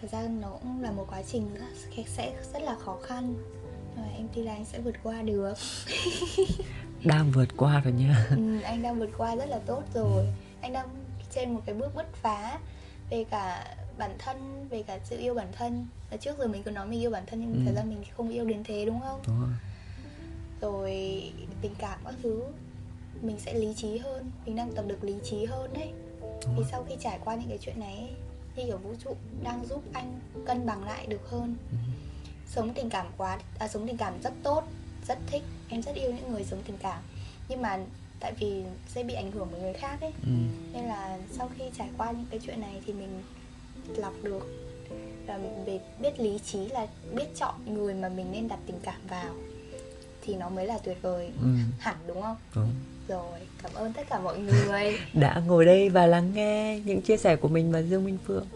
thật 0.00 0.08
ra 0.12 0.22
nó 0.40 0.48
cũng 0.48 0.82
là 0.82 0.90
một 0.90 1.06
quá 1.10 1.22
trình 1.32 1.54
rất, 1.54 2.04
sẽ 2.06 2.32
rất 2.52 2.62
là 2.62 2.76
khó 2.78 2.96
khăn. 3.02 3.34
Nhưng 3.96 4.06
mà 4.06 4.12
em 4.16 4.28
tin 4.34 4.44
là 4.44 4.52
anh 4.52 4.64
sẽ 4.64 4.80
vượt 4.80 4.94
qua 5.02 5.22
được. 5.22 5.54
Đang 7.04 7.30
vượt 7.30 7.48
qua 7.56 7.80
rồi 7.80 7.92
nha 7.92 8.26
ừ, 8.30 8.60
anh 8.60 8.82
đang 8.82 8.98
vượt 8.98 9.10
qua 9.18 9.36
rất 9.36 9.46
là 9.46 9.58
tốt 9.66 9.82
rồi. 9.94 10.26
Anh 10.60 10.72
đang 10.72 10.88
trên 11.30 11.54
một 11.54 11.60
cái 11.66 11.74
bước 11.74 11.94
bứt 11.94 12.06
phá 12.12 12.58
về 13.10 13.24
cả 13.24 13.76
bản 13.98 14.10
thân 14.18 14.66
về 14.70 14.82
cả 14.82 14.98
sự 15.04 15.18
yêu 15.18 15.34
bản 15.34 15.48
thân. 15.52 15.86
Là 16.10 16.16
trước 16.16 16.38
giờ 16.38 16.46
mình 16.46 16.62
cứ 16.62 16.70
nói 16.70 16.86
mình 16.86 17.00
yêu 17.00 17.10
bản 17.10 17.24
thân 17.26 17.40
nhưng 17.40 17.52
ừ. 17.52 17.60
thật 17.66 17.72
ra 17.76 17.84
mình 17.84 18.04
không 18.16 18.28
yêu 18.28 18.44
đến 18.44 18.64
thế 18.64 18.84
đúng 18.86 19.00
không? 19.00 19.20
Đúng 19.26 19.40
rồi. 19.40 19.50
rồi 20.60 20.90
tình 21.60 21.74
cảm 21.78 21.98
các 22.04 22.14
thứ 22.22 22.42
mình 23.22 23.38
sẽ 23.38 23.54
lý 23.54 23.74
trí 23.76 23.98
hơn. 23.98 24.30
Mình 24.46 24.56
đang 24.56 24.72
tập 24.72 24.84
được 24.88 25.04
lý 25.04 25.14
trí 25.24 25.44
hơn 25.44 25.74
đấy. 25.74 25.92
Đúng 26.20 26.56
vì 26.56 26.64
sau 26.70 26.84
khi 26.88 26.96
trải 27.00 27.18
qua 27.24 27.34
những 27.34 27.48
cái 27.48 27.58
chuyện 27.60 27.80
này 27.80 28.14
như 28.56 28.64
kiểu 28.66 28.78
vũ 28.78 28.94
trụ 29.04 29.16
đang 29.42 29.66
giúp 29.66 29.82
anh 29.92 30.20
cân 30.46 30.66
bằng 30.66 30.84
lại 30.84 31.06
được 31.06 31.28
hơn. 31.30 31.56
Ừ. 31.70 31.76
sống 32.46 32.74
tình 32.74 32.90
cảm 32.90 33.06
quá 33.16 33.38
à, 33.58 33.68
sống 33.68 33.86
tình 33.86 33.96
cảm 33.96 34.14
rất 34.22 34.32
tốt 34.42 34.64
rất 35.08 35.18
thích. 35.26 35.42
Em 35.68 35.82
rất 35.82 35.94
yêu 35.94 36.12
những 36.12 36.32
người 36.32 36.44
sống 36.44 36.62
tình 36.66 36.76
cảm. 36.78 37.02
Nhưng 37.48 37.62
mà 37.62 37.78
tại 38.20 38.32
vì 38.40 38.62
sẽ 38.88 39.02
bị 39.02 39.14
ảnh 39.14 39.30
hưởng 39.30 39.48
bởi 39.52 39.60
người 39.60 39.72
khác 39.72 40.00
ấy. 40.00 40.12
Ừ. 40.22 40.32
nên 40.72 40.84
là 40.84 41.18
sau 41.30 41.50
khi 41.58 41.64
trải 41.78 41.88
qua 41.98 42.12
những 42.12 42.26
cái 42.30 42.40
chuyện 42.42 42.60
này 42.60 42.82
thì 42.86 42.92
mình 42.92 43.22
lọc 43.96 44.14
được. 44.22 44.46
Và 45.26 45.38
về 45.66 45.80
biết 46.00 46.20
lý 46.20 46.38
trí 46.38 46.66
là 46.66 46.86
biết 47.14 47.26
chọn 47.36 47.54
người 47.66 47.94
mà 47.94 48.08
mình 48.08 48.32
nên 48.32 48.48
đặt 48.48 48.58
tình 48.66 48.80
cảm 48.82 49.00
vào 49.08 49.34
thì 50.24 50.36
nó 50.36 50.48
mới 50.48 50.66
là 50.66 50.78
tuyệt 50.78 50.98
vời. 51.02 51.30
Ừ. 51.42 51.48
hẳn 51.78 51.96
đúng 52.06 52.22
không? 52.22 52.36
Đúng. 52.54 52.70
Rồi 53.08 53.40
cảm 53.62 53.72
ơn 53.74 53.92
tất 53.92 54.02
cả 54.10 54.20
mọi 54.20 54.38
người. 54.38 54.98
Đã 55.14 55.42
ngồi 55.46 55.64
đây 55.64 55.88
và 55.88 56.06
lắng 56.06 56.30
nghe 56.34 56.80
những 56.84 57.02
chia 57.02 57.16
sẻ 57.16 57.36
của 57.36 57.48
mình 57.48 57.72
và 57.72 57.78
dương 57.78 58.04
minh 58.04 58.18
phượng. 58.26 58.46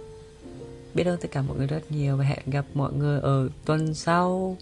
Biết 0.95 1.07
ơn 1.07 1.21
tất 1.21 1.29
cả 1.33 1.43
mọi 1.43 1.57
người 1.57 1.67
rất 1.67 1.93
nhiều 1.93 2.17
và 2.17 2.25
hẹn 2.25 2.43
gặp 2.47 2.65
mọi 2.75 2.93
người 2.93 3.21
ở 3.21 3.49
tuần 3.65 3.95
sau. 3.95 4.57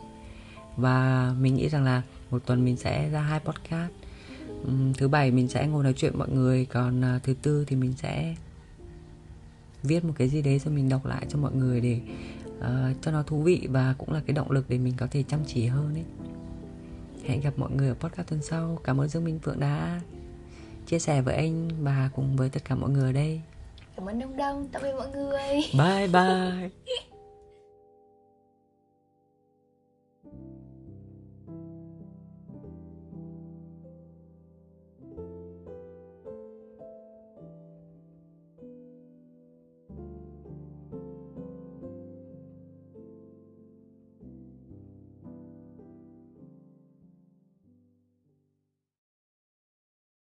Và 0.76 1.32
mình 1.40 1.54
nghĩ 1.54 1.68
rằng 1.68 1.84
là 1.84 2.02
một 2.30 2.42
tuần 2.46 2.64
mình 2.64 2.76
sẽ 2.76 3.08
ra 3.10 3.20
hai 3.20 3.40
podcast. 3.40 3.92
Uhm, 4.68 4.92
thứ 4.92 5.08
bảy 5.08 5.30
mình 5.30 5.48
sẽ 5.48 5.66
ngồi 5.66 5.84
nói 5.84 5.92
chuyện 5.96 6.18
mọi 6.18 6.28
người 6.28 6.64
còn 6.64 7.16
uh, 7.16 7.22
thứ 7.22 7.34
tư 7.42 7.64
thì 7.68 7.76
mình 7.76 7.94
sẽ 7.96 8.34
viết 9.82 10.04
một 10.04 10.12
cái 10.18 10.28
gì 10.28 10.42
đấy 10.42 10.60
cho 10.64 10.70
mình 10.70 10.88
đọc 10.88 11.06
lại 11.06 11.26
cho 11.28 11.38
mọi 11.38 11.52
người 11.54 11.80
để 11.80 12.00
uh, 12.58 12.96
cho 13.00 13.10
nó 13.10 13.22
thú 13.22 13.42
vị 13.42 13.68
và 13.70 13.94
cũng 13.98 14.12
là 14.12 14.22
cái 14.26 14.34
động 14.34 14.50
lực 14.50 14.64
để 14.68 14.78
mình 14.78 14.94
có 14.96 15.06
thể 15.10 15.22
chăm 15.22 15.40
chỉ 15.46 15.66
hơn 15.66 15.94
ấy 15.94 16.04
hẹn 17.26 17.40
gặp 17.40 17.52
mọi 17.56 17.70
người 17.70 17.88
ở 17.88 17.94
podcast 17.94 18.28
tuần 18.28 18.42
sau. 18.42 18.78
Cảm 18.84 19.00
ơn 19.00 19.08
dương 19.08 19.24
minh 19.24 19.38
phượng 19.42 19.60
đã 19.60 20.00
chia 20.86 20.98
sẻ 20.98 21.22
với 21.22 21.34
anh 21.34 21.68
và 21.80 22.10
cùng 22.14 22.36
với 22.36 22.48
tất 22.48 22.64
cả 22.64 22.74
mọi 22.74 22.90
người 22.90 23.04
ở 23.04 23.12
đây. 23.12 23.40
Cảm 23.96 24.08
ơn 24.08 24.18
đông 24.18 24.36
đông. 24.36 24.68
Tạm 24.72 24.82
biệt 24.82 24.92
mọi 24.96 25.08
người. 25.08 25.62
Bye 25.78 26.08
bye 26.08 26.70